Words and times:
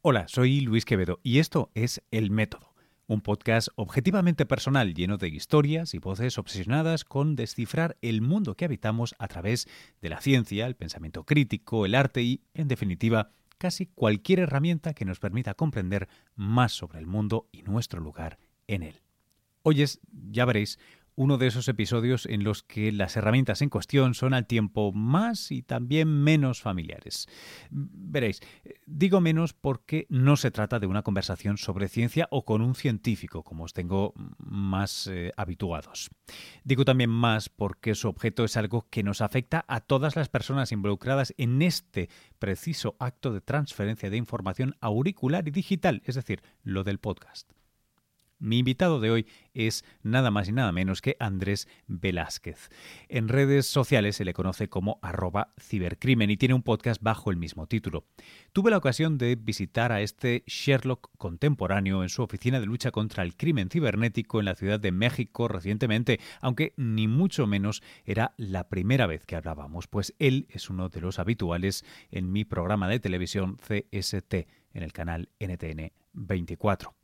Hola, 0.00 0.28
soy 0.28 0.60
Luis 0.60 0.84
Quevedo 0.84 1.18
y 1.24 1.40
esto 1.40 1.72
es 1.74 2.04
El 2.12 2.30
Método, 2.30 2.72
un 3.08 3.20
podcast 3.20 3.66
objetivamente 3.74 4.46
personal 4.46 4.94
lleno 4.94 5.18
de 5.18 5.26
historias 5.26 5.92
y 5.92 5.98
voces 5.98 6.38
obsesionadas 6.38 7.04
con 7.04 7.34
descifrar 7.34 7.96
el 8.00 8.22
mundo 8.22 8.54
que 8.54 8.64
habitamos 8.64 9.16
a 9.18 9.26
través 9.26 9.66
de 10.00 10.08
la 10.08 10.20
ciencia, 10.20 10.68
el 10.68 10.76
pensamiento 10.76 11.24
crítico, 11.24 11.84
el 11.84 11.96
arte 11.96 12.22
y, 12.22 12.44
en 12.54 12.68
definitiva, 12.68 13.32
casi 13.58 13.86
cualquier 13.86 14.38
herramienta 14.38 14.94
que 14.94 15.04
nos 15.04 15.18
permita 15.18 15.54
comprender 15.54 16.08
más 16.36 16.70
sobre 16.70 17.00
el 17.00 17.06
mundo 17.08 17.48
y 17.50 17.62
nuestro 17.62 18.00
lugar 18.00 18.38
en 18.68 18.84
él. 18.84 19.02
Hoy 19.64 19.82
es, 19.82 19.98
ya 20.12 20.44
veréis, 20.44 20.78
uno 21.18 21.36
de 21.36 21.48
esos 21.48 21.66
episodios 21.66 22.26
en 22.26 22.44
los 22.44 22.62
que 22.62 22.92
las 22.92 23.16
herramientas 23.16 23.60
en 23.60 23.70
cuestión 23.70 24.14
son 24.14 24.34
al 24.34 24.46
tiempo 24.46 24.92
más 24.92 25.50
y 25.50 25.62
también 25.62 26.22
menos 26.22 26.62
familiares. 26.62 27.26
Veréis, 27.70 28.40
digo 28.86 29.20
menos 29.20 29.52
porque 29.52 30.06
no 30.10 30.36
se 30.36 30.52
trata 30.52 30.78
de 30.78 30.86
una 30.86 31.02
conversación 31.02 31.58
sobre 31.58 31.88
ciencia 31.88 32.28
o 32.30 32.44
con 32.44 32.62
un 32.62 32.76
científico, 32.76 33.42
como 33.42 33.64
os 33.64 33.72
tengo 33.72 34.14
más 34.38 35.08
eh, 35.08 35.32
habituados. 35.36 36.08
Digo 36.62 36.84
también 36.84 37.10
más 37.10 37.48
porque 37.48 37.96
su 37.96 38.06
objeto 38.06 38.44
es 38.44 38.56
algo 38.56 38.86
que 38.88 39.02
nos 39.02 39.20
afecta 39.20 39.64
a 39.66 39.80
todas 39.80 40.14
las 40.14 40.28
personas 40.28 40.70
involucradas 40.70 41.34
en 41.36 41.62
este 41.62 42.10
preciso 42.38 42.94
acto 43.00 43.32
de 43.32 43.40
transferencia 43.40 44.08
de 44.08 44.18
información 44.18 44.76
auricular 44.80 45.48
y 45.48 45.50
digital, 45.50 46.00
es 46.04 46.14
decir, 46.14 46.44
lo 46.62 46.84
del 46.84 46.98
podcast. 47.00 47.57
Mi 48.40 48.58
invitado 48.58 49.00
de 49.00 49.10
hoy 49.10 49.26
es 49.52 49.84
nada 50.02 50.30
más 50.30 50.48
y 50.48 50.52
nada 50.52 50.70
menos 50.70 51.02
que 51.02 51.16
Andrés 51.18 51.66
Velázquez. 51.88 52.70
En 53.08 53.28
redes 53.28 53.66
sociales 53.66 54.14
se 54.14 54.24
le 54.24 54.32
conoce 54.32 54.68
como 54.68 55.00
arroba 55.02 55.54
cibercrimen 55.60 56.30
y 56.30 56.36
tiene 56.36 56.54
un 56.54 56.62
podcast 56.62 57.02
bajo 57.02 57.32
el 57.32 57.36
mismo 57.36 57.66
título. 57.66 58.04
Tuve 58.52 58.70
la 58.70 58.76
ocasión 58.76 59.18
de 59.18 59.34
visitar 59.34 59.90
a 59.90 60.02
este 60.02 60.44
Sherlock 60.46 61.10
contemporáneo 61.18 62.04
en 62.04 62.08
su 62.08 62.22
oficina 62.22 62.60
de 62.60 62.66
lucha 62.66 62.92
contra 62.92 63.24
el 63.24 63.36
crimen 63.36 63.70
cibernético 63.70 64.38
en 64.38 64.44
la 64.44 64.54
Ciudad 64.54 64.78
de 64.78 64.92
México 64.92 65.48
recientemente, 65.48 66.20
aunque 66.40 66.74
ni 66.76 67.08
mucho 67.08 67.48
menos 67.48 67.82
era 68.04 68.34
la 68.36 68.68
primera 68.68 69.08
vez 69.08 69.26
que 69.26 69.34
hablábamos, 69.34 69.88
pues 69.88 70.14
él 70.20 70.46
es 70.50 70.70
uno 70.70 70.88
de 70.88 71.00
los 71.00 71.18
habituales 71.18 71.84
en 72.12 72.30
mi 72.30 72.44
programa 72.44 72.86
de 72.88 73.00
televisión 73.00 73.56
CST 73.56 74.34
en 74.72 74.82
el 74.84 74.92
canal 74.92 75.28
NTN 75.40 75.92
24. 76.12 76.97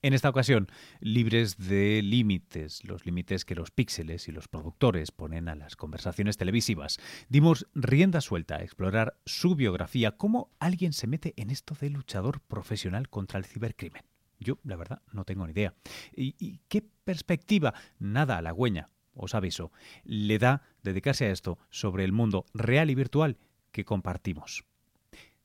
En 0.00 0.12
esta 0.12 0.28
ocasión, 0.28 0.68
libres 1.00 1.56
de 1.56 2.02
límites, 2.02 2.84
los 2.84 3.04
límites 3.04 3.44
que 3.44 3.56
los 3.56 3.72
píxeles 3.72 4.28
y 4.28 4.32
los 4.32 4.46
productores 4.46 5.10
ponen 5.10 5.48
a 5.48 5.56
las 5.56 5.74
conversaciones 5.74 6.36
televisivas, 6.36 6.98
dimos 7.28 7.66
rienda 7.74 8.20
suelta 8.20 8.56
a 8.56 8.62
explorar 8.62 9.18
su 9.26 9.56
biografía, 9.56 10.16
cómo 10.16 10.52
alguien 10.60 10.92
se 10.92 11.08
mete 11.08 11.34
en 11.36 11.50
esto 11.50 11.74
de 11.80 11.90
luchador 11.90 12.40
profesional 12.42 13.08
contra 13.08 13.40
el 13.40 13.44
cibercrimen. 13.44 14.04
Yo, 14.38 14.60
la 14.62 14.76
verdad, 14.76 15.02
no 15.10 15.24
tengo 15.24 15.44
ni 15.44 15.52
idea. 15.52 15.74
¿Y, 16.14 16.60
qué 16.68 16.84
perspectiva, 17.02 17.74
nada 17.98 18.38
halagüeña, 18.38 18.90
os 19.14 19.34
aviso, 19.34 19.72
le 20.04 20.38
da 20.38 20.62
dedicarse 20.84 21.26
a 21.26 21.32
esto 21.32 21.58
sobre 21.70 22.04
el 22.04 22.12
mundo 22.12 22.46
real 22.54 22.90
y 22.90 22.94
virtual 22.94 23.36
que 23.72 23.84
compartimos? 23.84 24.64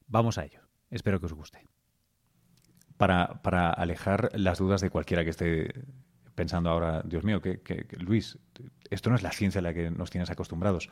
Vamos 0.06 0.38
a 0.38 0.46
ello. 0.46 0.62
Espero 0.92 1.20
que 1.20 1.26
os 1.26 1.34
guste 1.34 1.73
para, 2.98 3.70
alejar 3.72 4.32
las 4.34 4.60
dudas 4.60 4.82
de 4.82 4.90
cualquiera 4.90 5.24
que 5.24 5.32
esté 5.32 5.74
pensando 6.36 6.70
ahora, 6.70 7.02
Dios 7.04 7.24
mío, 7.24 7.42
que, 7.42 7.88
Luis, 8.00 8.38
esto 8.90 9.10
no 9.10 9.16
es 9.16 9.24
la 9.24 9.32
ciencia 9.32 9.60
a 9.60 9.62
la 9.62 9.74
que 9.74 9.92
nos 9.92 10.10
tienes 10.10 10.30
acostumbrados. 10.30 10.90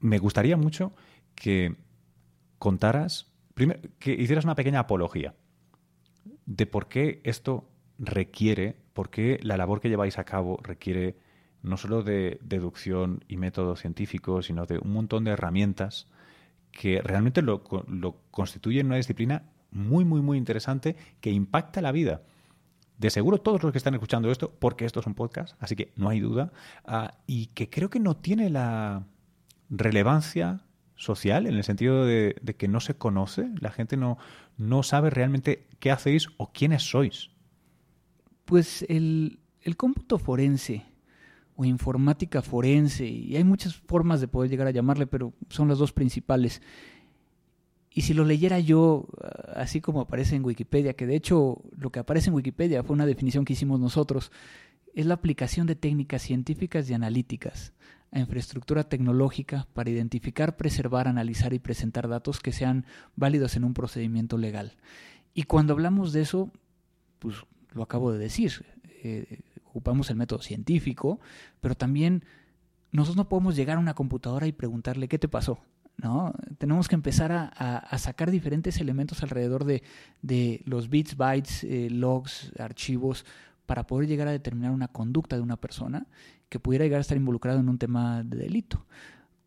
Me 0.00 0.18
gustaría 0.18 0.56
mucho 0.56 0.92
que 1.34 1.76
contaras, 2.58 3.32
que 3.98 4.12
hicieras 4.12 4.44
una 4.44 4.54
pequeña 4.54 4.80
apología 4.80 5.34
de 6.46 6.66
por 6.66 6.88
qué 6.88 7.20
esto 7.24 7.68
requiere, 7.98 8.76
por 8.94 9.10
qué 9.10 9.38
la 9.42 9.56
labor 9.56 9.80
que 9.80 9.88
lleváis 9.88 10.18
a 10.18 10.24
cabo 10.24 10.58
requiere 10.62 11.16
no 11.62 11.76
solo 11.76 12.02
de 12.02 12.38
deducción 12.42 13.24
y 13.28 13.36
método 13.36 13.76
científico, 13.76 14.42
sino 14.42 14.64
de 14.64 14.78
un 14.78 14.92
montón 14.92 15.24
de 15.24 15.32
herramientas 15.32 16.06
que 16.70 17.00
realmente 17.02 17.42
lo, 17.42 17.62
lo 17.88 18.16
constituyen 18.30 18.86
una 18.86 18.96
disciplina 18.96 19.42
muy, 19.70 20.04
muy, 20.04 20.20
muy 20.20 20.38
interesante 20.38 20.96
que 21.20 21.30
impacta 21.30 21.82
la 21.82 21.92
vida. 21.92 22.22
De 22.98 23.10
seguro 23.10 23.38
todos 23.38 23.62
los 23.62 23.70
que 23.72 23.78
están 23.78 23.94
escuchando 23.94 24.30
esto, 24.30 24.52
porque 24.58 24.84
esto 24.84 25.00
es 25.00 25.06
un 25.06 25.14
podcast, 25.14 25.54
así 25.60 25.76
que 25.76 25.92
no 25.96 26.08
hay 26.08 26.20
duda, 26.20 26.52
ah, 26.84 27.14
y 27.26 27.46
que 27.46 27.70
creo 27.70 27.90
que 27.90 28.00
no 28.00 28.16
tiene 28.16 28.50
la 28.50 29.06
relevancia 29.70 30.64
social 30.96 31.46
en 31.46 31.54
el 31.54 31.62
sentido 31.62 32.04
de, 32.04 32.34
que 32.56 32.66
no 32.66 32.80
se 32.80 32.94
conoce, 32.94 33.48
la 33.60 33.70
gente 33.70 33.96
no, 33.96 34.18
no 34.56 34.82
sabe 34.82 35.10
realmente 35.10 35.68
qué 35.78 35.92
hacéis 35.92 36.28
o 36.38 36.52
quiénes 36.52 36.82
sois. 36.82 37.30
Pues 38.44 38.84
el, 38.88 39.38
el 39.62 39.76
cómputo 39.76 40.18
forense 40.18 40.84
o 41.54 41.64
informática 41.64 42.42
forense, 42.42 43.06
y 43.06 43.36
hay 43.36 43.44
muchas 43.44 43.76
formas 43.76 44.20
de 44.20 44.28
poder 44.28 44.50
llegar 44.50 44.66
a 44.66 44.72
llamarle, 44.72 45.06
pero 45.06 45.32
son 45.48 45.68
las 45.68 45.78
dos 45.78 45.92
principales. 45.92 46.62
Y 47.90 48.02
si 48.02 48.14
lo 48.14 48.24
leyera 48.24 48.58
yo 48.60 49.06
ah, 49.22 49.52
así 49.56 49.80
como 49.80 50.00
aparece 50.00 50.36
en 50.36 50.44
Wikipedia, 50.44 50.94
que 50.94 51.06
de 51.06 51.16
hecho 51.16 51.62
lo 51.76 51.90
que 51.90 52.00
aparece 52.00 52.28
en 52.28 52.34
Wikipedia 52.34 52.82
fue 52.82 52.94
una 52.94 53.06
definición 53.06 53.44
que 53.44 53.54
hicimos 53.54 53.80
nosotros, 53.80 54.30
es 54.94 55.06
la 55.06 55.14
aplicación 55.14 55.66
de 55.66 55.76
técnicas 55.76 56.22
científicas 56.22 56.88
y 56.90 56.94
analíticas 56.94 57.72
a 58.10 58.20
infraestructura 58.20 58.84
tecnológica 58.84 59.68
para 59.74 59.90
identificar, 59.90 60.56
preservar, 60.56 61.08
analizar 61.08 61.52
y 61.52 61.58
presentar 61.58 62.08
datos 62.08 62.40
que 62.40 62.52
sean 62.52 62.86
válidos 63.16 63.56
en 63.56 63.64
un 63.64 63.74
procedimiento 63.74 64.38
legal. 64.38 64.76
Y 65.34 65.44
cuando 65.44 65.74
hablamos 65.74 66.12
de 66.12 66.22
eso, 66.22 66.50
pues 67.18 67.36
lo 67.72 67.82
acabo 67.82 68.12
de 68.12 68.18
decir, 68.18 68.64
eh, 69.02 69.40
ocupamos 69.64 70.10
el 70.10 70.16
método 70.16 70.40
científico, 70.40 71.20
pero 71.60 71.74
también 71.74 72.24
nosotros 72.90 73.16
no 73.16 73.28
podemos 73.28 73.54
llegar 73.54 73.76
a 73.76 73.80
una 73.80 73.94
computadora 73.94 74.46
y 74.46 74.52
preguntarle 74.52 75.08
qué 75.08 75.18
te 75.18 75.28
pasó, 75.28 75.58
¿no? 75.98 76.32
Tenemos 76.58 76.88
que 76.88 76.94
empezar 76.94 77.32
a, 77.32 77.98
sacar 77.98 78.30
diferentes 78.30 78.80
elementos 78.80 79.22
alrededor 79.22 79.64
de, 79.64 80.62
los 80.64 80.88
bits, 80.88 81.16
bytes, 81.16 81.64
eh, 81.64 81.88
logs, 81.90 82.52
archivos, 82.58 83.26
para 83.66 83.86
poder 83.86 84.08
llegar 84.08 84.28
a 84.28 84.32
determinar 84.32 84.70
una 84.70 84.88
conducta 84.88 85.36
de 85.36 85.42
una 85.42 85.56
persona 85.56 86.06
que 86.48 86.60
pudiera 86.60 86.84
llegar 86.84 86.98
a 86.98 87.02
estar 87.02 87.18
involucrado 87.18 87.60
en 87.60 87.68
un 87.68 87.78
tema 87.78 88.22
de 88.22 88.38
delito. 88.38 88.86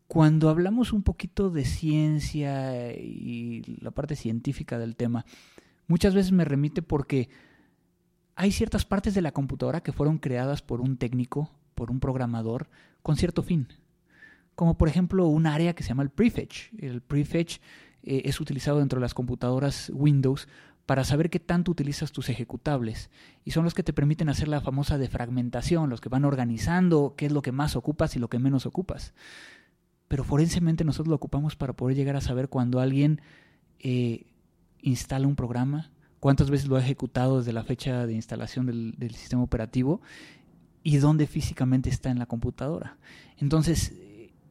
Cuando 0.06 0.50
hablamos 0.50 0.92
un 0.92 1.02
poquito 1.02 1.50
de 1.50 1.64
ciencia 1.64 2.92
y 2.94 3.62
la 3.80 3.90
parte 3.90 4.14
científica 4.14 4.78
del 4.78 4.94
tema, 4.94 5.24
muchas 5.88 6.14
veces 6.14 6.32
me 6.32 6.44
remite 6.44 6.82
porque 6.82 7.30
hay 8.36 8.52
ciertas 8.52 8.84
partes 8.84 9.14
de 9.14 9.22
la 9.22 9.32
computadora 9.32 9.82
que 9.82 9.92
fueron 9.92 10.18
creadas 10.18 10.62
por 10.62 10.80
un 10.82 10.98
técnico, 10.98 11.50
por 11.74 11.90
un 11.90 11.98
programador, 11.98 12.68
con 13.02 13.16
cierto 13.16 13.42
fin 13.42 13.68
como 14.54 14.76
por 14.76 14.88
ejemplo 14.88 15.26
un 15.26 15.46
área 15.46 15.74
que 15.74 15.82
se 15.82 15.90
llama 15.90 16.02
el 16.02 16.10
prefetch. 16.10 16.72
El 16.78 17.00
prefetch 17.00 17.58
eh, 18.02 18.22
es 18.24 18.40
utilizado 18.40 18.78
dentro 18.78 18.98
de 18.98 19.02
las 19.02 19.14
computadoras 19.14 19.90
Windows 19.94 20.48
para 20.86 21.04
saber 21.04 21.30
qué 21.30 21.38
tanto 21.40 21.70
utilizas 21.70 22.12
tus 22.12 22.28
ejecutables. 22.28 23.10
Y 23.44 23.52
son 23.52 23.64
los 23.64 23.74
que 23.74 23.82
te 23.82 23.92
permiten 23.92 24.28
hacer 24.28 24.48
la 24.48 24.60
famosa 24.60 24.98
defragmentación, 24.98 25.88
los 25.88 26.00
que 26.00 26.08
van 26.08 26.24
organizando 26.24 27.14
qué 27.16 27.26
es 27.26 27.32
lo 27.32 27.42
que 27.42 27.52
más 27.52 27.76
ocupas 27.76 28.16
y 28.16 28.18
lo 28.18 28.28
que 28.28 28.38
menos 28.38 28.66
ocupas. 28.66 29.14
Pero 30.08 30.24
forensemente 30.24 30.84
nosotros 30.84 31.08
lo 31.08 31.16
ocupamos 31.16 31.56
para 31.56 31.72
poder 31.72 31.96
llegar 31.96 32.16
a 32.16 32.20
saber 32.20 32.48
cuando 32.48 32.80
alguien 32.80 33.20
eh, 33.78 34.26
instala 34.80 35.26
un 35.26 35.36
programa, 35.36 35.90
cuántas 36.20 36.50
veces 36.50 36.68
lo 36.68 36.76
ha 36.76 36.80
ejecutado 36.80 37.38
desde 37.38 37.52
la 37.52 37.64
fecha 37.64 38.06
de 38.06 38.14
instalación 38.14 38.66
del, 38.66 38.94
del 38.98 39.14
sistema 39.14 39.42
operativo 39.42 40.02
y 40.82 40.96
dónde 40.96 41.26
físicamente 41.26 41.88
está 41.88 42.10
en 42.10 42.18
la 42.18 42.26
computadora. 42.26 42.98
Entonces, 43.38 43.94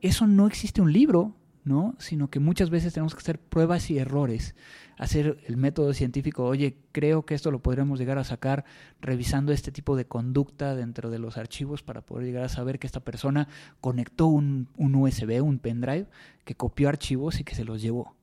eso 0.02 0.28
no 0.28 0.48
existe 0.48 0.82
un 0.82 0.92
libro, 0.92 1.36
¿no? 1.64 1.96
Sino 2.00 2.30
que 2.30 2.40
muchas 2.40 2.70
veces 2.70 2.94
tenemos 2.94 3.14
que 3.14 3.20
hacer 3.20 3.40
pruebas 3.40 3.90
y 3.92 4.00
errores, 4.00 4.56
hacer 4.98 5.38
el 5.48 5.58
método 5.58 5.94
científico, 5.94 6.46
oye, 6.46 6.78
creo 6.92 7.26
que 7.26 7.36
esto 7.36 7.52
lo 7.52 7.62
podremos 7.62 8.00
llegar 8.00 8.18
a 8.18 8.24
sacar 8.24 8.66
revisando 9.00 9.52
este 9.52 9.72
tipo 9.72 9.96
de 9.96 10.06
conducta 10.06 10.76
dentro 10.76 11.10
de 11.10 11.20
los 11.20 11.38
archivos 11.38 11.84
para 11.84 12.02
poder 12.02 12.26
llegar 12.26 12.44
a 12.44 12.50
saber 12.50 12.80
que 12.80 12.88
esta 12.88 13.00
persona 13.00 13.48
conectó 13.80 14.28
un, 14.28 14.70
un 14.78 14.96
USB, 14.96 15.44
un 15.44 15.60
pendrive, 15.60 16.08
que 16.46 16.56
copió 16.56 16.90
archivos 16.90 17.40
y 17.40 17.44
que 17.44 17.56
se 17.56 17.66
los 17.66 17.82
llevó. 17.82 18.16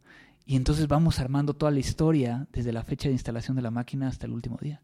Y 0.44 0.56
entonces 0.56 0.88
vamos 0.88 1.20
armando 1.20 1.54
toda 1.54 1.70
la 1.70 1.78
historia 1.78 2.46
desde 2.52 2.72
la 2.72 2.82
fecha 2.82 3.08
de 3.08 3.12
instalación 3.12 3.56
de 3.56 3.62
la 3.62 3.70
máquina 3.70 4.08
hasta 4.08 4.26
el 4.26 4.32
último 4.32 4.56
día. 4.60 4.80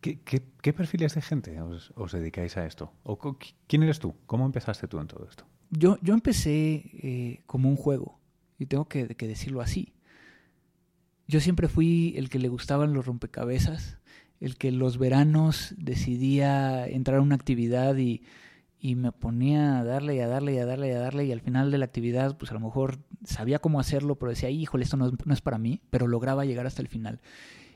¿Qué, 0.00 0.72
perfiles 0.72 1.14
de 1.14 1.22
gente 1.22 1.60
os, 1.60 2.12
dedicáis 2.12 2.56
a 2.56 2.66
esto? 2.66 2.92
¿O 3.02 3.18
¿Quién 3.66 3.82
eres 3.82 3.98
tú? 3.98 4.14
¿Cómo 4.26 4.46
empezaste 4.46 4.88
tú 4.88 4.98
en 4.98 5.06
todo 5.06 5.26
esto? 5.28 5.44
Yo, 5.70 5.98
yo 6.00 6.14
empecé 6.14 6.90
eh, 7.02 7.42
como 7.46 7.68
un 7.68 7.76
juego, 7.76 8.18
y 8.58 8.66
tengo 8.66 8.86
que, 8.86 9.06
decirlo 9.06 9.62
así. 9.62 9.94
Yo 11.26 11.40
siempre 11.40 11.68
fui 11.68 12.14
el 12.16 12.28
que 12.28 12.38
le 12.38 12.48
gustaban 12.48 12.92
los 12.92 13.06
rompecabezas, 13.06 13.98
el 14.40 14.56
que 14.56 14.70
los 14.70 14.98
veranos 14.98 15.74
decidía 15.78 16.86
entrar 16.86 17.18
a 17.18 17.22
una 17.22 17.36
actividad 17.36 17.96
y, 17.96 18.22
y 18.78 18.96
me 18.96 19.12
ponía 19.12 19.80
a 19.80 19.84
darle 19.84 20.16
y 20.16 20.20
a 20.20 20.28
darle 20.28 20.54
y 20.54 20.58
a 20.58 20.66
darle 20.66 20.88
y 20.88 20.92
a 20.92 20.98
darle 20.98 21.24
y 21.24 21.32
al 21.32 21.40
final 21.40 21.70
de 21.70 21.78
la 21.78 21.84
actividad 21.84 22.36
pues 22.36 22.50
a 22.50 22.54
lo 22.54 22.60
mejor 22.60 22.98
sabía 23.24 23.60
cómo 23.60 23.80
hacerlo, 23.80 24.16
pero 24.16 24.30
decía, 24.30 24.50
híjole, 24.50 24.84
esto 24.84 24.96
no, 24.96 25.10
no 25.24 25.34
es 25.34 25.40
para 25.40 25.58
mí, 25.58 25.80
pero 25.90 26.06
lograba 26.06 26.44
llegar 26.44 26.66
hasta 26.66 26.82
el 26.82 26.88
final. 26.88 27.20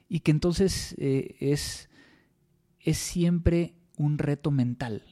Y 0.09 0.21
que 0.21 0.33
entonces 0.33 0.95
eh, 0.99 1.37
es, 1.41 1.89
es 2.85 2.99
siempre 2.99 3.75
un 3.97 4.19
reto 4.19 4.51
mental. 4.51 5.03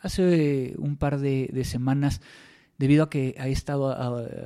Hace 0.00 0.74
un 0.76 0.96
par 0.96 1.18
de, 1.18 1.62
semanas 1.64 2.20
debido 2.76 3.04
a 3.04 3.10
que 3.10 3.36
he 3.38 3.50
estado 3.50 3.90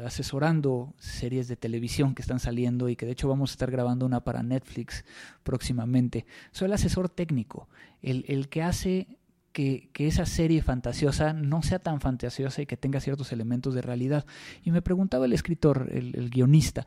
asesorando 0.07 0.95
series 0.99 1.49
de 1.49 1.57
televisión 1.57 2.15
que 2.15 2.23
están 2.23 2.39
saliendo 2.39 2.89
y 2.89 2.95
que 2.95 3.07
de 3.07 3.13
hecho 3.13 3.29
vamos 3.29 3.51
a 3.51 3.55
estar 3.55 3.71
grabando 3.71 4.07
una 4.07 4.23
para 4.23 4.43
Netflix 4.43 5.05
próximamente. 5.43 6.27
Soy 6.53 6.67
el 6.67 6.75
asesor 6.75 7.09
técnico, 7.09 7.69
el, 8.03 8.25
el 8.29 8.49
que 8.49 8.63
hace 8.63 9.19
que, 9.53 9.89
que, 9.93 10.07
esa 10.07 10.27
serie 10.27 10.63
fantasiosa 10.63 11.33
no 11.33 11.63
sea 11.63 11.81
tan 11.81 12.01
fantasiosa 12.01 12.63
y 12.63 12.67
que 12.67 12.77
tenga 12.77 13.01
ciertos 13.01 13.33
elementos 13.33 13.75
de 13.75 13.83
realidad. 13.83 14.27
Y 14.63 14.71
me 14.71 14.83
preguntaba 14.83 15.25
el 15.25 15.33
escritor, 15.33 15.89
el 15.91 16.31
guionista, 16.31 16.87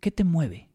¿qué 0.00 0.10
te 0.10 0.24
mueve? 0.24 0.68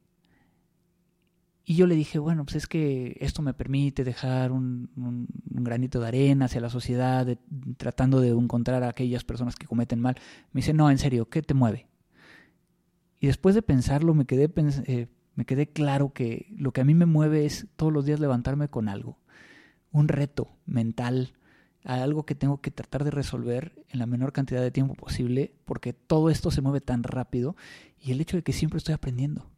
Y 1.71 1.75
yo 1.75 1.87
le 1.87 1.95
dije, 1.95 2.19
bueno, 2.19 2.43
pues 2.43 2.57
es 2.57 2.67
que 2.67 3.15
esto 3.21 3.41
me 3.41 3.53
permite 3.53 4.03
dejar 4.03 4.51
un, 4.51 4.89
un, 4.97 5.63
granito 5.63 6.01
de 6.01 6.07
arena 6.09 6.43
hacia 6.43 6.59
la 6.59 6.69
sociedad, 6.69 7.25
tratando 7.77 8.19
de 8.19 8.27
encontrar 8.27 8.83
a 8.83 8.89
aquellas 8.89 9.23
personas 9.23 9.55
que 9.55 9.67
cometen 9.67 10.01
mal. 10.01 10.17
Me 10.51 10.59
dice, 10.59 10.73
no, 10.73 10.91
en 10.91 10.97
serio, 10.97 11.29
¿qué 11.29 11.41
te 11.41 11.53
mueve? 11.53 11.87
Y 13.21 13.27
después 13.27 13.55
de 13.55 13.61
pensarlo, 13.61 14.13
me 14.13 14.25
quedé, 14.25 14.51
eh, 14.85 15.07
me 15.35 15.45
quedé 15.45 15.69
claro 15.69 16.11
que 16.11 16.53
lo 16.57 16.73
que 16.73 16.81
a 16.81 16.83
mí 16.83 16.93
me 16.93 17.05
mueve 17.05 17.45
es 17.45 17.67
todos 17.77 17.93
los 17.93 18.03
días 18.03 18.19
levantarme 18.19 18.67
con 18.67 18.89
algo, 18.89 19.17
un 19.93 20.09
reto 20.09 20.49
mental, 20.65 21.35
algo 21.85 22.25
que 22.25 22.35
tengo 22.35 22.59
que 22.59 22.71
tratar 22.71 23.05
de 23.05 23.11
resolver 23.11 23.81
en 23.87 23.99
la 23.99 24.07
menor 24.07 24.33
cantidad 24.33 24.61
de 24.61 24.71
tiempo 24.71 24.93
posible, 24.95 25.53
porque 25.63 25.93
todo 25.93 26.29
esto 26.29 26.51
se 26.51 26.59
mueve 26.59 26.81
tan 26.81 27.03
rápido 27.03 27.55
y 27.97 28.11
el 28.11 28.19
hecho 28.19 28.35
de 28.35 28.43
que 28.43 28.51
siempre 28.51 28.77
estoy 28.77 28.93
aprendiendo 28.93 29.49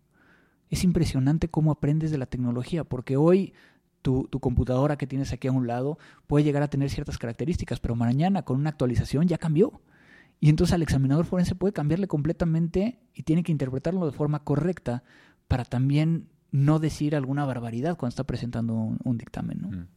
es 0.73 0.83
impresionante 0.83 1.49
cómo 1.49 1.71
aprendes 1.71 2.09
de 2.09 2.17
la 2.17 2.25
tecnología, 2.25 2.83
porque 2.83 3.15
hoy 3.15 3.53
tu, 4.01 4.27
tu, 4.27 4.39
computadora 4.39 4.97
que 4.97 5.05
tienes 5.05 5.31
aquí 5.31 5.47
a 5.47 5.51
un 5.51 5.67
lado 5.67 5.99
puede 6.25 6.43
llegar 6.43 6.63
a 6.63 6.67
tener 6.67 6.89
ciertas 6.89 7.19
características, 7.19 7.79
pero 7.79 7.95
mañana 7.95 8.41
con 8.41 8.57
una 8.57 8.71
actualización 8.71 9.27
ya 9.27 9.37
cambió. 9.37 9.81
Y 10.39 10.49
entonces 10.49 10.73
al 10.73 10.81
examinador 10.81 11.25
forense 11.25 11.53
puede 11.53 11.73
cambiarle 11.73 12.07
completamente 12.07 12.99
y 13.13 13.21
tiene 13.21 13.43
que 13.43 13.51
interpretarlo 13.51 14.05
de 14.05 14.11
forma 14.11 14.43
correcta 14.43 15.03
para 15.47 15.63
también 15.63 16.27
no 16.51 16.79
decir 16.79 17.15
alguna 17.15 17.45
barbaridad 17.45 17.95
cuando 17.95 18.09
está 18.09 18.23
presentando 18.23 18.73
un, 18.73 18.97
un 19.03 19.17
dictamen. 19.17 19.61
¿no? 19.61 19.67
Mm. 19.69 19.87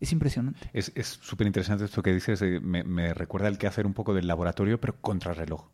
Es 0.00 0.12
impresionante. 0.12 0.68
Es 0.72 0.92
súper 1.22 1.46
interesante 1.46 1.84
esto 1.84 2.02
que 2.02 2.12
dices. 2.12 2.42
Eh, 2.42 2.60
me, 2.60 2.82
me, 2.82 3.14
recuerda 3.14 3.46
el 3.46 3.58
que 3.58 3.68
hacer 3.68 3.86
un 3.86 3.94
poco 3.94 4.12
del 4.12 4.26
laboratorio, 4.26 4.80
pero 4.80 5.00
contrarreloj. 5.00 5.70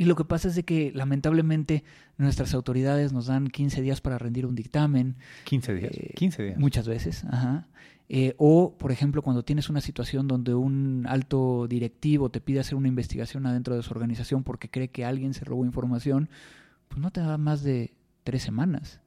Y 0.00 0.06
lo 0.06 0.16
que 0.16 0.24
pasa 0.24 0.48
es 0.48 0.54
de 0.54 0.62
que 0.62 0.92
lamentablemente 0.94 1.84
nuestras 2.16 2.54
autoridades 2.54 3.12
nos 3.12 3.26
dan 3.26 3.48
15 3.48 3.82
días 3.82 4.00
para 4.00 4.16
rendir 4.16 4.46
un 4.46 4.54
dictamen. 4.54 5.16
15 5.44 5.74
días. 5.74 5.92
Eh, 5.92 6.14
15 6.16 6.42
días. 6.42 6.58
Muchas 6.58 6.88
veces, 6.88 7.22
ajá. 7.26 7.68
Eh, 8.08 8.34
o, 8.38 8.78
por 8.78 8.92
ejemplo, 8.92 9.20
cuando 9.20 9.42
tienes 9.42 9.68
una 9.68 9.82
situación 9.82 10.26
donde 10.26 10.54
un 10.54 11.04
alto 11.06 11.66
directivo 11.68 12.30
te 12.30 12.40
pide 12.40 12.60
hacer 12.60 12.76
una 12.76 12.88
investigación 12.88 13.44
adentro 13.44 13.76
de 13.76 13.82
su 13.82 13.92
organización 13.92 14.42
porque 14.42 14.70
cree 14.70 14.88
que 14.88 15.04
alguien 15.04 15.34
se 15.34 15.44
robó 15.44 15.66
información, 15.66 16.30
pues 16.88 16.98
no 16.98 17.10
te 17.10 17.20
da 17.20 17.36
más 17.36 17.62
de 17.62 17.92
tres 18.24 18.42
semanas. 18.42 19.02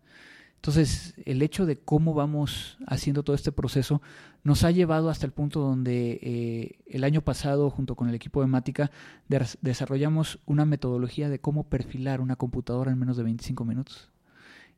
Entonces, 0.63 1.13
el 1.25 1.41
hecho 1.41 1.65
de 1.65 1.77
cómo 1.77 2.13
vamos 2.13 2.77
haciendo 2.87 3.23
todo 3.23 3.35
este 3.35 3.51
proceso 3.51 4.01
nos 4.45 4.63
ha 4.63 4.71
llevado 4.71 5.09
hasta 5.09 5.25
el 5.25 5.33
punto 5.33 5.59
donde 5.59 6.19
eh, 6.21 6.79
el 6.87 7.03
año 7.03 7.21
pasado, 7.21 7.69
junto 7.69 7.95
con 7.95 8.07
el 8.07 8.15
equipo 8.15 8.39
de 8.39 8.47
Mática, 8.47 8.89
de 9.27 9.45
desarrollamos 9.59 10.39
una 10.45 10.63
metodología 10.63 11.27
de 11.27 11.39
cómo 11.39 11.63
perfilar 11.63 12.21
una 12.21 12.37
computadora 12.37 12.91
en 12.93 12.97
menos 12.97 13.17
de 13.17 13.23
25 13.23 13.65
minutos 13.65 14.12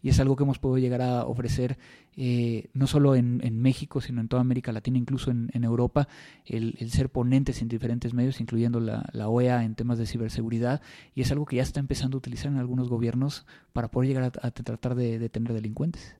y 0.02 0.10
es 0.10 0.20
algo 0.20 0.36
que 0.36 0.44
hemos 0.44 0.60
podido 0.60 0.78
llegar 0.78 1.02
a 1.02 1.26
ofrecer 1.26 1.78
eh, 2.16 2.70
no 2.74 2.88
solo 2.88 3.16
en, 3.16 3.42
en, 3.44 3.60
México, 3.60 4.02
sino 4.02 4.22
en 4.22 4.28
toda 4.28 4.42
América 4.42 4.72
Latina, 4.72 4.98
incluso 4.98 5.32
en, 5.32 5.50
en 5.54 5.64
Europa, 5.64 6.08
el, 6.46 6.76
el, 6.80 6.92
ser 6.92 7.10
ponentes 7.10 7.62
en 7.62 7.68
diferentes 7.68 8.14
medios, 8.14 8.40
incluyendo 8.40 8.80
la, 8.80 9.10
la, 9.14 9.28
OEA 9.30 9.64
en 9.64 9.76
temas 9.76 9.98
de 9.98 10.06
ciberseguridad, 10.06 10.82
y 11.16 11.22
es 11.22 11.32
algo 11.32 11.46
que 11.46 11.58
ya 11.58 11.64
está 11.64 11.80
empezando 11.80 12.18
a 12.18 12.20
utilizar 12.20 12.52
en 12.52 12.58
algunos 12.58 12.90
gobiernos 12.90 13.46
para 13.74 13.90
poder 13.90 14.10
llegar 14.10 14.24
a, 14.24 14.48
a 14.48 14.52
tratar 14.52 14.96
de 14.96 15.20
detener 15.20 15.54
delincuentes. 15.54 16.16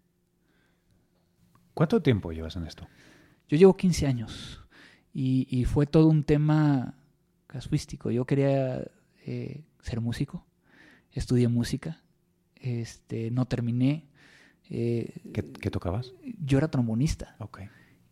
¿Cuánto 1.74 2.02
tiempo 2.02 2.32
llevas 2.32 2.56
en 2.56 2.66
esto? 2.66 2.88
Yo 3.48 3.58
llevo 3.58 3.78
15 3.78 4.08
años 4.08 4.64
y, 5.14 5.48
y 5.50 5.66
fue 5.66 5.86
todo 5.86 6.08
un 6.08 6.24
tema 6.24 6.96
casuístico. 7.48 8.12
Yo 8.12 8.26
quería 8.26 8.86
eh, 9.26 9.64
ser 9.82 10.02
músico, 10.02 10.46
estudié 11.12 11.48
música, 11.48 12.02
este, 12.56 13.32
no 13.32 13.46
terminé. 13.46 14.06
Eh, 14.70 15.14
¿Qué, 15.34 15.44
¿Qué, 15.52 15.72
tocabas? 15.72 16.14
Yo 16.44 16.58
era 16.58 16.70
trombonista. 16.70 17.36
Okay. 17.40 17.68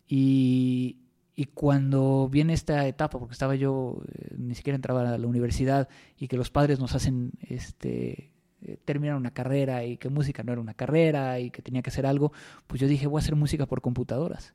Y, 0.08 0.98
y, 1.34 1.46
cuando 1.46 2.28
viene 2.30 2.52
esta 2.52 2.86
etapa, 2.86 3.18
porque 3.18 3.32
estaba 3.32 3.54
yo, 3.56 4.02
eh, 4.06 4.34
ni 4.38 4.54
siquiera 4.54 4.76
entraba 4.76 5.14
a 5.14 5.18
la 5.18 5.26
universidad, 5.26 5.88
y 6.16 6.28
que 6.28 6.36
los 6.36 6.50
padres 6.50 6.78
nos 6.78 6.94
hacen 6.94 7.32
este, 7.40 8.30
eh, 8.66 8.78
terminar 8.82 9.16
una 9.16 9.30
carrera 9.30 9.84
y 9.84 9.98
que 9.98 10.08
música 10.08 10.42
no 10.42 10.52
era 10.52 10.60
una 10.60 10.72
carrera 10.72 11.38
y 11.38 11.50
que 11.50 11.60
tenía 11.60 11.82
que 11.82 11.90
hacer 11.90 12.06
algo, 12.06 12.32
pues 12.66 12.80
yo 12.80 12.88
dije, 12.88 13.06
voy 13.06 13.18
a 13.18 13.22
hacer 13.22 13.36
música 13.36 13.66
por 13.66 13.82
computadoras. 13.82 14.54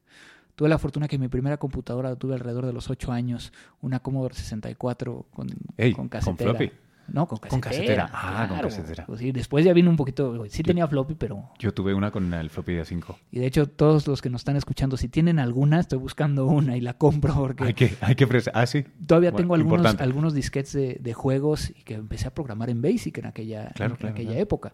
Tuve 0.55 0.67
la 0.67 0.79
fortuna 0.79 1.07
que 1.07 1.19
mi 1.19 1.27
primera 1.27 1.57
computadora 1.57 2.09
la 2.09 2.15
tuve 2.15 2.33
alrededor 2.33 2.65
de 2.65 2.73
los 2.73 2.89
8 2.89 3.11
años, 3.11 3.53
una 3.81 3.99
Commodore 3.99 4.33
64 4.33 5.27
con, 5.31 5.47
Ey, 5.77 5.93
con 5.93 6.09
casetera. 6.09 6.51
¿Con 6.51 6.57
floppy? 6.57 6.88
No, 7.13 7.27
con 7.27 7.39
casetera. 7.39 7.49
Con 7.49 7.61
casetera. 7.61 8.09
Ah, 8.13 8.45
claro. 8.47 8.67
con 8.67 8.69
casetera. 8.69 9.05
Pues 9.05 9.19
sí, 9.19 9.31
después 9.31 9.65
ya 9.65 9.73
vino 9.73 9.89
un 9.89 9.95
poquito. 9.95 10.45
Sí 10.49 10.57
yo, 10.59 10.63
tenía 10.63 10.87
floppy, 10.87 11.15
pero. 11.15 11.49
Yo 11.59 11.73
tuve 11.73 11.93
una 11.93 12.11
con 12.11 12.33
el 12.33 12.49
floppy 12.49 12.73
de 12.73 12.85
5. 12.85 13.19
Y 13.31 13.39
de 13.39 13.45
hecho, 13.45 13.67
todos 13.67 14.07
los 14.07 14.21
que 14.21 14.29
nos 14.29 14.41
están 14.41 14.55
escuchando, 14.55 14.97
si 14.97 15.09
tienen 15.09 15.39
alguna, 15.39 15.79
estoy 15.79 15.99
buscando 15.99 16.45
una 16.45 16.77
y 16.77 16.81
la 16.81 16.93
compro 16.93 17.33
porque. 17.33 17.63
Hay 17.63 17.73
que, 17.73 17.95
hay 18.01 18.15
que 18.15 18.27
Ah, 18.53 18.65
sí. 18.65 18.85
Todavía 19.05 19.31
bueno, 19.31 19.43
tengo 19.43 19.55
algunos, 19.55 19.99
algunos 19.99 20.33
disquetes 20.33 20.73
de, 20.73 20.97
de, 20.99 21.13
juegos 21.13 21.71
y 21.71 21.83
que 21.83 21.95
empecé 21.95 22.27
a 22.27 22.33
programar 22.33 22.69
en 22.69 22.81
Basic 22.81 23.17
en 23.17 23.25
aquella, 23.25 23.71
claro, 23.71 23.93
en, 23.93 23.99
claro, 23.99 24.15
aquella 24.15 24.37
época. 24.37 24.73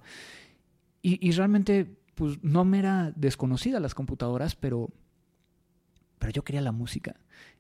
Y, 1.02 1.26
y 1.26 1.32
realmente, 1.32 1.98
pues 2.16 2.44
no 2.44 2.66
me 2.66 2.80
era 2.80 3.12
desconocida 3.16 3.80
las 3.80 3.96
computadoras, 3.96 4.56
pero. 4.56 4.90
Pero 6.20 6.32
yo 6.32 6.44
quería 6.44 6.62
la 6.62 6.72
música. 6.72 7.16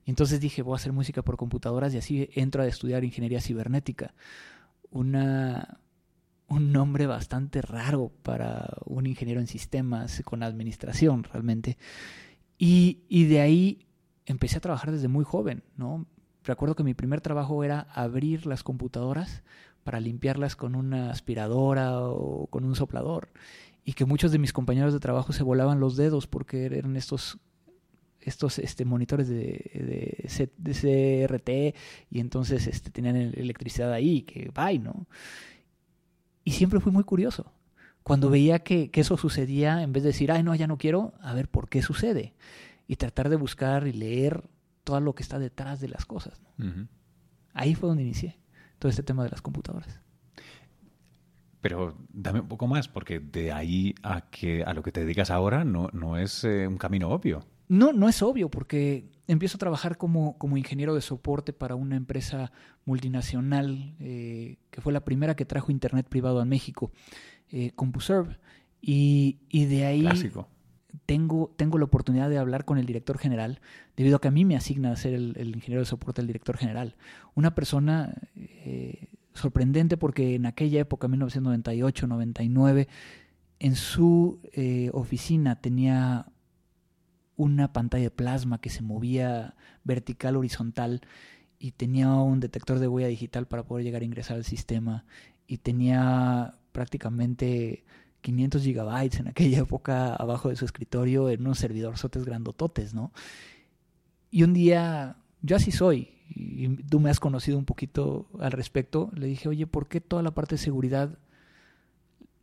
Y 0.05 0.11
entonces 0.11 0.39
dije, 0.39 0.61
voy 0.61 0.73
a 0.73 0.75
hacer 0.75 0.93
música 0.93 1.23
por 1.23 1.35
computadoras 1.35 1.93
y 1.93 1.97
así 1.97 2.29
entro 2.35 2.61
a 2.61 2.67
estudiar 2.67 3.03
ingeniería 3.03 3.41
cibernética 3.41 4.13
una, 4.95 5.79
un 6.47 6.71
nombre 6.71 7.05
bastante 7.05 7.61
raro 7.61 8.11
para 8.23 8.77
un 8.85 9.05
ingeniero 9.05 9.41
en 9.41 9.47
sistemas 9.47 10.21
con 10.23 10.41
administración 10.41 11.23
realmente. 11.23 11.77
Y, 12.57 12.99
y, 13.09 13.25
de 13.25 13.41
ahí 13.41 13.87
empecé 14.25 14.57
a 14.57 14.61
trabajar 14.61 14.91
desde 14.91 15.09
muy 15.09 15.25
joven, 15.25 15.63
¿no? 15.75 16.05
Recuerdo 16.45 16.75
que 16.75 16.83
mi 16.83 16.93
primer 16.93 17.19
trabajo 17.19 17.63
era 17.63 17.81
abrir 17.93 18.45
las 18.45 18.63
computadoras 18.63 19.43
para 19.83 19.99
limpiarlas 19.99 20.55
con 20.55 20.75
una 20.75 21.11
aspiradora 21.11 21.99
o 21.99 22.47
con 22.47 22.63
un 22.63 22.75
soplador. 22.75 23.29
Y 23.83 23.93
que 23.93 24.05
muchos 24.05 24.31
de 24.31 24.39
mis 24.39 24.53
compañeros 24.53 24.93
de 24.93 24.99
trabajo 24.99 25.33
se 25.33 25.43
volaban 25.43 25.79
los 25.79 25.97
dedos 25.97 26.25
porque 26.25 26.65
eran 26.65 26.95
estos 26.95 27.37
estos 28.25 28.59
este, 28.59 28.85
monitores 28.85 29.29
de, 29.29 29.71
de, 29.73 30.49
de, 30.57 31.27
CRT 31.27 31.75
y 32.09 32.19
entonces 32.19 32.67
este, 32.67 32.89
tenían 32.89 33.15
electricidad 33.15 33.93
ahí, 33.93 34.23
que 34.23 34.51
bye, 34.53 34.79
¿no? 34.79 35.05
Y 36.43 36.51
siempre 36.51 36.79
fui 36.79 36.91
muy 36.91 37.03
curioso. 37.03 37.51
Cuando 38.03 38.29
veía 38.29 38.59
que, 38.59 38.91
que, 38.91 39.01
eso 39.01 39.17
sucedía, 39.17 39.81
en 39.81 39.93
vez 39.93 40.03
de 40.03 40.09
decir, 40.09 40.31
ay, 40.31 40.43
no, 40.43 40.53
ya 40.53 40.67
no 40.67 40.77
quiero, 40.77 41.13
a 41.21 41.33
ver 41.33 41.47
por 41.47 41.69
qué 41.69 41.81
sucede. 41.81 42.33
Y 42.87 42.97
tratar 42.97 43.29
de 43.29 43.35
buscar 43.35 43.87
y 43.87 43.93
leer 43.93 44.43
todo 44.83 44.99
lo 44.99 45.15
que 45.15 45.23
está 45.23 45.39
detrás 45.39 45.79
de 45.79 45.89
las 45.89 46.05
cosas. 46.05 46.41
¿no? 46.57 46.65
Uh 46.65 46.69
-huh. 46.69 46.87
Ahí 47.53 47.73
fue 47.73 47.89
donde 47.89 48.03
inicié 48.03 48.37
todo 48.79 48.89
este 48.89 49.03
tema 49.03 49.23
de 49.23 49.29
las 49.29 49.41
computadoras. 49.41 49.99
Pero 51.61 51.97
dame 52.09 52.41
un 52.41 52.47
poco 52.47 52.67
más, 52.67 52.87
porque 52.87 53.19
de 53.19 53.51
ahí 53.51 53.95
a, 54.03 54.29
que, 54.29 54.63
a 54.63 54.73
lo 54.73 54.83
que 54.83 54.91
te 54.91 54.99
dedicas 54.99 55.31
ahora 55.31 55.63
no, 55.63 55.89
no 55.93 56.17
es 56.17 56.43
eh, 56.43 56.67
un 56.67 56.77
camino 56.77 57.09
obvio. 57.09 57.43
No, 57.67 57.93
no 57.93 58.09
es 58.09 58.21
obvio, 58.21 58.49
porque 58.49 59.09
empiezo 59.27 59.57
a 59.57 59.59
trabajar 59.59 59.97
como, 59.97 60.37
como 60.37 60.57
ingeniero 60.57 60.93
de 60.93 61.01
soporte 61.01 61.53
para 61.53 61.75
una 61.75 61.95
empresa 61.95 62.51
multinacional 62.85 63.95
eh, 63.99 64.57
que 64.69 64.81
fue 64.81 64.93
la 64.93 65.03
primera 65.03 65.35
que 65.35 65.45
trajo 65.45 65.71
Internet 65.71 66.07
privado 66.07 66.39
a 66.39 66.45
México, 66.45 66.91
eh, 67.51 67.71
CompuServe. 67.75 68.37
Y, 68.81 69.39
y, 69.49 69.65
de 69.65 69.85
ahí 69.85 70.01
Clásico. 70.01 70.47
tengo, 71.07 71.51
tengo 71.57 71.79
la 71.79 71.85
oportunidad 71.85 72.29
de 72.29 72.37
hablar 72.37 72.65
con 72.65 72.77
el 72.77 72.85
director 72.85 73.17
general, 73.17 73.59
debido 73.97 74.17
a 74.17 74.21
que 74.21 74.27
a 74.27 74.31
mí 74.31 74.45
me 74.45 74.55
asigna 74.55 74.95
ser 74.95 75.13
el, 75.13 75.33
el 75.37 75.55
ingeniero 75.55 75.81
de 75.81 75.87
soporte 75.87 76.21
del 76.21 76.27
director 76.27 76.57
general. 76.57 76.95
Una 77.33 77.55
persona 77.55 78.13
eh, 78.35 79.07
sorprendente 79.33 79.97
porque 79.97 80.35
en 80.35 80.45
aquella 80.45 80.79
época, 80.79 81.07
1998-99, 81.07 82.87
en 83.59 83.75
su 83.75 84.39
eh, 84.53 84.89
oficina 84.93 85.61
tenía 85.61 86.27
una 87.35 87.73
pantalla 87.73 88.05
de 88.05 88.11
plasma 88.11 88.59
que 88.59 88.69
se 88.69 88.81
movía 88.81 89.55
vertical, 89.83 90.35
horizontal, 90.35 91.01
y 91.59 91.71
tenía 91.71 92.13
un 92.13 92.39
detector 92.39 92.79
de 92.79 92.87
huella 92.87 93.07
digital 93.07 93.47
para 93.47 93.63
poder 93.63 93.83
llegar 93.83 94.01
a 94.01 94.05
ingresar 94.05 94.37
al 94.37 94.45
sistema, 94.45 95.05
y 95.47 95.57
tenía 95.57 96.55
prácticamente 96.71 97.85
500 98.21 98.63
gigabytes 98.63 99.19
en 99.19 99.27
aquella 99.27 99.59
época 99.61 100.15
abajo 100.15 100.49
de 100.49 100.55
su 100.55 100.65
escritorio 100.65 101.29
en 101.29 101.41
unos 101.41 101.59
servidorzotes 101.59 102.25
grandototes, 102.25 102.93
¿no? 102.93 103.11
Y 104.31 104.43
un 104.43 104.53
día, 104.53 105.17
yo 105.41 105.55
así 105.55 105.71
soy, 105.71 106.09
y 106.29 106.67
tú 106.83 106.99
me 106.99 107.09
has 107.09 107.19
conocido 107.19 107.57
un 107.57 107.65
poquito 107.65 108.27
al 108.39 108.51
respecto, 108.51 109.11
le 109.13 109.27
dije, 109.27 109.47
oye, 109.47 109.67
¿por 109.67 109.87
qué 109.87 110.01
toda 110.01 110.23
la 110.23 110.33
parte 110.33 110.55
de 110.55 110.59
seguridad 110.59 111.17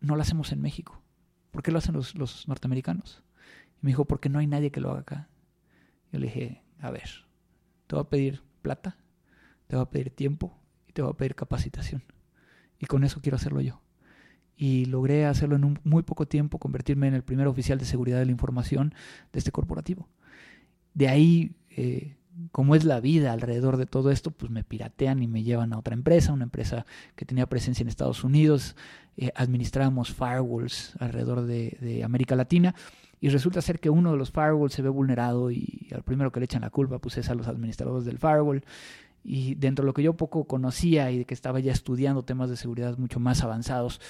no 0.01 0.17
la 0.17 0.23
hacemos 0.23 0.53
en 0.53 0.63
México? 0.63 1.03
¿Por 1.51 1.63
qué 1.63 1.71
lo 1.71 1.79
hacen 1.79 1.95
los, 1.95 2.15
los 2.15 2.49
norteamericanos? 2.49 3.23
Me 3.83 3.91
dijo, 3.91 4.07
porque 4.07 4.29
no 4.29 4.39
hay 4.39 4.47
nadie 4.47 4.71
que 4.71 4.81
lo 4.81 4.91
haga 4.91 5.01
acá. 5.01 5.29
Yo 6.11 6.19
le 6.19 6.27
dije, 6.27 6.63
a 6.81 6.91
ver, 6.91 7.09
te 7.87 7.95
voy 7.95 8.05
a 8.05 8.09
pedir 8.09 8.43
plata, 8.63 8.97
te 9.67 9.77
voy 9.77 9.83
a 9.83 9.91
pedir 9.91 10.11
tiempo 10.11 10.59
y 10.89 10.93
te 10.93 11.03
voy 11.03 11.11
a 11.11 11.17
pedir 11.17 11.35
capacitación. 11.35 12.03
Y 12.79 12.87
con 12.87 13.05
eso 13.05 13.21
quiero 13.21 13.37
hacerlo 13.37 13.61
yo. 13.61 13.83
Y 14.57 14.87
logré 14.87 15.27
hacerlo 15.27 15.57
en 15.57 15.65
un 15.65 15.81
muy 15.85 16.03
poco 16.03 16.27
tiempo, 16.27 16.59
convertirme 16.59 17.09
en 17.09 17.15
el 17.15 17.23
primer 17.23 17.47
oficial 17.47 17.79
de 17.79 17.85
seguridad 17.85 18.19
de 18.19 18.27
la 18.27 18.33
información 18.33 18.95
de 19.33 19.39
este 19.39 19.53
corporativo. 19.53 20.09
De 20.95 21.09
ahí 21.09 21.57
eh, 21.71 22.17
como 22.51 22.75
es 22.75 22.85
la 22.85 23.01
vida 23.01 23.33
alrededor 23.33 23.77
de 23.77 23.87
todo 23.87 24.11
esto, 24.11 24.31
pues 24.31 24.51
me 24.51 24.65
piratean 24.65 25.23
y 25.23 25.29
me 25.29 25.43
llevan 25.43 25.73
a 25.73 25.79
otra 25.79 25.95
empresa, 25.95 26.33
una 26.33 26.45
empresa 26.45 26.87
que 27.15 27.25
tenía 27.25 27.47
presencia 27.47 27.83
en 27.83 27.89
Estados 27.89 28.25
Unidos, 28.25 28.77
eh, 29.17 29.31
administrábamos 29.35 30.15
firewalls 30.15 30.95
alrededor 30.99 31.43
de, 31.47 32.03
América 32.05 32.35
Latina 32.35 32.75
y 33.23 33.31
resulta 33.31 33.63
ser 33.63 33.81
que 33.81 33.89
uno 33.89 34.13
de 34.13 34.19
los 34.19 34.31
firewalls 34.31 34.75
se 34.75 34.83
ve 34.83 34.91
vulnerado 34.91 35.51
y 35.51 35.89
al 35.95 36.03
primero 36.03 36.31
que 36.31 36.41
le 36.41 36.45
echan 36.45 36.61
la 36.61 36.69
culpa 36.69 36.99
pues 36.99 37.17
es 37.17 37.31
a 37.31 37.35
los 37.35 37.49
administradores 37.49 38.05
del 38.05 38.19
firewall 38.19 38.63
y 39.25 39.55
dentro 39.55 39.85
de 39.85 39.87
lo 39.87 39.95
que 39.95 40.03
yo 40.03 40.15
poco 40.15 40.45
conocía 40.45 41.11
y 41.11 41.19
de 41.19 41.25
que 41.25 41.33
estaba 41.33 41.61
ya 41.61 41.73
estudiando 41.73 42.25
temas 42.25 42.51
de 42.51 42.57
seguridad 42.57 42.99
mucho 42.99 43.21
más 43.21 43.43
avanzados 43.43 44.01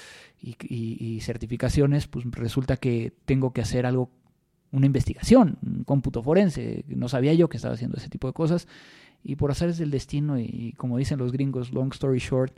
y 0.41 1.21
certificaciones, 1.21 2.07
pues 2.07 2.25
resulta 2.31 2.75
que 2.75 3.13
tengo 3.25 3.53
que 3.53 3.61
hacer 3.61 3.85
algo 3.85 4.09
una 4.73 4.87
investigación, 4.87 5.59
un 5.61 5.83
cómputo 5.83 6.23
forense. 6.23 6.83
No 6.87 7.07
sabía 7.07 7.33
yo 7.35 7.47
que 7.47 7.57
estaba 7.57 7.75
haciendo 7.75 7.97
ese 7.97 8.09
tipo 8.09 8.27
de 8.27 8.33
cosas. 8.33 8.67
Y 9.23 9.35
por 9.35 9.51
hacer 9.51 9.73
del 9.73 9.91
destino, 9.91 10.37
y, 10.37 10.73
como 10.75 10.97
dicen 10.97 11.19
los 11.19 11.31
gringos, 11.31 11.71
long 11.71 11.93
story 11.93 12.19
short, 12.19 12.57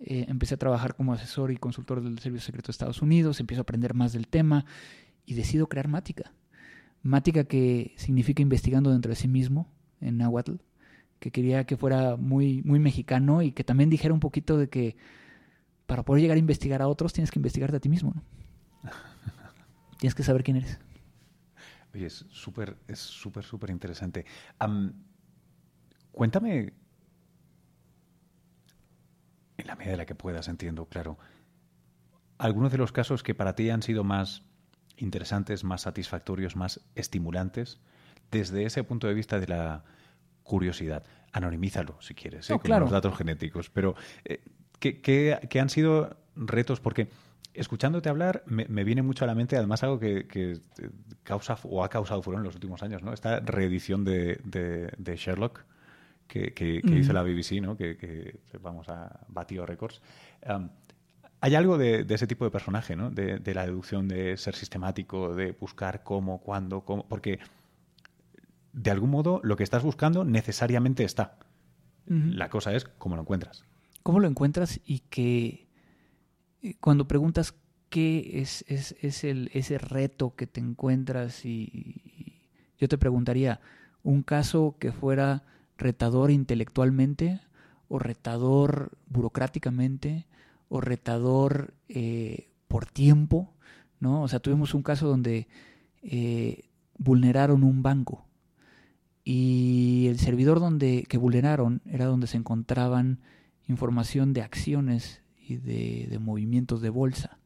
eh, 0.00 0.26
empecé 0.28 0.54
a 0.54 0.58
trabajar 0.58 0.94
como 0.94 1.12
asesor 1.12 1.50
y 1.50 1.56
consultor 1.56 2.02
del 2.02 2.18
Servicio 2.20 2.46
Secreto 2.46 2.68
de 2.68 2.70
Estados 2.70 3.02
Unidos, 3.02 3.38
empiezo 3.40 3.60
a 3.60 3.64
aprender 3.64 3.92
más 3.92 4.14
del 4.14 4.28
tema 4.28 4.64
y 5.30 5.34
decido 5.34 5.68
crear 5.68 5.86
Mática. 5.86 6.32
Mática 7.02 7.44
que 7.44 7.94
significa 7.96 8.42
investigando 8.42 8.90
dentro 8.90 9.10
de 9.10 9.16
sí 9.16 9.28
mismo, 9.28 9.72
en 10.00 10.18
Nahuatl, 10.18 10.56
que 11.20 11.30
quería 11.30 11.64
que 11.64 11.76
fuera 11.76 12.16
muy, 12.16 12.62
muy 12.62 12.80
mexicano 12.80 13.40
y 13.40 13.52
que 13.52 13.62
también 13.62 13.90
dijera 13.90 14.12
un 14.12 14.18
poquito 14.18 14.58
de 14.58 14.68
que 14.68 14.96
para 15.86 16.04
poder 16.04 16.22
llegar 16.22 16.36
a 16.36 16.40
investigar 16.40 16.82
a 16.82 16.88
otros 16.88 17.12
tienes 17.12 17.30
que 17.30 17.38
investigarte 17.38 17.76
a 17.76 17.80
ti 17.80 17.88
mismo. 17.88 18.12
tienes 19.98 20.16
que 20.16 20.24
saber 20.24 20.42
quién 20.42 20.56
eres. 20.56 20.80
Oye, 21.94 22.06
es 22.06 22.26
súper, 22.30 22.76
es 22.88 22.98
súper, 22.98 23.44
súper 23.44 23.70
interesante. 23.70 24.26
cuéntame, 26.10 26.72
en 29.58 29.66
la 29.66 29.76
medida 29.76 29.92
de 29.92 29.96
la 29.98 30.06
que 30.06 30.16
puedas, 30.16 30.48
entiendo, 30.48 30.86
claro, 30.86 31.18
algunos 32.36 32.72
de 32.72 32.78
los 32.78 32.90
casos 32.90 33.22
que 33.22 33.34
para 33.34 33.54
ti 33.54 33.70
han 33.70 33.82
sido 33.82 34.02
más 34.02 34.49
interesantes, 35.00 35.64
más 35.64 35.82
satisfactorios, 35.82 36.56
más 36.56 36.80
estimulantes, 36.94 37.80
desde 38.30 38.64
ese 38.64 38.84
punto 38.84 39.06
de 39.06 39.14
vista 39.14 39.40
de 39.40 39.48
la 39.48 39.84
curiosidad. 40.42 41.04
Anonimízalo, 41.32 41.96
si 42.00 42.14
quieres, 42.14 42.50
¿eh? 42.50 42.58
con 42.58 42.80
los 42.80 42.90
datos 42.90 43.16
genéticos. 43.16 43.70
Pero, 43.70 43.94
eh, 44.24 44.42
¿qué, 44.78 45.00
qué 45.00 45.60
han 45.60 45.68
sido 45.68 46.16
retos? 46.36 46.80
Porque 46.80 47.08
escuchándote 47.54 48.08
hablar, 48.08 48.42
me, 48.46 48.84
viene 48.84 49.02
mucho 49.02 49.24
a 49.24 49.26
la 49.26 49.34
mente 49.34 49.56
además 49.56 49.82
algo 49.82 49.98
que, 49.98 50.60
causa 51.22 51.58
o 51.64 51.84
ha 51.84 51.88
causado 51.88 52.22
furor 52.22 52.40
en 52.40 52.44
los 52.44 52.54
últimos 52.54 52.82
años, 52.82 53.02
¿no? 53.02 53.12
Esta 53.12 53.40
reedición 53.40 54.04
de, 54.04 55.16
Sherlock 55.16 55.64
que, 56.26 56.80
hizo 56.84 57.12
la 57.12 57.22
BBC, 57.22 57.60
¿no? 57.60 57.76
Que, 57.76 58.40
vamos 58.60 58.88
a 58.88 59.20
batió 59.28 59.66
récords. 59.66 60.00
Hay 61.40 61.54
algo 61.54 61.78
de, 61.78 62.06
ese 62.08 62.26
tipo 62.26 62.44
de 62.44 62.50
personaje, 62.50 62.96
¿no? 62.96 63.10
De, 63.10 63.54
la 63.54 63.64
deducción 63.64 64.08
de 64.08 64.36
ser 64.36 64.54
sistemático, 64.54 65.34
de 65.34 65.52
buscar 65.52 66.02
cómo, 66.02 66.40
cuándo, 66.40 66.82
cómo, 66.82 67.06
porque 67.08 67.38
de 68.72 68.90
algún 68.90 69.10
modo 69.10 69.40
lo 69.42 69.56
que 69.56 69.64
estás 69.64 69.82
buscando 69.82 70.24
necesariamente 70.24 71.04
está. 71.04 71.38
La 72.06 72.48
cosa 72.48 72.74
es 72.74 72.84
cómo 72.84 73.14
lo 73.14 73.22
encuentras. 73.22 73.64
¿Cómo 74.02 74.18
lo 74.18 74.26
encuentras 74.26 74.80
y 74.84 74.98
que 75.10 75.68
cuando 76.80 77.06
preguntas 77.06 77.54
qué 77.88 78.40
es, 78.40 78.64
es, 78.66 79.24
el, 79.24 79.48
ese 79.52 79.78
reto 79.78 80.34
que 80.34 80.48
te 80.48 80.60
encuentras 80.60 81.44
y, 81.44 82.40
yo 82.78 82.88
te 82.88 82.98
preguntaría, 82.98 83.60
un 84.02 84.22
caso 84.22 84.76
que 84.78 84.90
fuera 84.90 85.44
retador 85.78 86.30
intelectualmente 86.30 87.40
o 87.88 87.98
retador 87.98 88.90
burocráticamente 89.06 90.26
o 90.70 90.80
retador 90.80 91.74
eh, 91.88 92.48
por 92.68 92.86
tiempo, 92.86 93.52
¿no? 93.98 94.22
O 94.22 94.28
sea, 94.28 94.40
tuvimos 94.40 94.72
un 94.72 94.82
caso 94.82 95.06
donde 95.06 95.46
eh, 96.02 96.64
vulneraron 96.96 97.62
un 97.62 97.82
banco 97.82 98.24
y 99.24 100.06
el 100.08 100.18
servidor 100.18 100.60
donde 100.60 101.04
que 101.08 101.18
vulneraron 101.18 101.82
era 101.86 102.06
donde 102.06 102.26
se 102.26 102.36
encontraban 102.36 103.20
información 103.68 104.32
de 104.32 104.42
acciones 104.42 105.22
de, 105.48 106.18
movimientos 106.20 106.80
de 106.80 106.90
bolsa. 106.90 107.38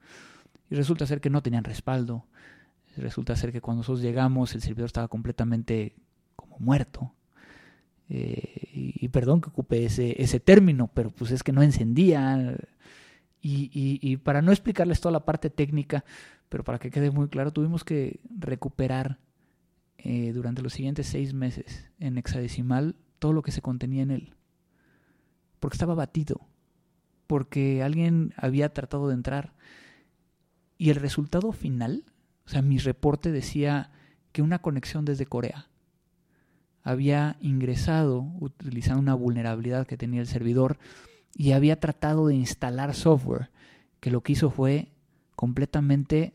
Y 0.71 0.75
resulta 0.75 1.07
ser 1.07 1.21
que 1.21 1.31
no 1.31 1.43
tenían 1.43 1.65
respaldo. 1.65 2.27
Resulta 2.97 3.35
ser 3.37 3.53
que 3.53 3.61
cuando 3.61 3.81
nosotros 3.81 4.03
llegamos 4.03 4.55
el 4.55 4.63
servidor 4.63 4.87
estaba 4.87 5.09
completamente 5.09 5.95
como 6.37 6.59
muerto. 6.59 7.13
Eh, 8.09 8.69
y, 8.73 9.09
perdón 9.09 9.41
que 9.41 9.49
ocupe 9.49 9.85
ese, 9.85 10.23
ese 10.23 10.39
término, 10.39 10.91
pero 10.93 11.11
pues 11.11 11.31
es 11.31 11.43
que 11.43 11.53
no 11.53 11.63
encendía. 11.63 12.57
Y, 13.47 13.69
y, 14.01 14.17
para 14.17 14.41
no 14.41 14.53
explicarles 14.53 15.03
toda 15.03 15.13
la 15.13 15.27
parte 15.27 15.51
técnica, 15.51 16.03
pero 16.49 16.65
para 16.65 16.79
que 16.79 16.91
quede 16.91 17.11
muy 17.11 17.29
claro, 17.29 17.53
tuvimos 17.53 17.85
que 17.85 18.21
recuperar 18.39 19.19
eh, 19.99 20.33
durante 20.33 20.63
los 20.63 20.73
siguientes 20.73 21.09
seis 21.09 21.35
meses 21.35 21.91
en 21.99 22.17
hexadecimal 22.17 22.97
todo 23.19 23.35
lo 23.35 23.43
que 23.43 23.53
se 23.53 23.61
contenía 23.61 24.03
en 24.03 24.13
él. 24.13 24.35
Porque 25.61 25.75
estaba 25.75 25.95
batido 25.95 26.41
porque 27.27 27.83
alguien 27.83 28.33
había 28.37 28.73
tratado 28.73 29.09
de 29.09 29.15
entrar. 29.15 29.55
Y 30.79 30.91
el 30.91 30.97
resultado 30.97 31.53
final, 31.53 32.05
o 32.47 32.51
sea, 32.51 32.63
mi 32.63 32.79
reporte 32.79 33.31
decía 33.31 33.91
que 34.33 34.43
una 34.43 34.61
conexión 34.61 35.05
desde 35.05 35.27
Corea 35.27 35.69
había 36.83 37.37
ingresado 37.41 38.31
utilizando 38.41 39.01
una 39.01 39.15
vulnerabilidad 39.15 39.87
que 39.87 39.97
tenía 39.97 40.21
el 40.21 40.27
servidor 40.27 40.79
y 41.35 41.53
había 41.53 41.81
tratado 41.81 42.29
de 42.29 42.35
instalar 42.35 42.95
software 42.95 43.51
que 44.01 44.11
lo 44.11 44.23
que 44.23 44.33
hizo 44.33 44.51
fue 44.51 44.89
completamente 45.35 46.35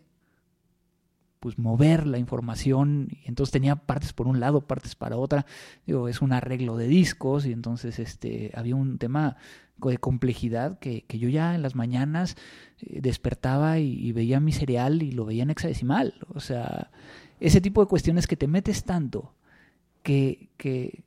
pues 1.40 1.58
mover 1.58 2.06
la 2.06 2.18
información 2.18 3.08
y 3.12 3.28
entonces 3.30 3.52
tenía 3.52 3.78
partes 3.78 4.12
por 4.12 4.28
un 4.28 4.40
lado, 4.40 4.62
partes 4.62 4.96
para 4.96 5.18
otra. 5.18 5.46
Digo, 5.86 6.10
es 6.10 6.22
un 6.22 6.34
arreglo 6.34 6.76
de 6.76 6.88
discos 6.88 7.46
y 7.46 7.54
entonces 7.54 7.98
este 8.00 8.52
había 8.56 8.76
un 8.76 8.98
tema 8.98 9.38
de 9.82 9.98
complejidad 9.98 10.80
que, 10.80 11.04
que 11.04 11.20
yo 11.20 11.30
ya 11.30 11.56
en 11.56 11.62
las 11.62 11.76
mañanas 11.76 12.36
eh, 12.82 13.00
despertaba 13.02 13.80
y, 13.80 14.12
veía 14.12 14.42
mi 14.42 14.52
cereal 14.52 15.02
y 15.02 15.12
lo 15.12 15.26
veía 15.26 15.44
en 15.44 15.52
hexadecimal. 15.52 16.16
O 16.34 16.42
sea, 16.42 16.92
ese 17.40 17.62
tipo 17.62 17.82
de 17.82 17.88
cuestiones 17.88 18.28
que 18.28 18.36
te 18.36 18.48
metes 18.48 18.84
tanto 18.84 19.34
que, 20.04 20.50
que, 20.58 21.04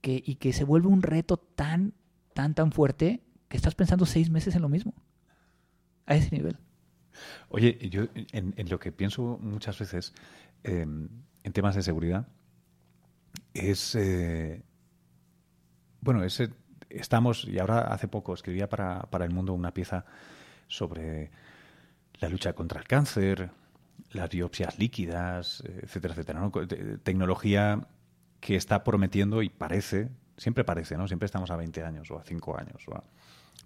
que, 0.00 0.22
y 0.24 0.36
que 0.36 0.52
se 0.52 0.64
vuelve 0.64 0.86
un 0.86 1.02
reto 1.02 1.36
tan, 1.38 1.94
tan, 2.36 2.54
tan 2.54 2.70
fuerte 2.70 3.24
que 3.48 3.56
estás 3.56 3.74
pensando 3.74 4.04
seis 4.04 4.28
meses 4.30 4.54
en 4.54 4.62
lo 4.62 4.68
mismo. 4.68 4.92
A 6.04 6.14
ese 6.14 6.36
nivel. 6.36 6.58
Oye, 7.48 7.78
yo 7.90 8.04
en, 8.14 8.54
lo 8.68 8.78
que 8.78 8.92
pienso 8.92 9.38
muchas 9.40 9.78
veces 9.78 10.12
em, 10.62 11.08
en 11.42 11.52
temas 11.52 11.74
de 11.74 11.82
seguridad 11.82 12.28
es, 13.54 13.94
eh, 13.94 14.62
bueno, 16.02 16.22
ese 16.22 16.50
estamos, 16.90 17.46
y 17.46 17.58
ahora 17.58 17.80
hace 17.80 18.06
poco 18.06 18.34
escribía 18.34 18.68
para, 18.68 19.00
para 19.10 19.24
El 19.24 19.32
Mundo 19.32 19.54
una 19.54 19.72
pieza 19.72 20.04
sobre 20.68 21.30
la 22.20 22.28
lucha 22.28 22.52
contra 22.52 22.80
el 22.80 22.86
cáncer, 22.86 23.50
las 24.12 24.28
biopsias 24.28 24.78
líquidas, 24.78 25.64
etcétera, 25.64 26.12
etcétera. 26.12 26.50
Tecnología 27.02 27.88
que 28.40 28.56
está 28.56 28.84
prometiendo 28.84 29.42
y 29.42 29.48
parece, 29.48 30.10
siempre 30.36 30.64
parece, 30.64 30.96
¿no? 30.96 31.06
Siempre 31.08 31.26
estamos 31.26 31.50
a 31.50 31.56
20 31.56 31.82
años 31.82 32.10
o 32.10 32.18
a 32.18 32.22
5 32.22 32.58
años. 32.58 32.84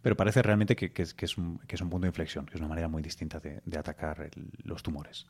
pero 0.02 0.16
parece 0.16 0.42
realmente 0.42 0.76
que, 0.76 0.92
es, 1.02 1.14
que, 1.14 1.24
es 1.26 1.36
un, 1.36 1.58
punto 1.58 2.00
de 2.00 2.06
inflexión, 2.08 2.46
que 2.46 2.54
es 2.54 2.60
una 2.60 2.68
manera 2.68 2.88
muy 2.88 3.02
distinta 3.02 3.40
de, 3.40 3.60
atacar 3.78 4.30
los 4.64 4.82
tumores. 4.82 5.26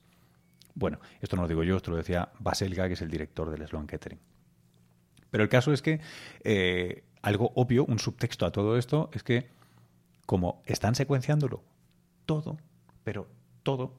Bueno, 0.75 1.01
esto 1.21 1.37
no 1.37 1.43
lo 1.43 1.49
digo 1.49 1.65
yo, 1.65 1.77
esto 1.77 1.91
lo 1.91 1.97
decía 1.97 2.31
Baselga, 2.39 2.87
que 2.87 2.95
es 2.95 3.03
el 3.03 3.11
director 3.11 3.51
del 3.51 3.67
Sloan 3.67 3.87
Kettering. 3.87 4.21
Pero 5.31 5.43
el 5.45 5.49
caso 5.49 5.73
es 5.73 5.83
que 5.83 6.01
eh, 6.45 7.05
algo 7.23 7.53
obvio, 7.55 7.85
un 7.85 7.99
subtexto 7.99 8.47
a 8.47 8.53
todo 8.53 8.77
esto, 8.77 9.11
es 9.13 9.23
que 9.23 9.49
como 10.27 10.63
están 10.67 10.95
secuenciándolo 10.95 11.65
todo, 12.27 12.57
pero 13.03 13.29
todo, 13.63 13.95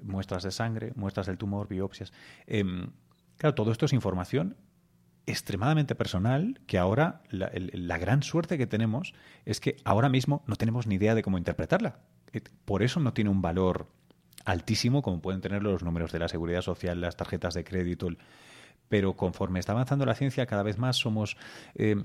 muestras 0.00 0.44
de 0.44 0.50
sangre, 0.50 0.92
muestras 0.94 1.26
del 1.26 1.38
tumor, 1.38 1.68
biopsias, 1.68 2.12
em, 2.46 2.90
claro, 3.36 3.54
todo 3.54 3.72
esto 3.72 3.86
es 3.86 3.92
información 3.92 4.56
extremadamente 5.28 5.94
personal 5.94 6.60
que 6.66 6.78
ahora 6.78 7.22
la, 7.30 7.98
gran 7.98 8.22
suerte 8.22 8.58
que 8.58 8.66
tenemos 8.66 9.14
es 9.44 9.60
que 9.60 9.76
ahora 9.84 10.08
mismo 10.08 10.42
no 10.46 10.56
tenemos 10.56 10.86
ni 10.86 10.96
idea 10.96 11.14
de 11.14 11.22
cómo 11.22 11.38
interpretarla. 11.38 11.98
Por 12.64 12.82
eso 12.82 13.00
no 13.00 13.12
tiene 13.12 13.30
un 13.30 13.42
valor 13.42 13.88
altísimo 14.44 15.02
como 15.02 15.20
pueden 15.20 15.40
tener 15.40 15.62
los 15.62 15.82
números 15.82 16.12
de 16.12 16.18
la 16.18 16.28
seguridad 16.28 16.62
social, 16.62 17.00
las 17.00 17.16
tarjetas 17.16 17.54
de 17.54 17.64
crédito. 17.64 18.08
Pero 18.88 19.16
conforme 19.16 19.60
está 19.60 19.72
avanzando 19.72 20.06
la 20.06 20.14
ciencia, 20.14 20.46
cada 20.46 20.62
vez 20.62 20.78
más 20.78 20.96
somos 20.96 21.36
eh, 21.74 22.02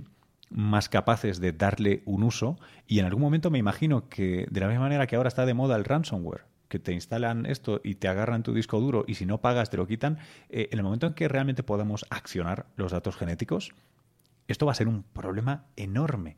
más 0.50 0.90
capaces 0.90 1.40
de 1.40 1.52
darle 1.52 2.04
un 2.06 2.24
uso 2.24 2.58
y 2.88 3.00
en 3.00 3.06
algún 3.06 3.22
momento 3.22 3.50
me 3.50 3.58
imagino 3.58 4.10
que 4.10 4.48
de 4.50 4.60
la 4.60 4.68
misma 4.68 4.84
manera 4.84 5.08
que 5.08 5.16
ahora 5.16 5.30
está 5.30 5.46
de 5.46 5.54
moda 5.54 5.76
el 5.76 5.86
ransomware, 5.86 6.46
que 6.74 6.80
te 6.80 6.92
instalan 6.92 7.46
esto 7.46 7.82
y 7.84 7.94
te 7.96 8.08
agarran 8.08 8.42
tu 8.42 8.52
disco 8.52 8.80
duro 8.80 9.06
y 9.08 9.14
si 9.14 9.28
no 9.28 9.42
pagas 9.42 9.70
te 9.70 9.78
lo 9.78 9.86
quitan, 9.86 10.18
eh, 10.50 10.70
en 10.72 10.80
el 10.80 10.84
momento 10.84 11.06
en 11.06 11.14
que 11.14 11.28
realmente 11.28 11.62
podamos 11.62 12.04
accionar 12.10 12.66
los 12.78 12.92
datos 12.92 13.16
genéticos, 13.16 13.76
esto 14.48 14.66
va 14.66 14.72
a 14.72 14.76
ser 14.76 14.88
un 14.88 15.04
problema 15.04 15.68
enorme. 15.76 16.36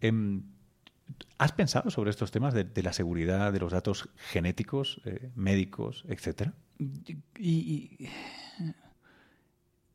Em, 0.00 0.42
¿Has 1.38 1.52
pensado 1.52 1.90
sobre 1.90 2.10
estos 2.10 2.32
temas 2.32 2.52
de, 2.52 2.82
la 2.82 2.92
seguridad 2.92 3.52
de 3.52 3.60
los 3.60 3.70
datos 3.70 4.08
genéticos, 4.16 5.00
eh, 5.04 5.30
médicos, 5.36 6.04
etcétera? 6.08 6.52
Y, 7.38 8.08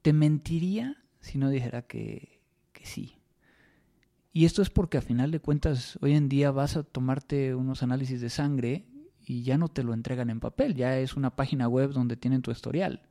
te 0.02 0.14
mentiría 0.14 1.04
si 1.20 1.38
no 1.38 1.50
dijera 1.50 1.82
que, 1.82 2.40
que, 2.72 2.86
sí. 2.86 3.18
Y 4.32 4.46
esto 4.46 4.62
es 4.62 4.70
porque 4.70 4.98
a 4.98 5.02
final 5.02 5.32
de 5.32 5.42
cuentas 5.42 6.00
hoy 6.02 6.14
en 6.14 6.30
día 6.30 6.52
vas 6.52 6.78
a 6.78 6.84
tomarte 6.84 7.56
unos 7.56 7.84
análisis 7.84 8.22
de 8.22 8.30
sangre 8.30 8.86
y 9.32 9.44
ya 9.44 9.58
no 9.58 9.70
te 9.70 9.84
lo 9.84 9.94
entregan 9.94 10.30
en 10.30 10.42
papel, 10.42 10.76
ya 10.76 11.00
es 11.00 11.16
una 11.16 11.38
página 11.38 11.70
web 11.70 11.92
donde 11.92 12.18
tienen 12.18 12.42
tu 12.42 12.52
historial. 12.52 13.02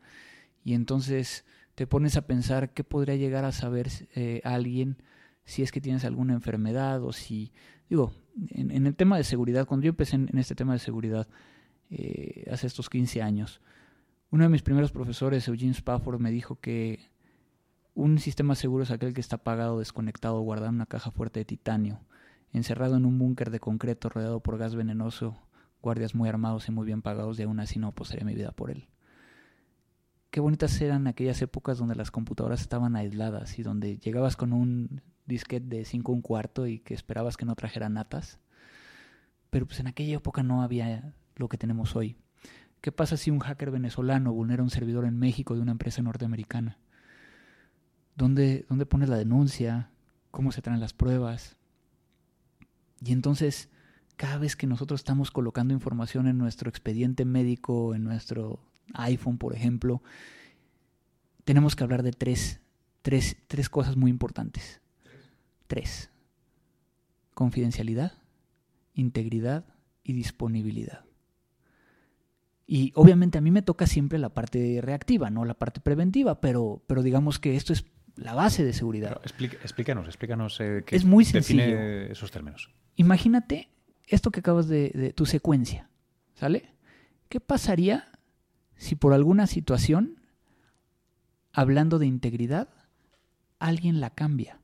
Y 0.63 0.75
entonces 0.75 1.47
te 1.75 1.87
pones 1.87 2.19
a 2.19 2.27
pensar 2.27 2.75
qué 2.75 2.85
podría 2.85 3.17
llegar 3.17 3.47
a 3.47 3.53
saber 3.53 3.89
eh, 4.15 4.43
alguien 4.45 5.03
si 5.47 5.63
es 5.63 5.73
que 5.73 5.81
tienes 5.81 6.05
alguna 6.05 6.35
enfermedad 6.35 7.03
o 7.03 7.15
si, 7.15 7.53
digo, 7.89 8.13
en, 8.51 8.87
el 8.87 8.95
tema 8.97 9.17
de 9.17 9.25
seguridad, 9.25 9.67
cuando 9.67 9.85
yo 9.85 9.89
empecé 9.89 10.17
en, 10.17 10.29
este 10.37 10.55
tema 10.55 10.75
de 10.75 10.79
seguridad 10.79 11.27
eh, 11.89 12.45
hace 12.53 12.67
estos 12.67 12.91
15 12.91 13.23
años, 13.23 13.63
uno 14.31 14.45
de 14.45 14.51
mis 14.51 14.61
primeros 14.61 14.93
profesores, 14.93 15.49
Eugene 15.49 15.73
Spafford, 15.73 16.21
me 16.21 16.31
dijo 16.31 16.61
que 16.61 17.01
un 17.95 18.19
sistema 18.19 18.55
seguro 18.55 18.85
es 18.85 18.91
aquel 18.91 19.15
que 19.15 19.23
está 19.23 19.37
apagado, 19.37 19.79
desconectado, 19.79 20.39
guardado 20.43 20.69
en 20.69 20.75
una 20.75 20.87
caja 20.87 21.11
fuerte 21.11 21.41
de 21.41 21.47
titanio, 21.47 22.01
encerrado 22.53 22.99
en 22.99 23.07
un 23.07 23.19
búnker 23.19 23.51
de 23.51 23.59
concreto 23.59 24.11
rodeado 24.11 24.41
por 24.41 24.59
gas 24.59 24.75
venenoso, 24.75 25.39
guardias 25.83 26.15
muy 26.15 26.29
armados 26.29 26.69
y 26.69 26.73
muy 26.73 26.87
bien 26.87 27.03
pagados 27.03 27.39
y 27.39 27.43
aún 27.43 27.61
así 27.61 27.79
no 27.79 27.89
apostaría 27.89 28.25
mi 28.25 28.35
vida 28.35 28.53
por 28.53 28.71
él. 28.71 28.89
Qué 30.31 30.41
bonitas 30.41 30.81
eran 30.81 31.07
aquellas 31.07 31.43
épocas 31.43 31.79
donde 31.79 31.97
las 31.97 32.11
computadoras 32.11 32.61
estaban 32.61 32.95
aisladas 32.95 33.59
y 33.59 33.63
donde 33.63 33.99
llegabas 33.99 34.37
con 34.37 34.53
un 34.53 35.03
disquete 35.27 35.67
de 35.67 35.85
5 35.85 36.13
un 36.13 36.23
cuarto 36.23 36.67
y 36.67 36.79
que 36.79 36.95
esperabas 36.95 37.37
que 37.37 37.47
no 37.47 37.57
trajera 37.57 37.89
natas. 37.89 38.39
Pero 39.51 39.67
pues 39.67 39.81
en 39.81 39.89
aquella 39.89 40.17
época 40.17 40.43
no 40.43 40.63
había 40.63 41.15
lo 41.35 41.49
que 41.49 41.59
tenemos 41.59 41.97
hoy. 41.97 42.17
¿Qué 42.81 42.93
pasa 42.93 43.17
si 43.17 43.31
un 43.31 43.41
hacker 43.41 43.71
venezolano 43.71 44.33
vulnera 44.33 44.63
un 44.63 44.71
servidor 44.71 45.05
en 45.05 45.19
México 45.19 45.55
de 45.55 45.61
una 45.61 45.73
empresa 45.73 46.01
norteamericana? 46.01 46.79
¿Dónde, 48.15 48.65
dónde 48.69 48.87
pones 48.87 49.09
la 49.09 49.17
denuncia? 49.17 49.91
¿Cómo 50.31 50.53
se 50.53 50.63
traen 50.63 50.81
las 50.81 50.93
pruebas? 50.93 51.57
Y 53.01 53.13
entonces, 53.13 53.69
cada 54.21 54.37
vez 54.37 54.55
que 54.55 54.67
nosotros 54.67 55.01
estamos 55.01 55.31
colocando 55.31 55.73
información 55.73 56.29
en 56.29 56.37
nuestro 56.37 56.69
expediente 56.69 57.25
médico, 57.25 57.95
en 57.95 58.05
nuestro 58.05 58.61
iPhone, 58.93 59.39
por 59.39 59.55
ejemplo, 59.55 60.03
tenemos 61.45 61.75
que 61.75 61.85
hablar 61.85 62.03
de 62.03 62.13
tres, 62.13 62.61
tres, 63.01 63.39
tres 63.47 63.71
cosas 63.71 63.97
muy 63.97 64.11
importantes. 64.11 64.83
Tres. 65.69 66.11
Confidencialidad, 67.33 68.13
integridad 68.93 69.65
y 70.05 70.13
disponibilidad. 70.13 71.07
Y 72.67 72.93
obviamente 72.97 73.39
a 73.39 73.41
mí 73.41 73.51
me 73.51 73.63
toca 73.63 73.87
siempre 73.87 74.19
la 74.19 74.35
parte 74.35 74.81
reactiva, 74.83 75.31
no 75.31 75.47
la 75.47 75.55
parte 75.55 75.81
preventiva, 75.81 76.43
pero, 76.43 76.83
pero 76.87 77.03
digamos 77.03 77.39
que 77.39 77.57
esto 77.57 77.73
es 77.73 77.87
la 78.17 78.35
base 78.35 78.65
de 78.65 78.75
seguridad. 78.75 79.19
explícanos, 79.63 80.09
explícanos 80.09 80.61
eh, 80.61 80.85
es 80.91 81.07
muy 81.07 81.25
sencillo. 81.25 81.63
define 81.63 82.13
esos 82.13 82.31
términos. 82.31 82.69
Imagínate 82.97 83.71
esto 84.11 84.31
que 84.31 84.41
acabas 84.41 84.69
de, 84.69 84.91
de 84.91 85.13
tu 85.13 85.27
secuencia, 85.27 85.89
¿sale? 86.35 86.71
¿Qué 87.29 87.41
pasaría 87.41 88.11
si 88.77 88.95
por 88.95 89.13
alguna 89.13 89.47
situación, 89.47 90.21
hablando 91.53 91.99
de 91.99 92.07
integridad, 92.07 92.69
alguien 93.59 94.01
la 94.01 94.11
cambia? 94.11 94.61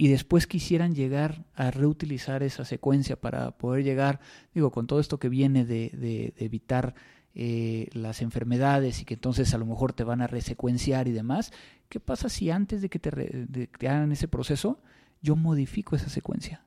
y 0.00 0.08
después 0.08 0.46
quisieran 0.46 0.94
llegar 0.94 1.44
a 1.54 1.70
reutilizar 1.70 2.42
esa 2.42 2.64
secuencia 2.64 3.20
para 3.20 3.58
poder 3.58 3.84
llegar, 3.84 4.18
digo, 4.54 4.70
con 4.70 4.86
todo 4.86 4.98
esto 4.98 5.18
que 5.18 5.28
viene 5.28 5.66
de, 5.66 6.32
evitar 6.38 6.94
eh, 7.34 7.90
las 7.92 8.22
enfermedades 8.22 9.02
y 9.02 9.04
que 9.04 9.12
entonces 9.12 9.52
a 9.52 9.58
lo 9.58 9.66
mejor 9.66 9.92
te 9.92 10.02
van 10.02 10.22
a 10.22 10.26
resecuenciar 10.26 11.06
y 11.06 11.12
demás, 11.12 11.52
¿qué 11.90 12.00
pasa 12.00 12.30
si 12.30 12.50
antes 12.50 12.80
de 12.80 12.88
que 12.88 12.98
te, 12.98 13.68
hagan 13.86 14.10
ese 14.10 14.26
proceso 14.26 14.80
yo 15.20 15.36
modifico 15.36 15.94
esa 15.96 16.08
secuencia? 16.08 16.64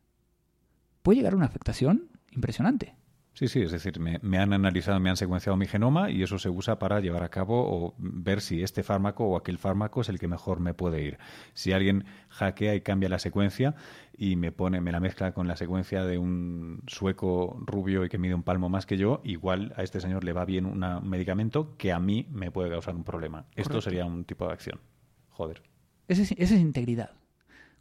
Puede 1.03 1.17
llegar 1.17 1.33
a 1.33 1.35
una 1.35 1.45
afectación 1.45 2.09
impresionante. 2.31 2.95
Sí, 3.33 3.47
sí, 3.47 3.61
es 3.61 3.71
decir, 3.71 3.99
me, 3.99 4.37
han 4.37 4.53
analizado, 4.53 4.99
me 4.99 5.09
han 5.09 5.17
secuenciado 5.17 5.57
mi 5.57 5.65
genoma 5.65 6.11
y 6.11 6.21
eso 6.21 6.37
se 6.37 6.49
usa 6.49 6.77
para 6.77 6.99
llevar 6.99 7.23
a 7.23 7.29
cabo 7.29 7.65
o 7.67 7.95
ver 7.97 8.41
si 8.41 8.61
este 8.61 8.83
fármaco 8.83 9.25
o 9.25 9.35
aquel 9.35 9.57
fármaco 9.57 10.01
es 10.01 10.09
el 10.09 10.19
que 10.19 10.27
mejor 10.27 10.59
me 10.59 10.75
puede 10.75 11.01
ir. 11.01 11.17
Si 11.55 11.71
alguien 11.71 12.05
hackea 12.29 12.75
y 12.75 12.81
cambia 12.81 13.09
la 13.09 13.17
secuencia 13.17 13.73
y 14.15 14.35
me 14.35 14.51
pone, 14.51 14.81
me 14.81 14.91
la 14.91 14.99
mezcla 14.99 15.33
con 15.33 15.47
la 15.47 15.57
secuencia 15.57 16.05
de 16.05 16.19
un 16.19 16.83
sueco 16.85 17.59
rubio 17.65 18.05
y 18.05 18.09
que 18.09 18.19
mide 18.19 18.35
un 18.35 18.43
palmo 18.43 18.69
más 18.69 18.85
que 18.85 18.97
yo, 18.97 19.19
igual 19.23 19.73
a 19.77 19.81
este 19.81 19.99
señor 19.99 20.23
le 20.23 20.31
va 20.31 20.45
bien 20.45 20.67
un 20.67 21.09
medicamento 21.09 21.75
que 21.77 21.91
a 21.91 21.99
mí 21.99 22.27
me 22.31 22.51
puede 22.51 22.69
causar 22.69 22.95
un 22.95 23.03
problema. 23.03 23.47
Esto 23.55 23.81
sería 23.81 24.05
un 24.05 24.25
tipo 24.25 24.45
de 24.45 24.53
acción. 24.53 24.79
Joder. 25.29 25.63
Esa 26.07 26.21
es 26.21 26.51
integridad. 26.51 27.09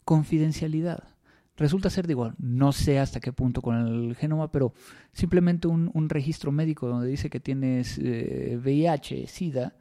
Confidencialidad 0.06 1.11
resulta 1.56 1.90
ser, 1.90 2.06
digo, 2.06 2.32
no 2.38 2.72
sé 2.72 2.98
hasta 2.98 3.20
qué 3.20 3.32
punto 3.32 3.62
con 3.62 3.76
el 3.76 4.16
genoma, 4.16 4.50
pero 4.50 4.72
simplemente 5.12 5.68
un, 5.68 6.08
registro 6.08 6.52
médico 6.52 6.88
donde 6.88 7.08
dice 7.08 7.30
que 7.30 7.40
tienes 7.40 7.98
VIH, 7.98 9.24
eh, 9.24 9.26
SIDA, 9.26 9.76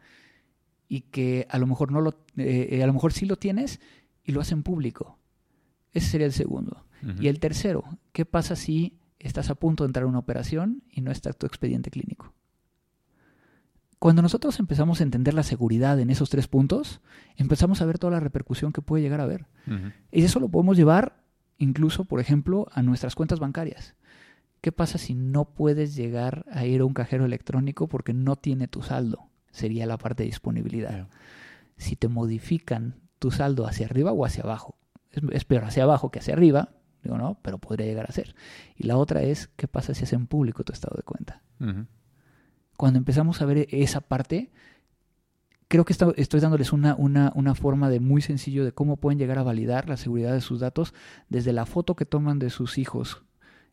y 0.87 1.01
que 1.01 1.47
a 1.49 1.57
lo 1.57 1.67
mejor 1.67 1.91
no 1.91 2.01
lo, 2.01 2.11
eh, 2.35 2.67
eh, 2.71 2.83
a 2.83 2.87
lo 2.87 2.93
mejor 2.93 3.13
sí 3.13 3.25
lo 3.25 3.37
tienes 3.37 3.79
y 4.23 4.33
lo 4.33 4.41
hacen 4.41 4.63
público. 4.63 5.17
Ese 5.93 6.07
sería 6.07 6.27
el 6.27 6.33
segundo. 6.33 6.85
Y 7.19 7.29
el 7.29 7.39
tercero, 7.39 7.83
¿qué 8.11 8.25
pasa 8.25 8.55
si 8.55 8.99
estás 9.17 9.49
a 9.49 9.55
punto 9.55 9.83
de 9.83 9.87
entrar 9.87 10.03
a 10.03 10.07
una 10.07 10.19
operación 10.19 10.83
y 10.91 11.01
no 11.01 11.09
está 11.11 11.33
tu 11.33 11.47
expediente 11.47 11.89
clínico? 11.89 12.33
Cuando 13.97 14.21
nosotros 14.21 14.59
empezamos 14.59 14.99
a 14.99 15.03
entender 15.03 15.33
la 15.33 15.41
seguridad 15.41 15.99
en 15.99 16.11
esos 16.11 16.29
tres 16.29 16.47
puntos, 16.47 17.01
empezamos 17.37 17.81
a 17.81 17.85
ver 17.85 17.97
toda 17.97 18.11
la 18.11 18.19
repercusión 18.19 18.71
que 18.71 18.81
puede 18.81 19.01
llegar 19.01 19.19
a 19.19 19.23
haber. 19.23 19.47
Y 20.11 20.23
eso 20.23 20.39
lo 20.39 20.49
podemos 20.49 20.77
llevar 20.77 21.20
incluso, 21.61 22.05
por 22.05 22.19
ejemplo, 22.19 22.67
a 22.71 22.81
nuestras 22.81 23.15
cuentas 23.15 23.39
bancarias. 23.39 23.95
¿Qué 24.61 24.71
pasa 24.71 24.97
si 24.97 25.13
no 25.13 25.45
puedes 25.45 25.95
llegar 25.95 26.45
a 26.51 26.65
ir 26.65 26.81
a 26.81 26.85
un 26.85 26.93
cajero 26.93 27.25
electrónico 27.25 27.87
porque 27.87 28.13
no 28.13 28.35
tiene 28.35 28.67
tu 28.67 28.81
saldo? 28.81 29.29
Sería 29.51 29.85
la 29.85 29.97
parte 29.97 30.23
de 30.23 30.27
disponibilidad. 30.27 31.07
Si 31.77 31.95
te 31.95 32.07
modifican 32.07 33.01
tu 33.19 33.31
saldo 33.31 33.67
hacia 33.67 33.85
arriba 33.85 34.11
o 34.11 34.25
hacia 34.25 34.43
abajo. 34.43 34.77
Es, 35.11 35.45
peor 35.45 35.65
hacia 35.65 35.83
abajo 35.83 36.09
que 36.09 36.19
hacia 36.19 36.33
arriba, 36.33 36.69
digo 37.03 37.17
no, 37.17 37.39
pero 37.41 37.57
podría 37.57 37.87
llegar 37.87 38.07
a 38.09 38.13
ser. 38.13 38.35
Y 38.75 38.87
la 38.87 38.97
otra 38.97 39.21
es, 39.23 39.47
¿qué 39.55 39.67
pasa 39.67 39.93
si 39.93 40.03
hacen 40.03 40.27
público 40.27 40.63
tu 40.63 40.73
estado 40.73 40.95
de 40.95 41.03
cuenta? 41.03 41.41
Cuando 42.77 42.97
empezamos 42.97 43.41
a 43.41 43.45
ver 43.45 43.67
esa 43.69 44.01
parte, 44.01 44.51
creo 45.71 45.85
que 45.85 45.93
estoy 45.93 46.39
dándoles 46.41 46.73
una, 46.73 46.95
una, 46.95 47.31
una, 47.33 47.55
forma 47.55 47.89
de 47.89 48.01
muy 48.01 48.21
sencillo 48.21 48.65
de 48.65 48.73
cómo 48.73 48.97
pueden 48.97 49.17
llegar 49.17 49.39
a 49.39 49.43
validar 49.43 49.87
la 49.87 49.95
seguridad 49.95 50.33
de 50.33 50.41
sus 50.41 50.59
datos 50.59 50.93
desde 51.29 51.53
la 51.53 51.65
foto 51.65 51.95
que 51.95 52.05
toman 52.05 52.39
de 52.39 52.49
sus 52.49 52.77
hijos 52.77 53.23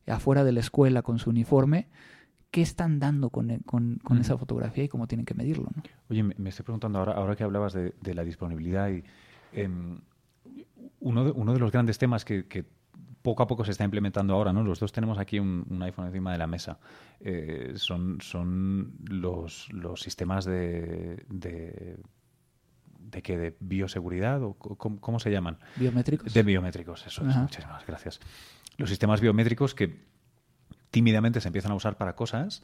afuera 0.06 0.44
de 0.44 0.52
la 0.52 0.60
escuela 0.60 1.02
con 1.02 1.18
su 1.18 1.30
uniforme, 1.30 1.88
qué 2.52 2.62
están 2.62 3.00
dando 3.00 3.30
con, 3.30 3.50
esa 4.20 4.38
fotografía 4.38 4.84
y 4.84 4.88
cómo 4.88 5.08
tienen 5.08 5.26
que 5.26 5.34
medirlo. 5.34 5.70
Oye, 6.08 6.22
me, 6.22 6.48
estoy 6.48 6.62
preguntando 6.62 7.00
ahora, 7.00 7.14
ahora 7.14 7.34
que 7.34 7.42
hablabas 7.42 7.72
de, 7.72 8.14
la 8.14 8.22
disponibilidad 8.22 8.90
y 8.90 9.02
em, 9.52 9.98
uno, 11.00 11.24
de, 11.24 11.30
uno 11.32 11.52
de 11.52 11.58
los 11.58 11.72
grandes 11.72 11.98
temas 11.98 12.24
que, 12.24 12.64
poco 13.28 13.42
a 13.42 13.46
poco 13.46 13.62
se 13.62 13.72
está 13.72 13.84
implementando 13.84 14.32
ahora, 14.32 14.54
¿no? 14.54 14.62
Los 14.62 14.80
dos 14.80 14.90
tenemos 14.90 15.18
aquí 15.18 15.38
un, 15.38 15.82
iPhone 15.82 16.06
encima 16.06 16.32
de 16.32 16.38
la 16.38 16.46
mesa. 16.46 16.78
Eh, 17.20 17.74
son 17.76 18.22
son 18.22 18.94
los, 19.06 19.70
los 19.70 20.00
sistemas 20.00 20.46
de, 20.46 21.26
de 21.28 21.98
¿De 22.98 23.20
qué? 23.20 23.36
¿De 23.36 23.54
bioseguridad? 23.60 24.42
o 24.42 24.54
¿Cómo, 24.54 25.18
se 25.18 25.30
llaman? 25.30 25.58
¿Biométricos? 25.76 26.32
De 26.32 26.42
biométricos, 26.42 27.06
eso 27.06 27.28
es. 27.28 27.36
Muchísimas 27.36 27.86
gracias. 27.86 28.18
Los 28.78 28.88
sistemas 28.88 29.20
biométricos 29.20 29.74
que 29.74 30.06
tímidamente 30.90 31.42
se 31.42 31.48
empiezan 31.48 31.72
a 31.72 31.74
usar 31.74 31.98
para 31.98 32.14
cosas, 32.14 32.62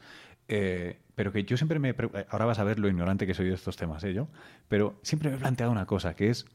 eh, 0.49 0.99
pero 1.15 1.31
que 1.31 1.45
yo 1.45 1.59
siempre 1.59 1.79
me... 1.79 1.95
Ahora 2.31 2.47
vas 2.47 2.59
a 2.59 2.65
ver 2.65 2.79
lo 2.79 2.89
ignorante 2.89 3.27
que 3.27 3.35
soy 3.35 3.49
de 3.49 3.55
estos 3.55 3.77
temas, 3.77 4.03
¿eh? 4.05 4.15
Yo, 4.15 4.29
pero 4.69 4.99
siempre 5.03 5.29
me 5.29 5.37
he 5.37 5.39
planteado 5.39 5.71
una 5.71 5.85
cosa, 5.85 6.17
que 6.17 6.31
es... 6.31 6.47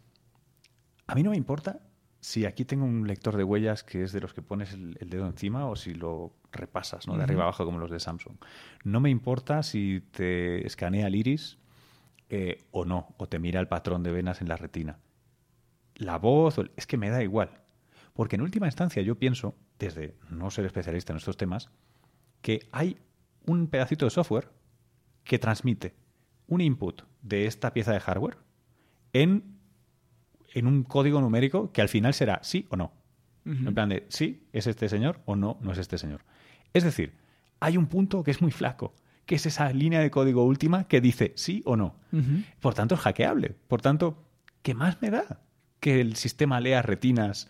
A 1.05 1.13
mí 1.13 1.21
no 1.21 1.29
me 1.29 1.37
importa 1.37 1.79
si 2.21 2.45
aquí 2.45 2.65
tengo 2.65 2.86
un 2.86 3.08
lector 3.08 3.38
de 3.38 3.43
huellas 3.43 3.84
que 3.84 4.03
es 4.03 4.12
de 4.12 4.19
los 4.19 4.34
que 4.34 4.41
pones 4.41 4.73
el, 4.73 4.95
dedo 5.10 5.25
encima 5.25 5.67
o 5.67 5.75
si 5.75 5.93
lo 5.93 6.34
repasas, 6.51 7.08
¿no? 7.08 7.15
De 7.17 7.23
arriba 7.23 7.43
abajo 7.43 7.65
como 7.65 7.79
los 7.79 7.91
de 7.91 7.99
Samsung. 7.99 8.36
No 8.84 8.99
me 8.99 9.10
importa 9.10 9.63
si 9.63 10.01
te 10.12 10.65
escanea 10.65 11.08
el 11.08 11.15
iris 11.15 11.58
eh, 12.29 12.65
o 12.71 12.86
no, 12.86 13.15
o 13.17 13.27
te 13.27 13.39
mira 13.39 13.60
el 13.60 13.67
patrón 13.67 14.03
de 14.03 14.12
venas 14.12 14.41
en 14.41 14.49
la 14.49 14.58
retina. 14.58 14.99
La 15.95 16.17
voz, 16.17 16.60
es 16.75 16.88
que 16.88 16.97
me 16.97 17.10
da 17.10 17.23
igual. 17.23 17.62
Porque 18.13 18.36
en 18.36 18.41
última 18.41 18.67
instancia 18.67 19.01
yo 19.01 19.15
pienso, 19.15 19.55
desde 19.77 20.17
no 20.29 20.51
ser 20.51 20.65
especialista 20.65 21.13
en 21.13 21.17
estos 21.17 21.38
temas, 21.38 21.69
que 22.41 22.67
hay 22.71 22.97
un 23.45 23.67
pedacito 23.67 24.05
de 24.05 24.12
software 24.12 24.49
que 25.23 25.39
transmite 25.39 25.95
un 26.47 26.62
input 26.62 27.03
de 27.21 27.45
esta 27.45 27.73
pieza 27.73 27.93
de 27.93 27.99
hardware 27.99 28.38
en 29.13 29.58
en 30.53 30.67
un 30.67 30.83
código 30.83 31.21
numérico 31.21 31.71
que 31.71 31.81
al 31.81 31.89
final 31.89 32.13
será 32.13 32.39
sí 32.43 32.67
o 32.69 32.75
no. 32.75 32.91
En 33.45 33.73
plan 33.73 33.89
de 33.89 34.05
sí, 34.09 34.43
es 34.53 34.67
este 34.67 34.88
señor 34.89 35.21
o 35.25 35.35
no, 35.35 35.57
no 35.62 35.71
es 35.71 35.79
este 35.79 35.97
señor. 35.97 36.21
Es 36.73 36.83
decir, 36.83 37.13
hay 37.59 37.77
un 37.77 37.88
punto 37.88 38.23
que 38.23 38.29
es 38.29 38.41
muy 38.41 38.51
flaco, 38.51 38.93
que 39.25 39.35
es 39.35 39.45
esa 39.47 39.71
línea 39.73 40.01
de 40.01 40.12
código 40.12 40.43
última 40.43 40.88
que 40.88 41.01
dice 41.01 41.33
sí 41.35 41.63
o 41.65 41.75
no. 41.75 41.95
Por 42.59 42.75
tanto, 42.75 42.95
es 42.95 43.01
hackeable. 43.01 43.55
Por 43.67 43.81
tanto, 43.81 44.23
¿qué 44.62 44.75
más 44.75 45.01
me 45.01 45.09
da 45.09 45.41
que 45.79 45.99
el 45.99 46.15
sistema 46.15 46.59
lea 46.59 46.81
retinas, 46.81 47.49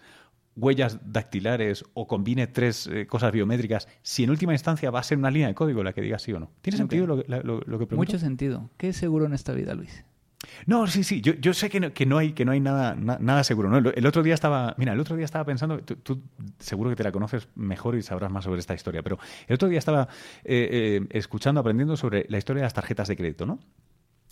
huellas 0.55 0.99
dactilares 1.03 1.83
o 1.93 2.07
combine 2.07 2.47
tres 2.47 2.88
eh, 2.88 3.07
cosas 3.07 3.31
biométricas 3.31 3.88
si 4.01 4.23
en 4.23 4.29
última 4.29 4.53
instancia 4.53 4.91
va 4.91 4.99
a 4.99 5.03
ser 5.03 5.17
una 5.17 5.31
línea 5.31 5.47
de 5.47 5.55
código 5.55 5.83
la 5.83 5.93
que 5.93 6.01
diga 6.01 6.19
sí 6.19 6.31
o 6.33 6.39
no? 6.39 6.51
¿Tiene 6.62 6.77
sentido 6.77 7.07
lo, 7.07 7.15
lo, 7.17 7.23
que 7.23 7.85
pregunto? 7.88 7.95
Mucho 7.95 8.19
sentido. 8.19 8.69
¿Qué 8.77 8.89
es 8.89 8.97
seguro 8.97 9.25
en 9.25 9.33
esta 9.33 9.53
vida, 9.53 9.73
Luis? 9.73 10.05
No, 10.65 10.88
sí, 10.88 11.04
sí, 11.04 11.21
yo, 11.21 11.34
yo 11.34 11.54
sé 11.54 11.69
que 11.69 11.80
no, 11.80 11.93
que 11.93 12.06
no, 12.06 12.17
hay, 12.17 12.32
que 12.32 12.45
no 12.45 12.52
hay 12.54 12.60
nada, 12.60 12.95
nada 12.95 13.43
seguro. 13.43 13.69
¿no? 13.69 13.78
El, 13.78 14.06
otro 14.06 14.23
día 14.23 14.34
estaba, 14.34 14.73
mira, 14.78 14.93
el 14.93 14.99
otro 14.99 15.15
día 15.15 15.25
estaba 15.25 15.43
pensando, 15.45 15.80
tú, 15.80 16.21
seguro 16.60 16.89
que 16.89 16.95
te 16.95 17.04
la 17.04 17.12
conoces 17.12 17.49
mejor 17.56 17.95
y 17.95 18.02
sabrás 18.02 18.32
más 18.32 18.45
sobre 18.45 18.60
esta 18.60 18.73
historia, 18.73 19.04
pero 19.04 19.19
el 19.47 19.56
otro 19.56 19.67
día 19.67 19.80
estaba 19.80 20.08
eh, 20.43 21.02
eh, 21.02 21.08
escuchando, 21.12 21.60
aprendiendo 21.60 21.97
sobre 21.97 22.25
la 22.30 22.38
historia 22.38 22.62
de 22.62 22.65
las 22.65 22.73
tarjetas 22.73 23.08
de 23.08 23.17
crédito, 23.17 23.45
¿no? 23.45 23.60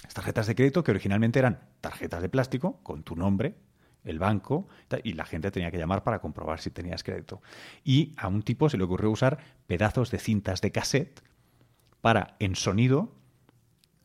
Las 0.04 0.14
tarjetas 0.14 0.48
de 0.48 0.56
crédito 0.56 0.84
que 0.84 0.92
originalmente 0.92 1.40
eran 1.40 1.60
tarjetas 1.82 2.22
de 2.22 2.30
plástico 2.30 2.80
con 2.84 3.04
tu 3.04 3.16
nombre, 3.16 3.56
el 4.06 4.20
banco, 4.20 4.68
y 5.04 5.14
la 5.14 5.26
gente 5.26 5.52
tenía 5.52 5.70
que 5.72 5.78
llamar 5.78 6.04
para 6.04 6.20
comprobar 6.20 6.62
si 6.62 6.70
tenías 6.70 7.04
crédito. 7.04 7.42
Y 7.84 8.14
a 8.16 8.30
un 8.30 8.42
tipo 8.42 8.70
se 8.70 8.78
le 8.78 8.86
ocurrió 8.86 9.12
usar 9.12 9.40
pedazos 9.66 10.12
de 10.12 10.20
cintas 10.20 10.62
de 10.62 10.72
cassette 10.72 11.22
para, 12.00 12.38
en 12.40 12.56
sonido, 12.56 13.12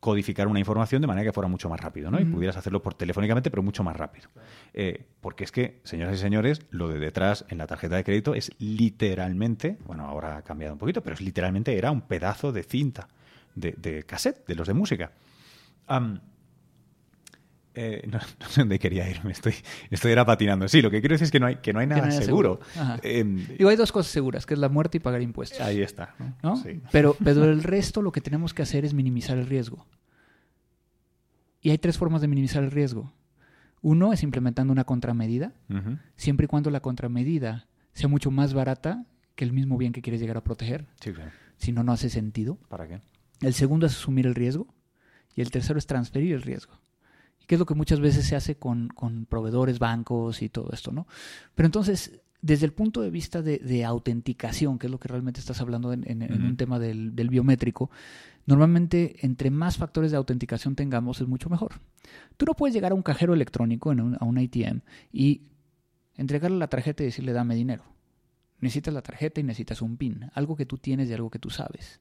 codificar 0.03 0.49
una 0.49 0.59
información 0.59 1.01
de 1.01 1.07
manera 1.07 1.29
que 1.29 1.33
fuera 1.33 1.47
mucho 1.47 1.69
más 1.69 1.79
rápido, 1.79 2.11
¿no? 2.11 2.21
Y 2.21 2.25
pudieras 2.25 2.57
hacerlo 2.57 2.83
por 2.83 2.95
telefónicamente, 2.95 3.53
pero 3.53 3.63
mucho 3.63 3.85
más 3.85 3.97
rápido. 3.97 4.31
Eh, 4.75 5.07
porque 5.21 5.45
es 5.45 5.53
que, 5.53 5.79
señoras 5.85 6.17
y 6.17 6.19
señores, 6.19 6.63
lo 6.71 6.89
de 6.89 6.99
detrás 6.99 7.45
en 7.51 7.59
la 7.59 7.69
tarjeta 7.69 7.95
de 7.95 8.03
crédito 8.03 8.35
es 8.35 8.51
literalmente, 8.59 9.79
bueno, 9.87 10.05
ahora 10.05 10.39
ha 10.39 10.43
cambiado 10.43 10.73
un 10.73 10.81
poquito, 10.81 11.05
pero 11.05 11.15
es 11.15 11.21
literalmente 11.21 11.79
era 11.79 11.93
un 11.93 12.01
pedazo 12.01 12.51
de 12.51 12.65
cinta, 12.65 13.07
de, 13.55 14.03
cassette, 14.05 14.45
de 14.45 14.57
los 14.57 14.67
de 14.67 14.75
música. 14.75 15.13
Eh, 17.75 18.07
no, 18.11 18.21
sé 18.49 18.61
dónde 18.61 18.79
quería 18.79 19.09
irme, 19.09 19.33
estoy, 19.33 19.55
estoy 19.91 20.13
era 20.13 20.25
patinando. 20.25 20.69
Sí, 20.69 20.83
lo 20.83 20.91
que 20.91 21.01
quiero 21.01 21.15
decir 21.15 21.25
es 21.25 21.31
que 21.31 21.41
no 21.41 21.47
hay, 21.47 21.57
que 21.57 21.73
no 21.73 21.81
hay 21.81 21.87
nada 21.87 22.11
seguro. 22.11 22.61
Em, 23.03 23.47
hay 23.59 23.77
dos 23.77 23.93
cosas 23.93 24.13
seguras, 24.13 24.47
que 24.47 24.55
es 24.55 24.61
la 24.61 24.69
muerte 24.69 24.99
y 24.99 25.01
pagar 25.01 25.23
impuestos. 25.23 25.61
Ahí 25.61 25.81
está. 25.81 26.15
Pero, 26.91 27.17
pero 27.23 27.45
el 27.45 27.63
resto 27.63 28.03
lo 28.03 28.13
que 28.13 28.21
tenemos 28.21 28.55
que 28.55 28.63
hacer 28.63 28.85
es 28.85 28.95
minimizar 28.95 29.39
el 29.39 29.47
riesgo. 29.47 29.87
Y 31.61 31.71
hay 31.71 31.79
tres 31.79 31.97
formas 31.97 32.21
de 32.21 32.29
minimizar 32.29 32.63
el 32.63 32.71
riesgo. 32.71 33.13
Uno 33.81 34.13
es 34.13 34.23
implementando 34.23 34.73
una 34.73 34.85
contramedida, 34.85 35.55
siempre 36.17 36.45
y 36.45 36.49
cuando 36.49 36.71
la 36.71 36.81
contramedida 36.81 37.67
sea 37.95 38.09
mucho 38.09 38.31
más 38.31 38.55
barata 38.55 39.07
que 39.35 39.45
el 39.45 39.53
mismo 39.53 39.77
bien 39.77 39.93
que 39.93 40.03
quieres 40.03 40.21
llegar 40.21 40.37
a 40.37 40.45
proteger. 40.45 40.87
Si 41.57 41.73
no, 41.73 41.83
no 41.85 41.93
hace 41.93 42.11
sentido. 42.11 42.59
¿Para 42.69 42.87
qué? 42.87 43.01
El 43.41 43.55
segundo 43.55 43.87
es 43.87 43.93
asumir 43.93 44.27
el 44.27 44.35
riesgo. 44.35 44.67
Y 45.35 45.41
el 45.41 45.51
tercero 45.51 45.79
es 45.79 45.87
transferir 45.87 46.35
el 46.35 46.43
riesgo 46.43 46.82
que 47.53 47.57
es 47.57 47.61
lo 47.61 47.67
que 47.67 47.75
muchas 47.75 48.01
veces 48.01 48.25
se 48.25 48.35
hace 48.35 48.57
con, 48.57 48.89
proveedores, 49.29 49.79
bancos 49.79 50.41
y 50.41 50.49
todo 50.49 50.71
esto, 50.73 50.91
¿no? 50.91 51.07
Pero 51.55 51.67
entonces, 51.67 52.23
desde 52.41 52.65
el 52.65 52.73
punto 52.73 53.03
de 53.03 53.11
vista 53.11 53.43
de, 53.43 53.85
autenticación, 53.85 54.79
que 54.79 54.87
es 54.87 54.91
lo 54.91 54.99
que 54.99 55.09
realmente 55.09 55.39
estás 55.39 55.61
hablando 55.61 55.93
en, 55.93 56.23
un 56.33 56.57
tema 56.57 56.79
del, 56.79 57.11
biométrico, 57.11 57.91
normalmente 58.47 59.17
entre 59.21 59.51
más 59.51 59.77
factores 59.77 60.11
de 60.11 60.17
autenticación 60.17 60.77
tengamos 60.77 61.21
es 61.21 61.29
mucho 61.29 61.51
mejor. 61.51 61.73
Tú 62.39 62.47
no 62.47 62.55
puedes 62.55 62.73
llegar 62.73 62.93
a 62.93 62.95
un 62.95 63.03
cajero 63.03 63.35
electrónico, 63.35 63.91
a 63.91 64.25
un 64.25 64.39
ATM, 64.39 64.81
y 65.13 65.43
entregarle 66.17 66.57
la 66.57 66.69
tarjeta 66.69 67.03
y 67.03 67.07
decirle 67.09 67.35
dame 67.35 67.55
dinero. 67.55 67.85
Necesitas 68.61 68.95
la 68.95 69.03
tarjeta 69.03 69.43
y 69.43 69.45
necesitas 69.45 69.83
un 69.83 69.99
PIN, 69.99 70.31
algo 70.33 70.57
que 70.57 70.65
tú 70.65 70.79
tienes 70.79 71.11
y 71.11 71.13
algo 71.13 71.29
que 71.29 71.39
tú 71.39 71.51
sabes. 71.51 72.01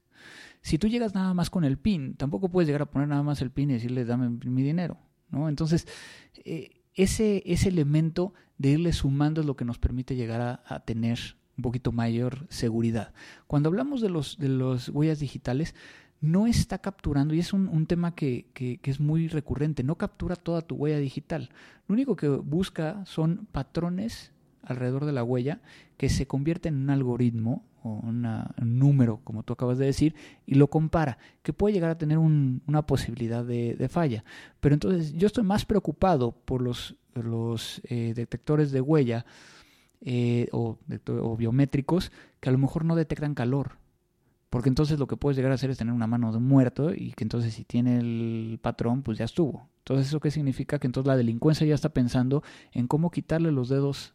Si 0.61 0.77
tú 0.77 0.87
llegas 0.87 1.13
nada 1.13 1.33
más 1.33 1.49
con 1.49 1.65
el 1.65 1.77
PIN, 1.77 2.15
tampoco 2.15 2.47
puedes 2.47 2.69
llegar 2.69 2.83
a 2.83 2.89
poner 2.89 3.09
nada 3.09 3.23
más 3.23 3.41
el 3.41 3.51
PIN 3.51 3.71
y 3.71 3.73
decirle 3.73 4.05
dame 4.05 4.29
mi 4.29 4.63
dinero 4.63 5.10
¿no? 5.31 5.49
Entonces, 5.49 5.87
eh, 6.45 6.81
ese, 6.93 7.43
ese 7.45 7.69
elemento 7.69 8.33
de 8.57 8.69
irle 8.71 8.93
sumando 8.93 9.41
es 9.41 9.47
lo 9.47 9.55
que 9.55 9.65
nos 9.65 9.79
permite 9.79 10.15
llegar 10.15 10.61
a, 10.65 10.79
tener 10.81 11.19
un 11.57 11.63
poquito 11.63 11.91
mayor 11.91 12.45
seguridad. 12.49 13.13
Cuando 13.47 13.69
hablamos 13.69 14.01
de 14.01 14.09
los, 14.09 14.37
de 14.37 14.49
los 14.49 14.89
huellas 14.89 15.19
digitales, 15.19 15.73
no 16.19 16.45
está 16.45 16.77
capturando, 16.77 17.33
y 17.33 17.39
es 17.39 17.53
un, 17.53 17.87
tema 17.87 18.13
que, 18.13 18.45
que, 18.53 18.79
es 18.83 18.99
muy 18.99 19.27
recurrente, 19.27 19.83
no 19.83 19.97
captura 19.97 20.35
toda 20.35 20.61
tu 20.61 20.75
huella 20.75 20.99
digital. 20.99 21.49
Lo 21.87 21.93
único 21.93 22.15
que 22.15 22.27
busca 22.27 23.03
son 23.07 23.47
patrones 23.51 24.31
alrededor 24.61 25.05
de 25.05 25.13
la 25.13 25.23
huella 25.23 25.61
que 25.97 26.09
se 26.09 26.27
convierten 26.27 26.75
en 26.75 26.81
un 26.83 26.89
algoritmo 26.91 27.65
o 27.83 27.89
un 27.89 28.27
número, 28.61 29.21
como 29.23 29.43
tú 29.43 29.53
acabas 29.53 29.77
de 29.77 29.85
decir, 29.85 30.15
y 30.45 30.55
lo 30.55 30.67
compara, 30.67 31.17
que 31.41 31.53
puede 31.53 31.73
llegar 31.73 31.91
a 31.91 31.97
tener 31.97 32.17
una 32.17 32.85
posibilidad 32.85 33.43
de, 33.43 33.87
falla. 33.89 34.23
Pero 34.59 34.73
entonces 34.73 35.13
yo 35.13 35.27
estoy 35.27 35.43
más 35.43 35.65
preocupado 35.65 36.31
por 36.31 36.61
los, 36.61 36.95
eh, 37.83 38.13
detectores 38.15 38.71
de 38.71 38.81
huella 38.81 39.25
eh, 40.01 40.47
o, 40.51 40.77
biométricos 41.37 42.11
que 42.39 42.49
a 42.49 42.51
lo 42.51 42.57
mejor 42.57 42.85
no 42.85 42.95
detectan 42.95 43.35
calor. 43.35 43.77
Porque 44.49 44.67
entonces 44.67 44.99
lo 44.99 45.07
que 45.07 45.15
puedes 45.15 45.37
llegar 45.37 45.53
a 45.53 45.55
hacer 45.55 45.69
es 45.69 45.77
tener 45.77 45.93
una 45.93 46.07
mano 46.07 46.33
de 46.33 46.39
muerto 46.39 46.93
y 46.93 47.13
que 47.13 47.23
entonces 47.23 47.53
si 47.53 47.63
tiene 47.63 47.99
el 47.99 48.59
patrón, 48.61 49.01
pues 49.01 49.17
ya 49.17 49.23
estuvo. 49.23 49.69
Entonces, 49.77 50.07
¿eso 50.07 50.19
qué 50.19 50.29
significa? 50.29 50.77
Que 50.77 50.87
entonces 50.87 51.07
la 51.07 51.15
delincuencia 51.15 51.65
ya 51.65 51.73
está 51.73 51.89
pensando 51.89 52.43
en 52.73 52.87
cómo 52.87 53.11
quitarle 53.11 53.51
los 53.51 53.69
dedos 53.69 54.13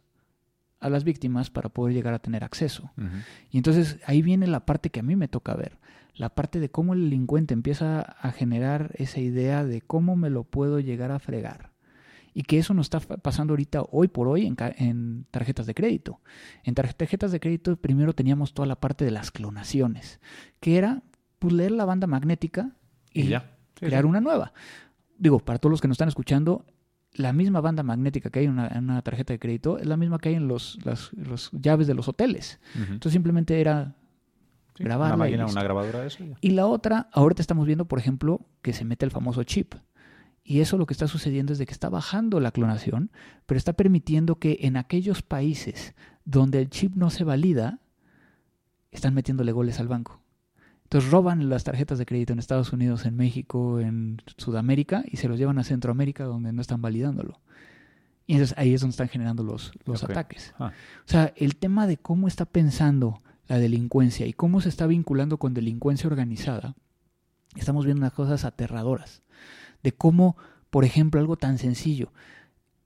a 0.79 0.89
las 0.89 1.03
víctimas 1.03 1.49
para 1.49 1.69
poder 1.69 1.93
llegar 1.93 2.13
a 2.13 2.19
tener 2.19 2.43
acceso. 2.43 2.91
Y 3.51 3.57
entonces 3.57 3.99
ahí 4.05 4.21
viene 4.21 4.47
la 4.47 4.65
parte 4.65 4.89
que 4.89 4.99
a 4.99 5.03
mí 5.03 5.15
me 5.15 5.27
toca 5.27 5.55
ver, 5.55 5.77
la 6.15 6.29
parte 6.29 6.59
de 6.59 6.69
cómo 6.69 6.93
el 6.93 7.05
delincuente 7.05 7.53
empieza 7.53 8.01
a 8.01 8.31
generar 8.31 8.91
esa 8.95 9.19
idea 9.19 9.63
de 9.63 9.81
cómo 9.81 10.15
me 10.15 10.29
lo 10.29 10.43
puedo 10.43 10.79
llegar 10.79 11.11
a 11.11 11.19
fregar. 11.19 11.71
Y 12.33 12.43
que 12.43 12.59
eso 12.59 12.75
nos 12.75 12.85
está 12.85 12.99
pasando 12.99 13.53
ahorita, 13.53 13.81
hoy 13.89 14.09
por 14.09 14.27
hoy, 14.27 14.45
en, 14.45 15.25
tarjetas 15.31 15.65
de 15.65 15.73
crédito. 15.73 16.21
En 16.63 16.75
tarjetas 16.75 17.31
de 17.31 17.39
crédito 17.39 17.75
primero 17.77 18.13
teníamos 18.13 18.53
toda 18.53 18.67
la 18.67 18.79
parte 18.79 19.05
de 19.05 19.11
las 19.11 19.31
clonaciones, 19.31 20.19
que 20.59 20.77
era 20.77 21.01
pues, 21.39 21.53
leer 21.53 21.71
la 21.71 21.85
banda 21.85 22.05
magnética 22.05 22.75
y, 23.11 23.33
crear 23.73 24.05
una 24.05 24.21
nueva. 24.21 24.53
Digo, 25.17 25.39
para 25.39 25.57
todos 25.57 25.71
los 25.71 25.81
que 25.81 25.87
nos 25.87 25.95
están 25.95 26.09
escuchando, 26.09 26.63
la 27.13 27.33
misma 27.33 27.61
banda 27.61 27.83
magnética 27.83 28.29
que 28.29 28.39
hay 28.39 28.45
en 28.45 28.59
una, 28.59 29.01
tarjeta 29.01 29.33
de 29.33 29.39
crédito 29.39 29.77
es 29.79 29.87
la 29.87 29.97
misma 29.97 30.19
que 30.19 30.29
hay 30.29 30.35
en 30.35 30.47
los, 30.47 30.77
las 30.85 31.49
llaves 31.51 31.87
de 31.87 31.93
los 31.93 32.07
hoteles. 32.07 32.59
Entonces 32.75 33.13
simplemente 33.13 33.59
era 33.59 33.95
grabar. 34.77 35.09
Una 35.09 35.17
máquina, 35.17 35.45
una 35.45 35.63
grabadora 35.63 36.01
de 36.01 36.07
eso. 36.07 36.23
Y 36.41 36.51
la 36.51 36.67
otra, 36.67 37.09
ahorita 37.11 37.41
estamos 37.41 37.65
viendo, 37.65 37.85
por 37.85 37.99
ejemplo, 37.99 38.41
que 38.61 38.73
se 38.73 38.85
mete 38.85 39.05
el 39.05 39.11
famoso 39.11 39.43
chip. 39.43 39.75
Y 40.43 40.61
eso 40.61 40.77
lo 40.77 40.85
que 40.85 40.93
está 40.93 41.07
sucediendo 41.07 41.51
es 41.51 41.59
de 41.59 41.65
que 41.65 41.73
está 41.73 41.89
bajando 41.89 42.39
la 42.39 42.51
clonación, 42.51 43.11
pero 43.45 43.57
está 43.57 43.73
permitiendo 43.73 44.35
que 44.35 44.59
en 44.61 44.77
aquellos 44.77 45.21
países 45.21 45.93
donde 46.23 46.59
el 46.59 46.69
chip 46.69 46.95
no 46.95 47.09
se 47.09 47.25
valida, 47.25 47.79
están 48.91 49.13
metiéndole 49.13 49.51
goles 49.51 49.79
al 49.79 49.87
banco. 49.87 50.21
Entonces 50.87 51.11
roban 51.11 51.49
las 51.49 51.65
tarjetas 51.65 51.97
de 51.97 52.05
crédito 52.05 52.31
en 52.31 52.39
Estados 52.39 52.71
Unidos, 52.71 53.05
en 53.05 53.17
México, 53.17 53.81
en 53.81 54.21
Sudamérica 54.37 55.03
y 55.05 55.17
se 55.17 55.27
los 55.27 55.37
llevan 55.37 55.59
a 55.59 55.65
Centroamérica 55.65 56.23
donde 56.23 56.53
no 56.53 56.61
están 56.61 56.81
validándolo. 56.81 57.41
Y 58.25 58.35
entonces 58.35 58.57
ahí 58.57 58.73
es 58.73 58.79
donde 58.79 58.91
están 58.91 59.09
generando 59.09 59.43
los, 59.43 59.73
los 59.83 60.01
ataques. 60.05 60.53
Ah, 60.57 60.71
O 61.05 61.09
sea, 61.09 61.33
el 61.35 61.57
tema 61.57 61.87
de 61.87 61.97
cómo 61.97 62.29
está 62.29 62.45
pensando 62.45 63.21
la 63.49 63.59
delincuencia 63.59 64.27
y 64.27 64.31
cómo 64.31 64.61
se 64.61 64.69
está 64.69 64.87
vinculando 64.87 65.37
con 65.37 65.53
delincuencia 65.53 66.07
organizada, 66.07 66.73
estamos 67.57 67.83
viendo 67.83 67.99
unas 67.99 68.13
cosas 68.13 68.45
aterradoras. 68.45 69.23
De 69.83 69.91
cómo, 69.91 70.37
por 70.69 70.85
ejemplo, 70.85 71.19
algo 71.19 71.35
tan 71.35 71.57
sencillo. 71.57 72.13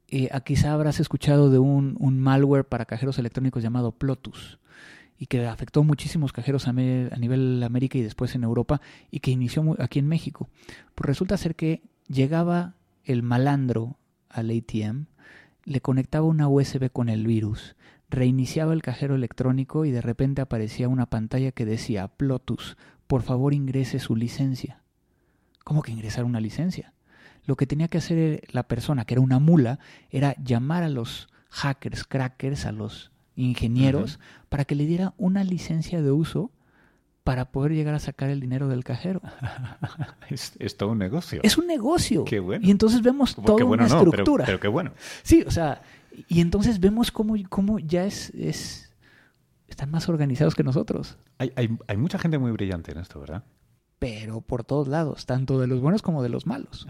Eh, 0.07 0.27
quizá 0.43 0.73
habrás 0.73 0.99
escuchado 0.99 1.51
de 1.51 1.59
un, 1.59 1.97
un 1.99 2.19
malware 2.19 2.65
para 2.65 2.85
cajeros 2.85 3.19
electrónicos 3.19 3.61
llamado 3.61 3.91
Plotus 3.91 4.57
y 5.21 5.27
que 5.27 5.45
afectó 5.45 5.83
muchísimos 5.83 6.33
cajeros 6.33 6.67
a, 6.67 6.73
me- 6.73 7.07
a 7.11 7.15
nivel 7.17 7.61
América 7.61 7.99
y 7.99 8.01
después 8.01 8.33
en 8.33 8.41
Europa 8.43 8.81
y 9.11 9.19
que 9.19 9.29
inició 9.29 9.75
aquí 9.77 9.99
en 9.99 10.07
México. 10.07 10.49
Pues 10.95 11.05
resulta 11.05 11.37
ser 11.37 11.55
que 11.55 11.83
llegaba 12.07 12.73
el 13.03 13.21
malandro 13.21 13.97
al 14.29 14.49
ATM, 14.49 15.05
le 15.63 15.79
conectaba 15.79 16.25
una 16.25 16.47
USB 16.47 16.89
con 16.91 17.07
el 17.07 17.27
virus, 17.27 17.75
reiniciaba 18.09 18.73
el 18.73 18.81
cajero 18.81 19.13
electrónico 19.13 19.85
y 19.85 19.91
de 19.91 20.01
repente 20.01 20.41
aparecía 20.41 20.89
una 20.89 21.05
pantalla 21.05 21.51
que 21.51 21.65
decía 21.65 22.07
Plotus, 22.07 22.75
por 23.05 23.21
favor 23.21 23.53
ingrese 23.53 23.99
su 23.99 24.15
licencia. 24.15 24.81
¿Cómo 25.63 25.83
que 25.83 25.91
ingresar 25.91 26.23
una 26.23 26.39
licencia? 26.41 26.95
Lo 27.45 27.57
que 27.57 27.67
tenía 27.67 27.89
que 27.89 27.99
hacer 27.99 28.41
la 28.51 28.63
persona, 28.67 29.05
que 29.05 29.13
era 29.13 29.21
una 29.21 29.37
mula, 29.37 29.77
era 30.09 30.35
llamar 30.43 30.81
a 30.81 30.89
los 30.89 31.27
hackers, 31.51 32.05
crackers, 32.05 32.65
a 32.65 32.71
los 32.71 33.11
ingenieros, 33.35 34.19
para 34.49 34.65
que 34.65 34.75
le 34.75 34.85
diera 34.85 35.13
una 35.17 35.43
licencia 35.43 36.01
de 36.01 36.11
uso 36.11 36.51
para 37.23 37.51
poder 37.51 37.73
llegar 37.73 37.93
a 37.93 37.99
sacar 37.99 38.29
el 38.29 38.39
dinero 38.39 38.67
del 38.67 38.83
cajero. 38.83 39.21
es, 40.29 40.53
es 40.59 40.77
todo 40.77 40.89
un 40.89 40.97
negocio. 40.97 41.39
Es 41.43 41.57
un 41.57 41.67
negocio. 41.67 42.25
Qué 42.25 42.39
bueno. 42.39 42.65
Y 42.65 42.71
entonces 42.71 43.01
vemos 43.01 43.35
Qué 43.35 43.41
toda 43.41 43.63
bueno, 43.63 43.85
una 43.85 43.93
no, 43.93 43.99
pero- 43.99 44.09
estructura. 44.11 44.45
pero 44.45 44.59
qué 44.59 44.67
bueno. 44.67 44.91
Sí, 45.23 45.43
o 45.45 45.51
sea, 45.51 45.81
y 46.27 46.41
entonces 46.41 46.79
vemos 46.79 47.11
cómo, 47.11 47.35
cómo 47.49 47.79
ya 47.79 48.05
es, 48.05 48.31
es... 48.31 48.91
Están 49.67 49.91
más 49.91 50.09
organizados 50.09 50.55
que 50.55 50.63
nosotros. 50.63 51.17
Hay, 51.37 51.53
hay, 51.55 51.69
hay 51.87 51.97
mucha 51.97 52.17
gente 52.19 52.37
muy 52.37 52.51
brillante 52.51 52.91
en 52.91 52.97
esto, 52.97 53.19
¿verdad? 53.19 53.43
pero 53.99 54.41
por 54.41 54.63
todos 54.63 54.87
lados, 54.87 55.27
tanto 55.27 55.59
de 55.59 55.67
los 55.67 55.79
buenos 55.79 56.01
como 56.01 56.23
de 56.23 56.29
los 56.29 56.47
malos. 56.47 56.87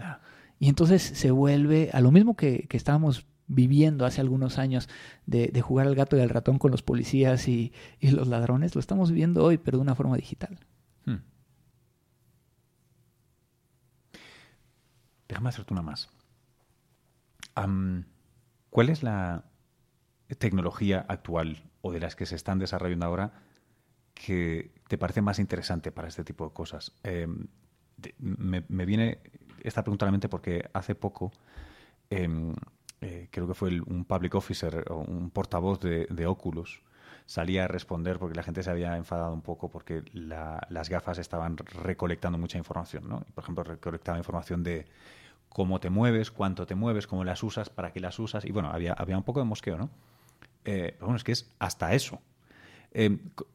Y 0.58 0.70
entonces 0.70 1.02
se 1.02 1.30
vuelve 1.30 1.90
a 1.92 2.00
lo 2.00 2.10
mismo 2.10 2.36
que, 2.36 2.66
que 2.70 2.78
estábamos 2.78 3.26
viviendo 3.54 4.04
hace 4.04 4.20
algunos 4.20 4.58
años 4.58 4.88
de, 5.26 5.60
jugar 5.60 5.86
al 5.86 5.94
gato 5.94 6.16
y 6.16 6.20
al 6.20 6.28
ratón 6.28 6.58
con 6.58 6.70
los 6.70 6.82
policías 6.82 7.48
y, 7.48 7.72
los 8.00 8.28
ladrones, 8.28 8.74
lo 8.74 8.80
estamos 8.80 9.10
viviendo 9.10 9.44
hoy, 9.44 9.58
pero 9.58 9.78
de 9.78 9.82
una 9.82 9.94
forma 9.94 10.16
digital. 10.16 10.58
Hmm. 11.04 11.22
Déjame 15.28 15.48
hacerte 15.48 15.72
una 15.72 15.82
más. 15.82 16.10
¿Cuál 18.70 18.88
es 18.88 19.02
la 19.02 19.44
tecnología 20.38 21.04
actual 21.08 21.70
o 21.82 21.92
de 21.92 22.00
las 22.00 22.16
que 22.16 22.26
se 22.26 22.36
están 22.36 22.58
desarrollando 22.58 23.06
ahora 23.06 23.32
que 24.14 24.72
te 24.88 24.96
parece 24.96 25.20
más 25.20 25.38
interesante 25.38 25.92
para 25.92 26.08
este 26.08 26.24
tipo 26.24 26.46
de 26.46 26.54
cosas? 26.54 26.92
Em, 27.02 27.46
me 28.18 28.86
viene 28.86 29.20
esta 29.62 29.82
pregunta 29.82 30.04
a 30.04 30.08
la 30.08 30.12
mente 30.12 30.28
porque 30.28 30.68
hace 30.72 30.94
poco 30.94 31.32
em, 32.10 32.54
eh, 33.02 33.28
creo 33.30 33.46
que 33.48 33.54
fue 33.54 33.70
el- 33.70 33.82
un 33.82 34.04
public 34.06 34.34
officer 34.34 34.84
o 34.90 34.98
un 34.98 35.30
portavoz 35.30 35.80
de, 35.80 36.26
Oculus 36.26 36.82
salía 37.26 37.64
a 37.64 37.68
responder 37.68 38.18
porque 38.18 38.34
la 38.36 38.42
gente 38.42 38.62
se 38.62 38.70
había 38.70 38.96
enfadado 38.96 39.32
un 39.34 39.42
poco 39.42 39.70
porque 39.70 40.02
la- 40.12 40.66
las 40.70 40.88
gafas 40.88 41.18
estaban 41.18 41.56
recolectando 41.56 42.38
mucha 42.38 42.58
información, 42.58 43.08
¿no? 43.08 43.20
Por 43.34 43.44
ejemplo, 43.44 43.64
recolectaba 43.64 44.18
información 44.18 44.62
de 44.64 44.86
cómo 45.48 45.80
te 45.80 45.90
mueves, 45.90 46.30
cuánto 46.30 46.66
te 46.66 46.74
mueves, 46.74 47.06
cómo 47.06 47.24
las 47.24 47.42
usas, 47.42 47.70
para 47.70 47.92
qué 47.92 48.00
las 48.00 48.18
usas, 48.18 48.44
y 48.44 48.52
bueno, 48.52 48.70
había, 48.72 48.94
había 48.94 49.18
un 49.18 49.24
poco 49.24 49.40
de 49.40 49.46
mosqueo, 49.46 49.78
¿no? 49.78 49.90
Eh, 50.64 50.92
pero 50.94 51.06
bueno, 51.06 51.16
es 51.16 51.24
que 51.24 51.32
es 51.32 51.52
hasta 51.58 51.94
eso. 51.94 52.20
Eh, 52.92 53.18
cu- 53.34 53.46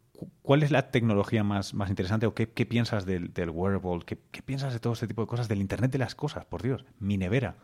¿Cuál 0.42 0.64
es 0.64 0.72
la 0.72 0.92
tecnología 0.92 1.44
más, 1.44 1.74
más 1.76 1.90
interesante 1.90 2.26
o 2.26 2.34
qué, 2.34 2.50
qué 2.50 2.66
piensas 2.66 3.06
del, 3.06 3.34
del 3.34 3.50
wearable? 3.52 4.04
¿Qué, 4.06 4.18
qué 4.32 4.42
piensas 4.42 4.74
de 4.74 4.80
todo 4.80 4.94
este 4.94 5.08
tipo 5.08 5.22
de 5.22 5.28
cosas? 5.28 5.48
Del 5.48 5.62
Internet 5.62 5.92
de 5.92 6.00
las 6.00 6.16
cosas, 6.16 6.46
por 6.46 6.64
Dios. 6.64 6.86
Mi 7.00 7.18
nevera. 7.18 7.56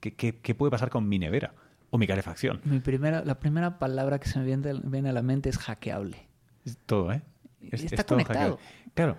¿Qué, 0.00 0.14
qué, 0.14 0.38
qué 0.40 0.54
puede 0.54 0.70
pasar 0.70 0.90
con 0.90 1.08
mi 1.08 1.18
nevera? 1.18 1.54
O 1.90 1.98
mi 1.98 2.06
calefacción. 2.06 2.60
Mi 2.64 2.80
primera, 2.80 3.24
la 3.24 3.38
primera 3.40 3.78
palabra 3.78 4.18
que 4.18 4.28
se 4.28 4.38
me 4.38 4.44
viene, 4.44 4.72
viene 4.84 5.08
a 5.10 5.12
la 5.12 5.22
mente 5.22 5.48
es 5.48 5.58
hackeable. 5.58 6.16
Es 6.64 6.76
todo, 6.86 7.12
¿eh? 7.12 7.22
Es- 7.60 7.84
Está 7.84 7.96
es 7.96 8.06
todo 8.06 8.16
conectado. 8.16 8.56
hackeable. 8.58 8.92
Claro. 8.94 9.16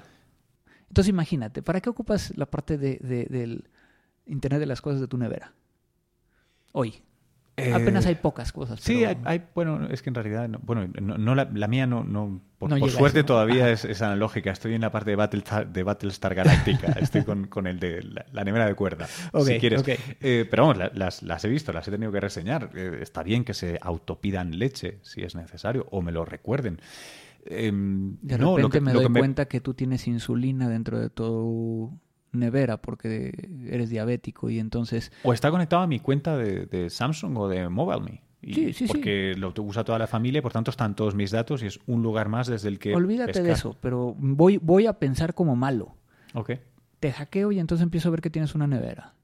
Entonces 0.87 1.09
imagínate, 1.09 1.61
¿para 1.61 1.79
qué 1.81 1.89
ocupas 1.89 2.35
la 2.37 2.45
parte 2.45 2.77
de, 2.77 2.97
de- 3.01 3.25
del 3.25 3.69
Internet 4.25 4.59
de 4.59 4.65
las 4.65 4.81
cosas 4.81 4.99
de 5.01 5.07
tu 5.07 5.17
nevera? 5.17 5.53
Hoy. 6.71 6.95
Apenas 7.57 8.05
Eh, 8.05 8.09
hay 8.09 8.15
pocas 8.15 8.51
cosas. 8.51 8.79
Sí, 8.79 8.99
pero- 9.05 9.09
hay, 9.09 9.17
hay- 9.39 9.47
bueno, 9.53 9.87
es 9.89 10.01
que 10.01 10.09
en 10.09 10.15
realidad, 10.15 10.47
no, 10.49 10.59
bueno, 10.63 10.87
no, 11.01 11.17
no 11.17 11.35
la, 11.35 11.49
la 11.53 11.67
mía 11.67 11.85
no, 11.85 12.03
no 12.03 12.41
por, 12.61 12.79
No 12.79 12.87
suerte 12.87 13.23
todavía 13.23 13.69
es, 13.69 13.83
es 13.85 14.01
analógica. 14.01 14.51
Estoy 14.51 14.75
en 14.75 14.81
la 14.81 14.91
parte 14.91 15.09
de 15.09 15.15
Battlestar, 15.17 15.67
de 15.67 15.83
Battlestar 15.83 16.33
Galactica. 16.35 16.87
Estoy 17.01 17.23
con, 17.23 17.47
con 17.47 17.67
el 17.67 17.79
de 17.79 18.01
la, 18.03 18.25
la 18.31 18.43
nevera 18.43 18.67
de 18.67 18.75
cuerda, 18.75 19.07
si 19.07 19.57
quieres. 19.59 19.83
Eh, 19.87 20.45
pero 20.49 20.63
vamos, 20.63 20.77
la- 20.77 20.91
las, 20.93 21.23
las 21.23 21.43
he 21.43 21.49
visto, 21.49 21.73
las 21.73 21.87
he 21.87 21.91
tenido 21.91 22.11
que 22.11 22.19
reseñar. 22.21 22.69
Eh, 22.75 22.99
está 23.01 23.23
bien 23.23 23.43
que 23.43 23.53
se 23.53 23.77
autopidan 23.81 24.57
leche 24.59 24.99
si 25.01 25.21
es 25.23 25.35
necesario 25.35 25.87
o 25.91 26.01
me 26.01 26.11
lo 26.11 26.23
recuerden. 26.23 26.79
Em, 27.45 28.17
De 28.21 28.37
no, 28.37 28.55
repente 28.55 28.61
lo 28.61 28.69
que- 28.69 28.81
me 28.81 28.93
lo 28.93 28.99
doy 28.99 29.05
que 29.07 29.13
me- 29.13 29.19
cuenta 29.19 29.45
que 29.47 29.59
tú 29.61 29.73
tienes 29.73 30.07
insulina 30.07 30.69
dentro 30.69 30.99
de 30.99 31.09
tu 31.09 31.99
nevera 32.31 32.77
porque 32.81 33.33
eres 33.67 33.89
diabético 33.89 34.49
y 34.49 34.59
entonces 34.59 35.11
O 35.23 35.33
está 35.33 35.49
conectado 35.51 35.81
a 35.81 35.87
mi 35.87 35.99
cuenta 35.99 36.37
de, 36.37 36.65
de 36.67 36.89
Samsung 36.89 37.37
o 37.37 37.47
de 37.49 37.67
MobileMe. 37.67 38.21
Y 38.41 38.53
Sí, 38.53 38.73
sí, 38.73 38.87
sí. 38.87 38.87
porque 38.87 39.35
lo 39.37 39.53
usa 39.59 39.83
toda 39.83 39.99
la 39.99 40.07
familia 40.07 40.39
y 40.39 40.41
por 40.41 40.51
tanto 40.51 40.71
están 40.71 40.95
todos 40.95 41.13
mis 41.13 41.31
datos 41.31 41.61
y 41.61 41.67
es 41.67 41.79
un 41.85 42.01
lugar 42.01 42.27
más 42.27 42.47
desde 42.47 42.69
el 42.69 42.79
que. 42.79 42.95
olvídate 42.95 43.43
de 43.43 43.51
eso, 43.51 43.77
pero 43.79 44.15
voy, 44.17 44.57
voy 44.57 44.87
a 44.87 44.93
pensar 44.93 45.33
como 45.33 45.55
malo. 45.55 45.95
Ok. 46.33 46.51
Te 46.99 47.11
hackeo 47.11 47.51
y 47.51 47.59
entonces 47.59 47.83
empiezo 47.83 48.09
a 48.09 48.11
ver 48.11 48.21
que 48.21 48.29
tienes 48.29 48.55
una 48.55 48.67
nevera. 48.67 49.15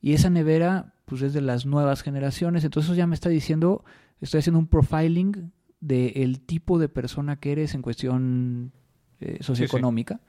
Y 0.00 0.12
esa 0.12 0.28
nevera 0.30 0.94
pues 1.04 1.22
es 1.22 1.32
de 1.32 1.40
las 1.40 1.66
nuevas 1.66 2.02
generaciones, 2.02 2.64
entonces 2.64 2.90
eso 2.90 2.96
ya 2.96 3.06
me 3.06 3.14
está 3.14 3.28
diciendo, 3.28 3.84
estoy 4.20 4.38
haciendo 4.38 4.58
un 4.58 4.66
profiling 4.66 5.52
del 5.80 6.40
tipo 6.40 6.78
de 6.78 6.88
persona 6.88 7.36
que 7.36 7.52
eres 7.52 7.74
en 7.74 7.82
cuestión 7.82 8.72
eh, 9.20 9.38
socioeconómica. 9.40 10.20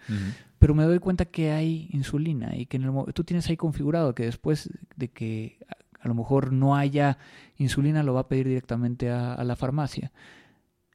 Pero 0.60 0.75
me 0.75 0.84
doy 0.84 0.99
cuenta 0.99 1.25
que 1.25 1.51
hay 1.51 1.89
insulina 1.91 2.55
y 2.55 2.65
que 2.65 2.77
en 2.77 2.84
el 2.84 3.13
tú 3.13 3.23
tienes 3.23 3.49
ahí 3.49 3.58
configurado 3.58 4.15
que 4.15 4.23
después 4.23 4.69
de 4.95 5.10
que 5.10 5.60
a, 6.05 6.07
lo 6.07 6.13
mejor 6.15 6.53
no 6.53 6.75
haya 6.75 7.17
insulina 7.57 8.03
lo 8.03 8.13
va 8.13 8.21
a 8.21 8.27
pedir 8.27 8.47
directamente 8.47 9.09
a, 9.09 9.43
la 9.43 9.55
farmacia. 9.55 10.11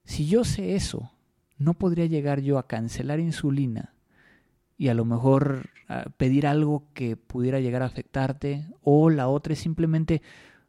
Si 0.04 0.26
yo 0.26 0.44
sé 0.44 0.74
eso, 0.76 1.10
no 1.58 1.74
podría 1.74 2.06
llegar 2.06 2.40
yo 2.40 2.58
a 2.58 2.66
cancelar 2.66 3.20
insulina 3.20 3.94
y 4.78 4.88
a 4.88 4.94
lo 4.94 5.04
mejor 5.04 5.70
a 5.88 6.04
pedir 6.16 6.46
algo 6.46 6.84
que 6.94 7.16
pudiera 7.16 7.60
llegar 7.60 7.82
a 7.82 7.86
afectarte 7.86 8.66
o 8.82 9.10
la 9.10 9.28
otra 9.28 9.52
es 9.52 9.58
simplemente 9.58 10.22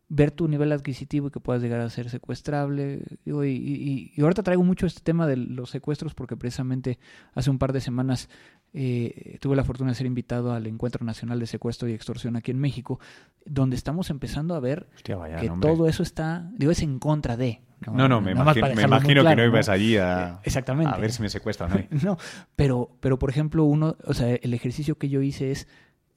ver 0.09 0.31
tu 0.31 0.49
nivel 0.49 0.73
adquisitivo 0.73 1.27
y 1.27 1.31
que 1.31 1.39
puedas 1.39 1.61
llegar 1.61 1.79
a 1.79 1.89
ser 1.89 2.09
secuestrable. 2.09 3.03
Y, 3.25 3.31
y- 3.31 4.11
y 4.13 4.21
ahorita 4.21 4.43
traigo 4.43 4.63
mucho 4.63 4.85
este 4.85 5.01
tema 5.01 5.25
de 5.25 5.37
los 5.37 5.69
secuestros 5.69 6.13
porque 6.13 6.35
precisamente 6.35 6.99
hace 7.33 7.49
un 7.49 7.57
par 7.57 7.71
de 7.71 7.79
semanas 7.79 8.29
eh, 8.73 9.37
tuve 9.41 9.55
la 9.55 9.63
fortuna 9.63 9.91
de 9.91 9.95
ser 9.95 10.05
invitado 10.05 10.53
al 10.53 10.65
Encuentro 10.65 11.05
Nacional 11.05 11.39
de 11.39 11.47
Secuestro 11.47 11.89
y 11.89 11.93
Extorsión 11.93 12.35
aquí 12.35 12.51
en 12.51 12.59
México, 12.59 12.99
donde 13.45 13.75
estamos 13.75 14.09
empezando 14.09 14.55
a 14.55 14.59
ver 14.59 14.87
Hostia, 14.95 15.17
vaya 15.17 15.37
que 15.37 15.49
todo 15.59 15.87
eso 15.87 16.03
está, 16.03 16.49
digo, 16.53 16.71
es 16.71 16.81
en 16.81 16.99
contra 16.99 17.35
de. 17.35 17.61
No, 17.91 18.07
no, 18.07 18.21
me 18.21 18.31
imagino, 18.31 18.67
me 18.67 18.75
que 18.75 19.15
no 19.15 19.43
ibas 19.43 19.67
¿no? 19.67 19.73
allí 19.73 19.97
a, 19.97 20.39
Exactamente. 20.43 20.93
a 20.93 20.97
ver 20.99 21.11
si 21.11 21.21
me 21.21 21.29
secuestran 21.29 21.73
hoy. 21.73 21.87
No, 22.03 22.17
pero, 22.55 22.95
pero 22.99 23.17
por 23.17 23.29
ejemplo, 23.29 23.63
uno, 23.65 23.97
o 24.05 24.13
sea, 24.13 24.35
el 24.35 24.53
ejercicio 24.53 24.97
que 24.97 25.09
yo 25.09 25.21
hice 25.21 25.51
es 25.51 25.67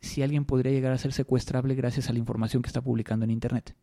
si 0.00 0.22
alguien 0.22 0.44
podría 0.44 0.72
llegar 0.72 0.92
a 0.92 0.98
ser 0.98 1.12
secuestrable 1.12 1.74
gracias 1.74 2.10
a 2.10 2.12
la 2.12 2.18
información 2.18 2.62
que 2.62 2.68
está 2.68 2.82
publicando 2.82 3.24
en 3.24 3.30
Internet. 3.30 3.74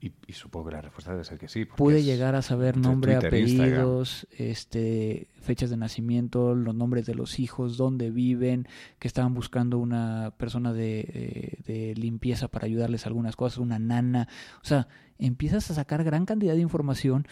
Y, 0.00 0.12
y 0.26 0.32
supongo 0.34 0.66
que 0.66 0.74
la 0.74 0.82
respuesta 0.82 1.12
debe 1.12 1.24
ser 1.24 1.38
que 1.38 1.48
sí. 1.48 1.64
Pude 1.64 2.02
llegar 2.02 2.34
a 2.34 2.42
saber 2.42 2.76
nombre, 2.76 3.14
Twitter 3.14 3.34
Instagram. 3.40 3.72
apellidos, 3.72 4.26
este, 4.36 5.28
fechas 5.40 5.70
de 5.70 5.76
nacimiento, 5.78 6.54
los 6.54 6.74
nombres 6.74 7.06
de 7.06 7.14
los 7.14 7.38
hijos, 7.38 7.76
dónde 7.76 8.10
viven, 8.10 8.68
que 8.98 9.08
estaban 9.08 9.32
buscando 9.32 9.78
una 9.78 10.34
persona 10.36 10.72
de, 10.74 11.00
eh, 11.00 11.62
de 11.66 11.94
limpieza 11.94 12.48
para 12.48 12.66
ayudarles 12.66 13.06
a 13.06 13.08
algunas 13.08 13.36
cosas, 13.36 13.58
una 13.58 13.78
nana. 13.78 14.28
O 14.62 14.66
sea, 14.66 14.86
empiezas 15.18 15.70
a 15.70 15.74
sacar 15.74 16.04
gran 16.04 16.26
cantidad 16.26 16.54
de 16.54 16.60
información 16.60 17.26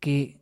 que 0.00 0.40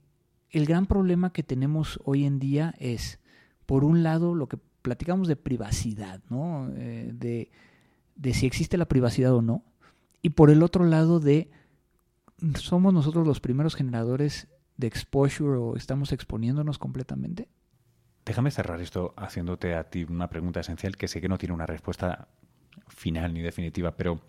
el 0.51 0.67
gran 0.67 0.87
problema 0.87 1.33
que 1.33 1.43
tenemos 1.43 2.01
hoy 2.05 2.25
en 2.25 2.39
día 2.39 2.75
es, 2.79 3.21
por 3.67 3.85
un 3.85 4.03
lado, 4.03 4.35
lo 4.35 4.49
que 4.49 4.59
platicamos 4.83 5.29
de 5.29 5.37
privacidad, 5.37 6.23
¿no? 6.29 6.71
Eh, 6.75 7.11
de, 7.13 7.51
de 8.17 8.35
si 8.35 8.47
existe 8.47 8.79
la 8.79 8.89
privacidad 8.89 9.35
o 9.35 9.43
no. 9.43 9.63
Y 10.23 10.31
por 10.31 10.51
el 10.51 10.63
otro 10.63 10.85
lado 10.85 11.21
de 11.21 11.51
somos 12.57 12.93
nosotros 12.93 13.27
los 13.27 13.41
primeros 13.41 13.75
generadores 13.75 14.49
de 14.77 14.87
exposure 14.87 15.59
o 15.59 15.77
estamos 15.77 16.13
exponiéndonos 16.13 16.79
completamente. 16.79 17.49
Déjame 18.25 18.51
cerrar 18.51 18.81
esto 18.81 19.15
haciéndote 19.17 19.75
a 19.75 19.85
ti 19.85 20.05
una 20.05 20.29
pregunta 20.29 20.61
esencial 20.61 20.97
que 20.97 21.09
sé 21.09 21.21
que 21.21 21.29
no 21.29 21.39
tiene 21.39 21.55
una 21.55 21.67
respuesta 21.67 22.29
final 22.89 23.35
ni 23.35 23.41
definitiva, 23.41 23.97
pero 23.97 24.21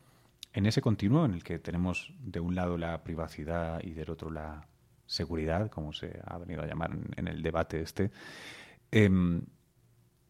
en 0.54 0.65
ese 0.65 0.82
continuo 0.82 1.25
en 1.25 1.34
el 1.34 1.43
que 1.43 1.60
tenemos 1.60 2.13
de 2.19 2.39
un 2.39 2.56
lado 2.56 2.77
la 2.77 3.04
privacidad 3.04 3.82
y 3.84 3.91
del 3.91 4.10
otro 4.10 4.30
la 4.32 4.67
seguridad, 5.06 5.69
como 5.69 5.93
se 5.93 6.19
ha 6.25 6.38
venido 6.38 6.62
a 6.62 6.67
llamar 6.67 6.91
en, 7.15 7.27
el 7.27 7.41
debate 7.41 7.82
este, 7.82 8.12
em, 8.91 9.41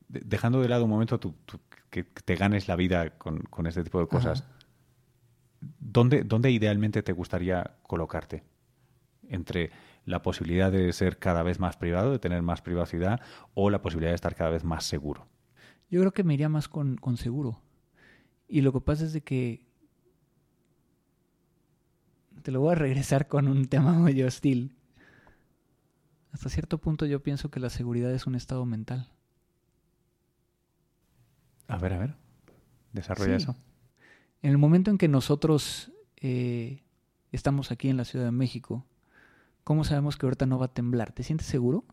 dejando 0.08 0.60
de 0.62 0.70
lado 0.70 0.86
un 0.86 0.90
momento 0.90 1.20
que 1.90 2.04
te 2.04 2.36
ganes 2.36 2.68
la 2.68 2.76
vida 2.76 3.12
con, 3.12 3.68
este 3.68 3.84
tipo 3.84 4.00
de 4.00 4.08
cosas, 4.08 4.44
¿dónde, 5.80 6.24
¿dónde 6.24 6.52
idealmente 6.52 7.04
te 7.04 7.14
gustaría 7.14 7.78
colocarte? 7.84 8.44
Entre 9.30 9.72
la 10.06 10.22
posibilidad 10.22 10.72
de 10.72 10.92
ser 10.94 11.18
cada 11.18 11.44
vez 11.44 11.60
más 11.60 11.78
privado, 11.78 12.12
de 12.12 12.20
tener 12.20 12.42
más 12.42 12.62
privacidad, 12.62 13.22
o 13.54 13.70
la 13.70 13.82
posibilidad 13.82 14.12
de 14.12 14.16
estar 14.16 14.36
cada 14.36 14.50
vez 14.50 14.64
más 14.64 14.84
seguro. 14.84 15.28
Yo 15.90 16.00
creo 16.00 16.12
que 16.12 16.24
me 16.24 16.34
iría 16.34 16.50
más 16.50 16.68
con, 16.68 16.98
con 16.98 17.18
seguro. 17.18 17.62
Y 18.48 18.62
lo 18.62 18.74
que 18.74 18.82
pasa 18.82 19.06
es 19.06 19.14
de 19.14 19.22
que 19.22 19.66
te 22.42 22.52
lo 22.52 22.62
voy 22.62 22.74
a 22.74 22.76
regresar 22.76 23.28
con 23.28 23.48
un 23.48 23.68
tema 23.68 23.94
muy 23.94 24.22
hostil. 24.24 24.76
Hasta 26.32 26.50
cierto 26.50 26.78
punto 26.78 27.06
yo 27.06 27.22
pienso 27.22 27.52
que 27.52 27.60
la 27.60 27.70
seguridad 27.70 28.12
es 28.12 28.26
un 28.26 28.36
estado 28.36 28.66
mental. 28.66 29.12
A 31.68 31.78
ver, 31.78 31.94
a 31.94 32.00
ver. 32.00 32.16
Desarrolla 32.94 33.36
eso. 33.36 33.56
En 34.42 34.52
el 34.52 34.58
momento 34.58 34.90
en 34.90 34.98
que 34.98 35.08
nosotros 35.08 35.92
eh, 36.18 36.84
estamos 37.32 37.72
aquí 37.72 37.90
en 37.90 37.98
la 37.98 38.06
Ciudad 38.06 38.26
de 38.26 38.32
México, 38.32 38.86
¿cómo 39.64 39.84
sabemos 39.84 40.18
que 40.18 40.26
ahorita 40.26 40.46
no 40.46 40.58
va 40.58 40.66
a 40.66 40.74
temblar? 40.74 41.12
¿Te 41.12 41.24
sientes 41.24 41.48
seguro? 41.48 41.86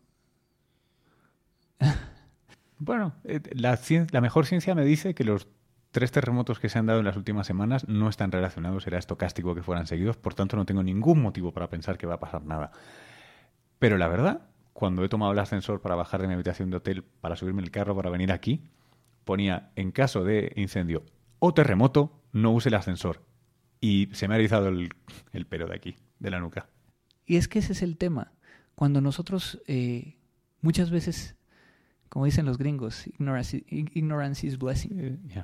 bueno, 2.79 3.13
eh, 3.23 3.41
la, 3.53 3.77
mejor 4.21 4.47
ciencia 4.47 4.73
me 4.73 4.83
dice 4.83 5.13
que 5.13 5.23
los 5.23 5.47
tres 5.91 6.11
terremotos 6.11 6.59
que 6.59 6.69
se 6.69 6.79
han 6.79 6.87
dado 6.87 6.99
en 6.99 7.05
las 7.05 7.17
últimas 7.17 7.45
semanas 7.45 7.87
no 7.87 8.09
están 8.09 8.31
relacionados, 8.31 8.85
era 8.87 8.97
estocástico 8.97 9.53
que 9.53 9.63
fueran 9.63 9.85
seguidos, 9.85 10.17
por 10.17 10.33
tanto 10.33 10.55
no 10.57 10.65
tengo 10.65 10.83
ningún 10.83 11.21
motivo 11.21 11.51
para 11.51 11.69
pensar 11.69 11.97
que 11.97 12.07
va 12.07 12.15
a 12.15 12.19
pasar 12.19 12.43
nada. 12.43 12.71
Pero 13.77 13.97
la 13.97 14.07
verdad, 14.07 14.49
cuando 14.73 15.03
he 15.03 15.09
tomado 15.09 15.31
el 15.33 15.39
ascensor 15.39 15.81
para 15.81 15.95
bajar 15.95 16.21
de 16.21 16.27
mi 16.27 16.33
habitación 16.33 16.71
de 16.71 16.77
hotel 16.77 17.03
para 17.03 17.35
subirme 17.35 17.61
el 17.61 17.71
carro 17.71 17.95
para 17.95 18.09
venir 18.09 18.31
aquí, 18.31 18.69
ponía 19.23 19.71
en 19.75 19.91
caso 19.91 20.23
de 20.23 20.51
incendio 20.55 21.03
o 21.39 21.53
terremoto, 21.53 22.18
no 22.31 22.51
use 22.51 22.69
el 22.69 22.75
ascensor. 22.75 23.25
Y 23.81 24.09
se 24.13 24.27
me 24.27 24.35
ha 24.35 24.37
erizado 24.37 24.67
el, 24.67 24.89
el 25.31 25.45
pelo 25.45 25.67
de 25.67 25.75
aquí, 25.75 25.95
de 26.19 26.31
la 26.31 26.39
nuca. 26.39 26.67
Y 27.25 27.37
es 27.37 27.47
que 27.47 27.59
ese 27.59 27.73
es 27.73 27.81
el 27.81 27.97
tema. 27.97 28.33
Cuando 28.75 29.01
nosotros 29.01 29.61
eh, 29.67 30.15
muchas 30.61 30.89
veces, 30.89 31.35
como 32.09 32.25
dicen 32.25 32.45
los 32.45 32.57
gringos, 32.57 33.05
ignorance, 33.07 34.47
is 34.47 34.57
blessing. 34.57 34.99
Eh, 34.99 35.43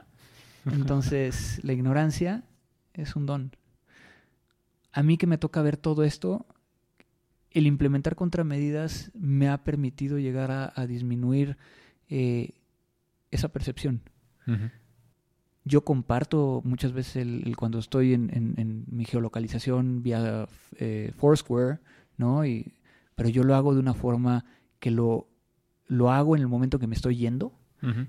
entonces, 0.72 1.60
la 1.64 1.74
ignorancia 1.74 2.44
es 2.94 3.16
un 3.16 3.26
don. 3.26 3.56
A 4.92 5.04
mí 5.04 5.18
que 5.18 5.28
me 5.28 5.38
toca 5.38 5.62
ver 5.62 5.78
todo 5.78 6.04
esto, 6.04 6.46
el 7.52 7.68
implementar 7.68 8.16
contramedidas 8.16 9.12
me 9.14 9.50
ha 9.50 9.64
permitido 9.64 10.18
llegar 10.18 10.52
a, 10.52 10.88
disminuir 10.88 11.58
eh, 12.10 12.52
esa 13.32 13.50
percepción. 13.50 14.02
Yo 15.66 15.84
comparto 15.84 16.62
muchas 16.64 16.94
veces 16.94 17.18
el, 17.18 17.56
cuando 17.58 17.80
estoy 17.80 18.14
en, 18.14 18.86
mi 18.88 19.04
geolocalización 19.04 20.04
vía 20.04 20.48
eh, 20.78 21.12
Foursquare, 21.18 21.80
¿no? 22.18 22.46
Y, 22.46 22.74
pero 23.16 23.30
yo 23.30 23.44
lo 23.44 23.56
hago 23.56 23.74
de 23.74 23.80
una 23.80 23.94
forma 23.94 24.46
que 24.80 24.92
lo, 24.92 25.28
lo 25.88 26.12
hago 26.12 26.36
en 26.36 26.42
el 26.42 26.48
momento 26.48 26.80
que 26.80 26.88
me 26.88 26.96
estoy 26.96 27.18
yendo 27.18 27.54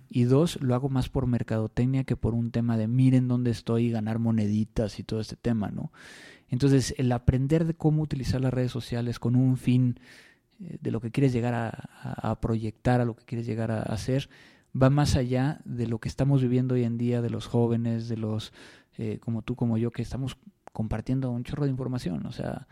y 0.09 0.25
dos, 0.25 0.59
lo 0.63 0.75
hago 0.75 0.89
más 0.89 1.11
por 1.11 1.27
mercadotecnia 1.27 2.05
que 2.05 2.17
por 2.17 2.35
un 2.35 2.51
tema 2.51 2.79
de 2.79 2.89
miren 2.89 3.29
dónde 3.29 3.51
estoy 3.51 3.87
y 3.87 3.91
ganar 3.91 4.19
moneditas 4.19 4.99
y 4.99 5.03
todo 5.03 5.21
este 5.21 5.37
tema, 5.37 5.71
¿no? 5.71 5.93
Entonces, 6.49 6.95
el 6.97 7.13
aprender 7.13 7.65
de 7.67 7.75
cómo 7.75 8.03
utilizar 8.03 8.41
las 8.41 8.55
redes 8.55 8.73
sociales 8.73 9.19
con 9.19 9.37
un 9.37 9.57
fin 9.57 9.99
eh, 10.61 10.79
de 10.81 10.91
lo 10.91 11.01
que 11.01 11.11
quieres 11.11 11.33
llegar 11.33 11.55
a, 11.55 12.41
proyectar, 12.41 13.01
a 13.01 13.05
lo 13.05 13.17
que 13.17 13.25
quieres 13.25 13.47
llegar 13.47 13.71
a, 13.71 13.83
hacer, 13.83 14.31
va 14.81 14.91
más 14.91 15.17
allá 15.17 15.61
de 15.65 15.87
lo 15.87 15.99
que 15.99 16.09
estamos 16.09 16.43
viviendo 16.43 16.75
hoy 16.75 16.85
en 16.85 16.99
día, 16.99 17.23
de 17.23 17.31
los 17.31 17.47
jóvenes, 17.47 18.09
de 18.09 18.17
los 18.17 18.53
eh, 18.99 19.19
como 19.21 19.43
tú, 19.43 19.57
como 19.57 19.79
yo, 19.79 19.91
que 19.91 20.03
estamos 20.03 20.37
compartiendo 20.73 21.31
un 21.31 21.45
chorro 21.45 21.65
de 21.65 21.71
información. 21.71 22.27
O 22.27 22.33
sea, 22.33 22.67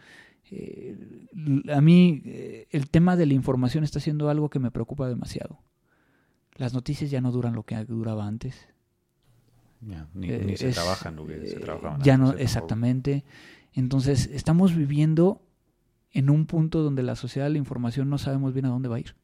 eh, 0.51 1.27
a 1.73 1.81
mí 1.81 2.23
el 2.71 2.91
tema 2.91 3.17
de 3.17 3.27
la 3.27 3.35
información 3.35 3.85
está 3.85 4.01
siendo 4.01 4.29
algo 4.29 4.51
que 4.51 4.59
me 4.59 4.71
preocupa 4.71 5.09
demasiado. 5.09 5.61
Las 6.57 6.73
noticias 6.73 7.11
ya 7.11 7.21
no 7.21 7.33
duran 7.33 7.55
lo 7.55 7.65
que 7.65 7.83
duraba 7.85 8.27
antes. 8.27 8.69
Ya, 9.81 10.09
ni, 10.15 10.31
eh, 10.31 10.57
se 10.57 10.71
trabajan 10.71 11.17
lo 11.17 11.27
que 11.27 11.47
se 11.47 11.61
trabajaba 11.61 11.99
Ya 12.03 12.17
no, 12.17 12.33
exactamente. 12.33 13.25
Entonces, 13.73 14.31
estamos 14.33 14.75
viviendo 14.75 15.43
en 16.13 16.31
un 16.31 16.47
punto 16.47 16.83
donde 16.83 17.03
la 17.03 17.17
sociedad 17.17 17.47
de 17.47 17.53
la 17.53 17.59
información 17.59 18.09
no 18.09 18.19
sabemos 18.19 18.55
bien 18.55 18.67
a 18.67 18.69
dónde 18.69 18.89
va 18.89 18.97
a 18.97 19.01
ir 19.01 19.15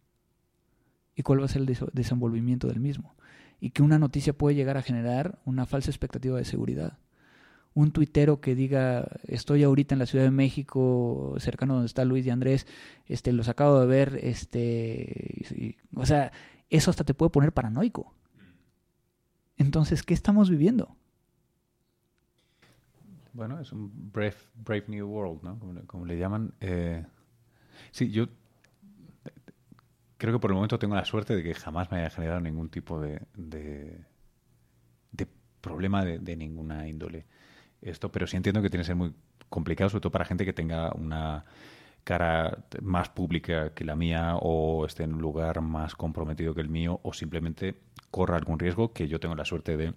y 1.14 1.22
cuál 1.22 1.40
va 1.40 1.46
a 1.46 1.48
ser 1.48 1.62
el 1.62 1.78
desenvolvimiento 1.92 2.68
del 2.68 2.80
mismo. 2.80 3.14
Y 3.60 3.70
que 3.70 3.82
una 3.82 3.98
noticia 3.98 4.32
puede 4.32 4.54
llegar 4.54 4.76
a 4.76 4.82
generar 4.82 5.38
una 5.44 5.66
falsa 5.66 5.90
expectativa 5.90 6.38
de 6.38 6.44
seguridad. 6.44 6.98
Un 7.74 7.92
tuitero 7.92 8.40
que 8.40 8.54
diga, 8.54 9.06
estoy 9.26 9.62
ahorita 9.62 9.94
en 9.94 10.00
la 10.00 10.06
Ciudad 10.06 10.24
de 10.24 10.30
México, 10.30 11.34
cercano 11.38 11.74
donde 11.74 11.86
está 11.86 12.04
Luis 12.04 12.26
y 12.26 12.30
Andrés, 12.30 12.66
este, 13.06 13.32
los 13.32 13.48
acabo 13.48 13.78
de 13.80 13.86
ver, 13.86 14.18
este, 14.22 15.76
o 15.94 16.06
sea, 16.06 16.32
eso 16.68 16.90
hasta 16.90 17.04
te 17.04 17.14
puede 17.14 17.30
poner 17.30 17.52
paranoico. 17.52 18.14
Entonces, 19.56 20.02
¿qué 20.02 20.14
estamos 20.14 20.48
viviendo? 20.48 20.96
Bueno, 23.32 23.60
es 23.60 23.72
un 23.72 24.10
brave, 24.12 24.36
brave 24.54 24.84
new 24.88 25.06
world, 25.06 25.42
¿no? 25.42 25.58
Como, 25.86 26.06
le 26.06 26.18
llaman. 26.18 26.54
Eh, 26.60 27.04
sí, 27.90 28.10
yo 28.10 28.28
creo 30.20 30.34
que 30.34 30.38
por 30.38 30.50
el 30.50 30.56
momento 30.56 30.78
tengo 30.78 30.94
la 30.94 31.04
suerte 31.06 31.34
de 31.34 31.42
que 31.42 31.54
jamás 31.54 31.90
me 31.90 31.98
haya 31.98 32.10
generado 32.10 32.40
ningún 32.40 32.68
tipo 32.68 33.00
de, 33.00 33.22
de, 33.34 34.04
problema 35.62 36.04
de, 36.04 36.18
de, 36.18 36.36
ninguna 36.36 36.86
índole. 36.88 37.26
Esto, 37.80 38.12
pero 38.12 38.26
sí 38.26 38.36
entiendo 38.36 38.60
que 38.62 38.68
tiene 38.68 38.82
que 38.82 38.88
ser 38.88 38.96
muy 38.96 39.14
complicado, 39.48 39.88
sobre 39.88 40.02
todo 40.02 40.12
para 40.12 40.26
gente 40.26 40.44
que 40.44 40.52
tenga 40.52 40.92
una 40.92 41.44
cara 42.04 42.64
más 42.82 43.08
pública 43.08 43.72
que 43.72 43.84
la 43.84 43.96
mía 43.96 44.36
o 44.36 44.84
esté 44.86 45.04
en 45.04 45.14
un 45.14 45.22
lugar 45.22 45.62
más 45.62 45.94
comprometido 45.94 46.54
que 46.54 46.60
el 46.60 46.68
mío 46.68 47.00
o 47.02 47.12
simplemente 47.14 47.80
corra 48.10 48.36
algún 48.36 48.58
riesgo 48.58 48.92
que 48.92 49.08
yo 49.08 49.20
tengo 49.20 49.34
la 49.34 49.44
suerte 49.44 49.76
de 49.76 49.94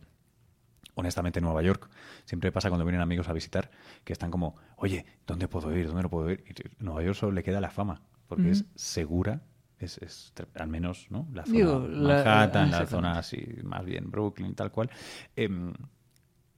honestamente 0.95 1.39
en 1.39 1.45
Nueva 1.45 1.63
York 1.63 1.89
siempre 2.25 2.51
pasa 2.51 2.69
cuando 2.69 2.85
vienen 2.85 3.01
amigos 3.01 3.29
a 3.29 3.33
visitar 3.33 3.71
que 4.03 4.11
están 4.11 4.31
como 4.31 4.57
oye 4.75 5.05
¿dónde 5.25 5.47
puedo 5.47 5.75
ir? 5.75 5.87
¿dónde 5.87 6.03
no 6.03 6.09
puedo 6.09 6.29
ir? 6.29 6.43
Y 6.45 6.83
Nueva 6.83 7.03
York 7.03 7.15
solo 7.15 7.31
le 7.31 7.41
queda 7.41 7.61
la 7.61 7.71
fama 7.71 8.01
porque 8.27 8.51
es 8.51 8.65
segura 8.75 9.41
es, 9.83 9.97
es, 9.99 10.33
al 10.55 10.67
menos 10.67 11.07
¿no? 11.09 11.27
la 11.33 11.45
zona 11.45 11.79
Manhattan 11.79 12.71
la, 12.71 12.85
zona 12.85 13.19
así 13.19 13.45
más 13.63 13.85
bien 13.85 14.09
Brooklyn 14.09 14.55
tal 14.55 14.71
cual 14.71 14.89
em, 15.35 15.73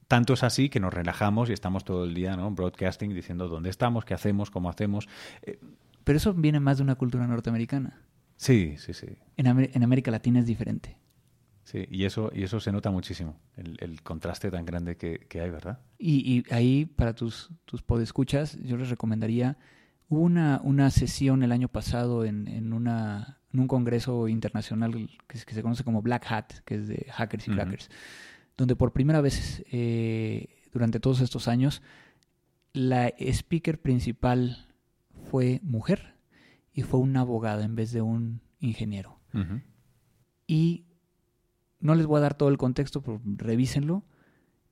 tanto 0.07 0.33
es 0.33 0.43
así 0.43 0.69
que 0.69 0.79
nos 0.79 0.93
relajamos 0.93 1.49
y 1.49 1.53
estamos 1.53 1.83
todo 1.83 2.03
el 2.03 2.13
día, 2.13 2.35
¿no? 2.35 2.51
Broadcasting 2.51 3.13
diciendo 3.13 3.47
dónde 3.47 3.69
estamos, 3.69 4.05
qué 4.05 4.13
hacemos, 4.13 4.51
cómo 4.51 4.69
hacemos. 4.69 5.07
Eh, 5.41 5.59
Pero 6.03 6.17
eso 6.17 6.33
viene 6.33 6.59
más 6.59 6.77
de 6.77 6.83
una 6.83 6.95
cultura 6.95 7.25
norteamericana. 7.27 8.01
Sí, 8.37 8.75
sí, 8.77 8.93
sí. 8.93 9.07
En, 9.37 9.47
en 9.47 9.83
América 9.83 10.11
Latina 10.11 10.39
es 10.39 10.45
diferente. 10.45 10.97
Sí, 11.63 11.87
y 11.89 12.05
eso, 12.05 12.31
y 12.33 12.43
eso 12.43 12.59
se 12.59 12.71
nota 12.71 12.91
muchísimo, 12.91 13.39
el, 13.57 14.03
contraste 14.03 14.51
tan 14.51 14.65
grande 14.65 14.97
que, 14.97 15.27
hay, 15.41 15.49
¿verdad? 15.49 15.79
Y, 15.97 16.43
ahí, 16.53 16.85
para 16.85 17.15
tus, 17.15 17.49
tus 17.65 17.81
podescuchas, 17.81 18.55
yo 18.61 18.77
les 18.77 18.91
recomendaría, 18.91 19.57
hubo 20.09 20.21
una, 20.21 20.61
una 20.63 20.91
sesión 20.91 21.43
el 21.43 21.51
año 21.51 21.67
pasado 21.67 22.25
en, 22.25 22.47
en, 22.47 22.73
una, 22.73 23.39
en 23.53 23.59
un 23.59 23.67
congreso 23.67 24.27
internacional 24.27 25.09
que, 25.27 25.37
se 25.37 25.61
conoce 25.61 25.83
como 25.83 26.01
Black 26.01 26.25
Hat, 26.31 26.53
que 26.65 26.75
es 26.75 26.87
de 26.87 27.07
hackers 27.11 27.47
y 27.47 27.51
crackers 27.51 27.89
donde 28.57 28.75
por 28.75 28.93
primera 28.93 29.21
vez 29.21 29.63
eh, 29.71 30.47
durante 30.71 30.99
todos 30.99 31.21
estos 31.21 31.47
años 31.47 31.81
la 32.73 33.13
speaker 33.17 33.81
principal 33.81 34.67
fue 35.29 35.59
mujer 35.63 36.15
y 36.73 36.81
fue 36.81 36.99
una 36.99 37.21
abogada 37.21 37.63
en 37.63 37.75
vez 37.75 37.91
de 37.91 38.01
un 38.01 38.41
ingeniero. 38.59 39.19
Y 40.47 40.85
no 41.79 41.95
les 41.95 42.05
voy 42.05 42.19
a 42.19 42.21
dar 42.21 42.35
todo 42.35 42.47
el 42.47 42.57
contexto, 42.57 43.01
pero 43.01 43.21
revísenlo. 43.25 44.05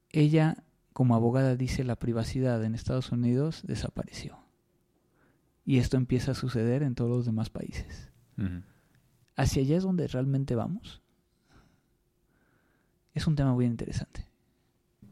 Ella, 0.10 0.64
como 0.94 1.16
abogada, 1.16 1.58
dice 1.58 1.84
la 1.84 1.98
privacidad 1.98 2.64
en 2.64 2.76
Estados 2.76 3.12
Unidos 3.12 3.64
desapareció. 3.66 4.43
Y 5.66 5.78
esto 5.78 5.98
empieza 5.98 6.32
a 6.32 6.36
suceder 6.36 6.84
en 6.84 6.96
todos 6.96 7.10
los 7.10 7.26
demás 7.26 7.50
países. 7.50 8.12
¿Hacia 9.36 9.62
allá 9.62 9.78
es 9.78 9.84
donde 9.84 10.08
realmente 10.08 10.56
vamos? 10.56 11.04
es 13.14 13.28
un 13.28 13.36
tema 13.36 13.54
muy 13.54 13.66
interesante. 13.66 14.28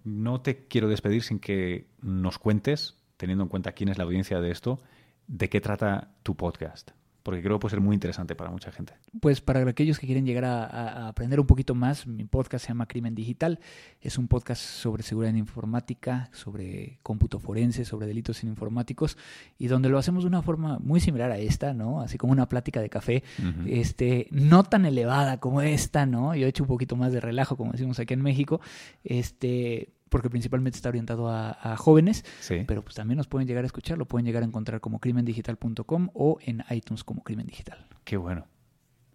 No 0.03 0.41
te 0.41 0.67
quiero 0.67 0.87
despedir 0.87 1.23
sin 1.23 1.39
que 1.39 1.87
nos 2.01 2.39
cuentes, 2.39 2.97
teniendo 3.17 3.43
en 3.43 3.49
cuenta 3.49 3.73
quién 3.73 3.89
es 3.89 3.97
la 3.97 4.03
audiencia 4.03 4.41
de 4.41 4.51
esto, 4.51 4.81
de 5.27 5.49
qué 5.49 5.61
trata 5.61 6.15
tu 6.23 6.35
podcast. 6.35 6.91
Porque 7.23 7.41
creo 7.41 7.57
que 7.57 7.61
puede 7.61 7.71
ser 7.71 7.81
muy 7.81 7.93
interesante 7.93 8.35
para 8.35 8.49
mucha 8.49 8.71
gente. 8.71 8.93
Pues 9.19 9.41
para 9.41 9.67
aquellos 9.69 9.99
que 9.99 10.05
quieren 10.05 10.25
llegar 10.25 10.45
a, 10.45 11.07
aprender 11.07 11.39
un 11.39 11.47
poquito 11.47 11.75
más, 11.75 12.07
mi 12.07 12.23
podcast 12.25 12.65
se 12.65 12.69
llama 12.69 12.87
Crimen 12.87 13.15
Digital. 13.15 13.59
Es 14.01 14.17
un 14.17 14.27
podcast 14.27 14.61
sobre 14.61 15.03
seguridad 15.03 15.29
en 15.29 15.37
informática, 15.37 16.29
sobre 16.33 16.99
cómputo 17.03 17.39
forense, 17.39 17.85
sobre 17.85 18.07
delitos 18.07 18.43
informáticos, 18.43 19.17
y 19.57 19.67
donde 19.67 19.89
lo 19.89 19.97
hacemos 19.97 20.23
de 20.23 20.29
una 20.29 20.41
forma 20.41 20.79
muy 20.79 20.99
similar 20.99 21.31
a 21.31 21.37
esta, 21.37 21.73
¿no? 21.73 22.01
Así 22.01 22.17
como 22.17 22.33
una 22.33 22.49
plática 22.49 22.81
de 22.81 22.89
café, 22.89 23.23
este, 23.67 24.27
no 24.31 24.63
tan 24.63 24.85
elevada 24.85 25.39
como 25.39 25.61
esta, 25.61 26.05
¿no? 26.05 26.35
Yo 26.35 26.45
he 26.45 26.49
hecho 26.49 26.63
un 26.63 26.69
poquito 26.69 26.95
más 26.95 27.13
de 27.13 27.19
relajo, 27.19 27.55
como 27.57 27.71
decimos 27.71 27.99
aquí 27.99 28.13
en 28.13 28.21
México, 28.21 28.61
este 29.03 29.89
porque 30.11 30.29
principalmente 30.29 30.75
está 30.75 30.89
orientado 30.89 31.29
a, 31.29 31.77
jóvenes, 31.77 32.25
pero 32.67 32.83
pues 32.83 32.95
también 32.95 33.17
nos 33.17 33.27
pueden 33.27 33.47
llegar 33.47 33.63
a 33.63 33.67
escuchar, 33.67 33.97
lo 33.97 34.05
pueden 34.05 34.25
llegar 34.25 34.43
a 34.43 34.45
encontrar 34.45 34.81
como 34.81 34.99
crimendigital.com 34.99 36.09
o 36.13 36.37
en 36.41 36.63
iTunes 36.69 37.05
como 37.05 37.23
Crimen 37.23 37.47
Digital. 37.47 37.87
Qué 38.03 38.17
bueno. 38.17 38.45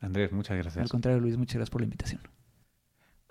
Andrés, 0.00 0.32
muchas 0.32 0.56
gracias. 0.56 0.82
Al 0.82 0.88
contrario, 0.88 1.20
Luis, 1.20 1.36
muchas 1.36 1.56
gracias 1.56 1.70
por 1.70 1.82
la 1.82 1.84
invitación. 1.84 2.22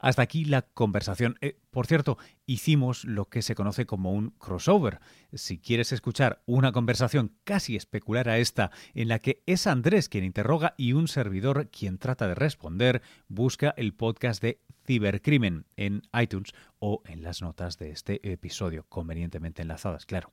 Hasta 0.06 0.22
aquí 0.22 0.46
la 0.46 0.62
conversación. 0.62 1.36
Eh, 1.42 1.58
por 1.72 1.88
cierto, 1.88 2.20
hicimos 2.46 3.06
lo 3.06 3.26
que 3.26 3.42
se 3.42 3.56
conoce 3.56 3.88
como 3.88 4.12
un 4.12 4.30
crossover. 4.38 5.00
Si 5.34 5.58
quieres 5.58 5.92
escuchar 5.92 6.44
una 6.46 6.72
conversación 6.72 7.36
casi 7.44 7.76
especular 7.76 8.30
a 8.30 8.38
esta, 8.38 8.70
en 8.94 9.08
la 9.08 9.18
que 9.18 9.42
es 9.48 9.66
Andrés 9.66 10.08
quien 10.08 10.24
interroga 10.24 10.76
y 10.78 10.94
un 10.94 11.08
servidor 11.08 11.72
quien 11.72 11.98
trata 11.98 12.28
de 12.28 12.36
responder, 12.36 13.02
busca 13.30 13.74
el 13.78 13.96
podcast 13.96 14.44
de 14.44 14.62
Cibercrimen 14.86 15.66
en 15.76 16.04
iTunes 16.14 16.54
o 16.78 17.02
en 17.08 17.24
las 17.24 17.42
notas 17.42 17.80
de 17.80 17.90
este 17.90 18.32
episodio, 18.32 18.86
convenientemente 18.88 19.64
enlazadas, 19.64 20.06
claro. 20.06 20.32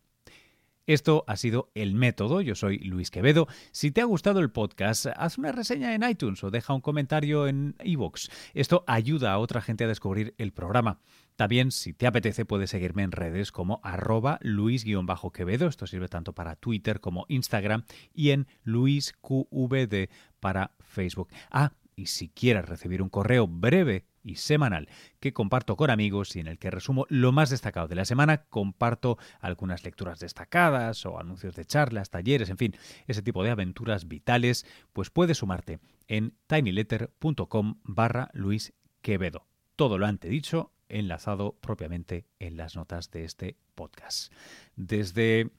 Esto 0.86 1.24
ha 1.28 1.36
sido 1.36 1.70
El 1.74 1.94
Método, 1.94 2.40
yo 2.40 2.56
soy 2.56 2.78
Luis 2.78 3.10
Quevedo. 3.10 3.46
Si 3.70 3.92
te 3.92 4.00
ha 4.00 4.04
gustado 4.04 4.40
el 4.40 4.50
podcast, 4.50 5.06
haz 5.16 5.38
una 5.38 5.52
reseña 5.52 5.94
en 5.94 6.02
iTunes 6.02 6.42
o 6.42 6.50
deja 6.50 6.74
un 6.74 6.80
comentario 6.80 7.46
en 7.46 7.76
iVoox. 7.84 8.28
Esto 8.52 8.82
ayuda 8.88 9.32
a 9.32 9.38
otra 9.38 9.60
gente 9.60 9.84
a 9.84 9.88
descubrir 9.88 10.34
el 10.38 10.52
programa. 10.52 10.98
También, 11.36 11.70
si 11.70 11.92
te 11.92 12.06
apetece, 12.06 12.44
puedes 12.44 12.70
seguirme 12.70 13.04
en 13.04 13.12
redes 13.12 13.52
como 13.52 13.80
arroba 13.84 14.38
luis-quevedo. 14.42 15.68
Esto 15.68 15.86
sirve 15.86 16.08
tanto 16.08 16.34
para 16.34 16.56
Twitter 16.56 17.00
como 17.00 17.26
Instagram 17.28 17.84
y 18.12 18.30
en 18.30 18.48
luisqvd 18.64 20.08
para 20.40 20.72
Facebook. 20.80 21.28
Ah, 21.50 21.72
y 21.96 22.06
si 22.06 22.28
quieres 22.28 22.68
recibir 22.68 23.02
un 23.02 23.08
correo 23.08 23.46
breve 23.46 24.06
y 24.24 24.36
semanal 24.36 24.88
que 25.20 25.32
comparto 25.32 25.76
con 25.76 25.90
amigos 25.90 26.36
y 26.36 26.40
en 26.40 26.46
el 26.46 26.58
que 26.58 26.70
resumo 26.70 27.06
lo 27.08 27.32
más 27.32 27.50
destacado 27.50 27.88
de 27.88 27.96
la 27.96 28.04
semana, 28.04 28.44
comparto 28.44 29.18
algunas 29.40 29.84
lecturas 29.84 30.20
destacadas 30.20 31.04
o 31.06 31.18
anuncios 31.18 31.54
de 31.54 31.64
charlas, 31.64 32.10
talleres, 32.10 32.50
en 32.50 32.58
fin, 32.58 32.76
ese 33.06 33.22
tipo 33.22 33.42
de 33.42 33.50
aventuras 33.50 34.08
vitales, 34.08 34.66
pues 34.92 35.10
puedes 35.10 35.38
sumarte 35.38 35.80
en 36.06 36.34
tinyletter.com 36.46 37.80
barra 37.84 38.30
Luis 38.32 38.72
Quevedo. 39.00 39.46
Todo 39.76 39.98
lo 39.98 40.06
dicho 40.28 40.72
enlazado 40.88 41.56
propiamente 41.60 42.26
en 42.38 42.56
las 42.56 42.76
notas 42.76 43.10
de 43.10 43.24
este 43.24 43.56
podcast. 43.74 44.32
Desde 44.76 45.50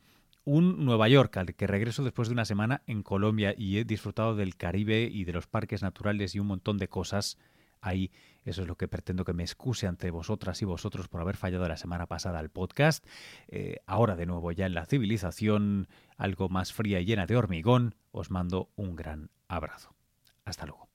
un 0.46 0.86
Nueva 0.86 1.08
York 1.08 1.38
al 1.38 1.56
que 1.56 1.68
regreso 1.68 2.04
después 2.04 2.28
de 2.28 2.34
una 2.34 2.46
semana 2.46 2.82
en 2.88 3.04
Colombia 3.04 3.54
y 3.58 3.78
he 3.78 3.86
disfrutado 3.86 4.36
del 4.36 4.56
Caribe 4.56 5.04
y 5.04 5.24
de 5.24 5.34
los 5.34 5.48
parques 5.48 5.82
naturales 5.82 6.36
y 6.36 6.39
un 6.39 6.48
montón 6.48 6.78
de 6.78 6.89
cosas 6.89 7.38
ahí. 7.82 8.12
Eso 8.46 8.62
es 8.62 8.68
lo 8.68 8.76
que 8.76 8.88
pretendo 8.88 9.24
que 9.24 9.34
me 9.34 9.44
excuse 9.44 9.88
ante 9.88 10.12
vosotras 10.12 10.62
y 10.62 10.66
vosotros 10.66 11.08
por 11.08 11.22
haber 11.22 11.38
fallado 11.38 11.68
la 11.68 11.78
semana 11.78 12.08
pasada 12.08 12.39
al 12.39 12.50
podcast. 12.50 13.06
Eh, 13.48 13.78
ahora 13.86 14.16
de 14.16 14.26
nuevo 14.26 14.52
ya 14.52 14.66
en 14.66 14.74
la 14.74 14.86
civilización 14.86 15.88
algo 16.18 16.50
más 16.50 16.74
fría 16.74 17.00
y 17.00 17.06
llena 17.06 17.26
de 17.26 17.38
hormigón, 17.38 17.96
os 18.12 18.32
mando 18.32 18.70
un 18.76 18.96
gran 18.96 19.30
abrazo. 19.48 19.96
Hasta 20.46 20.66
luego. 20.66 20.93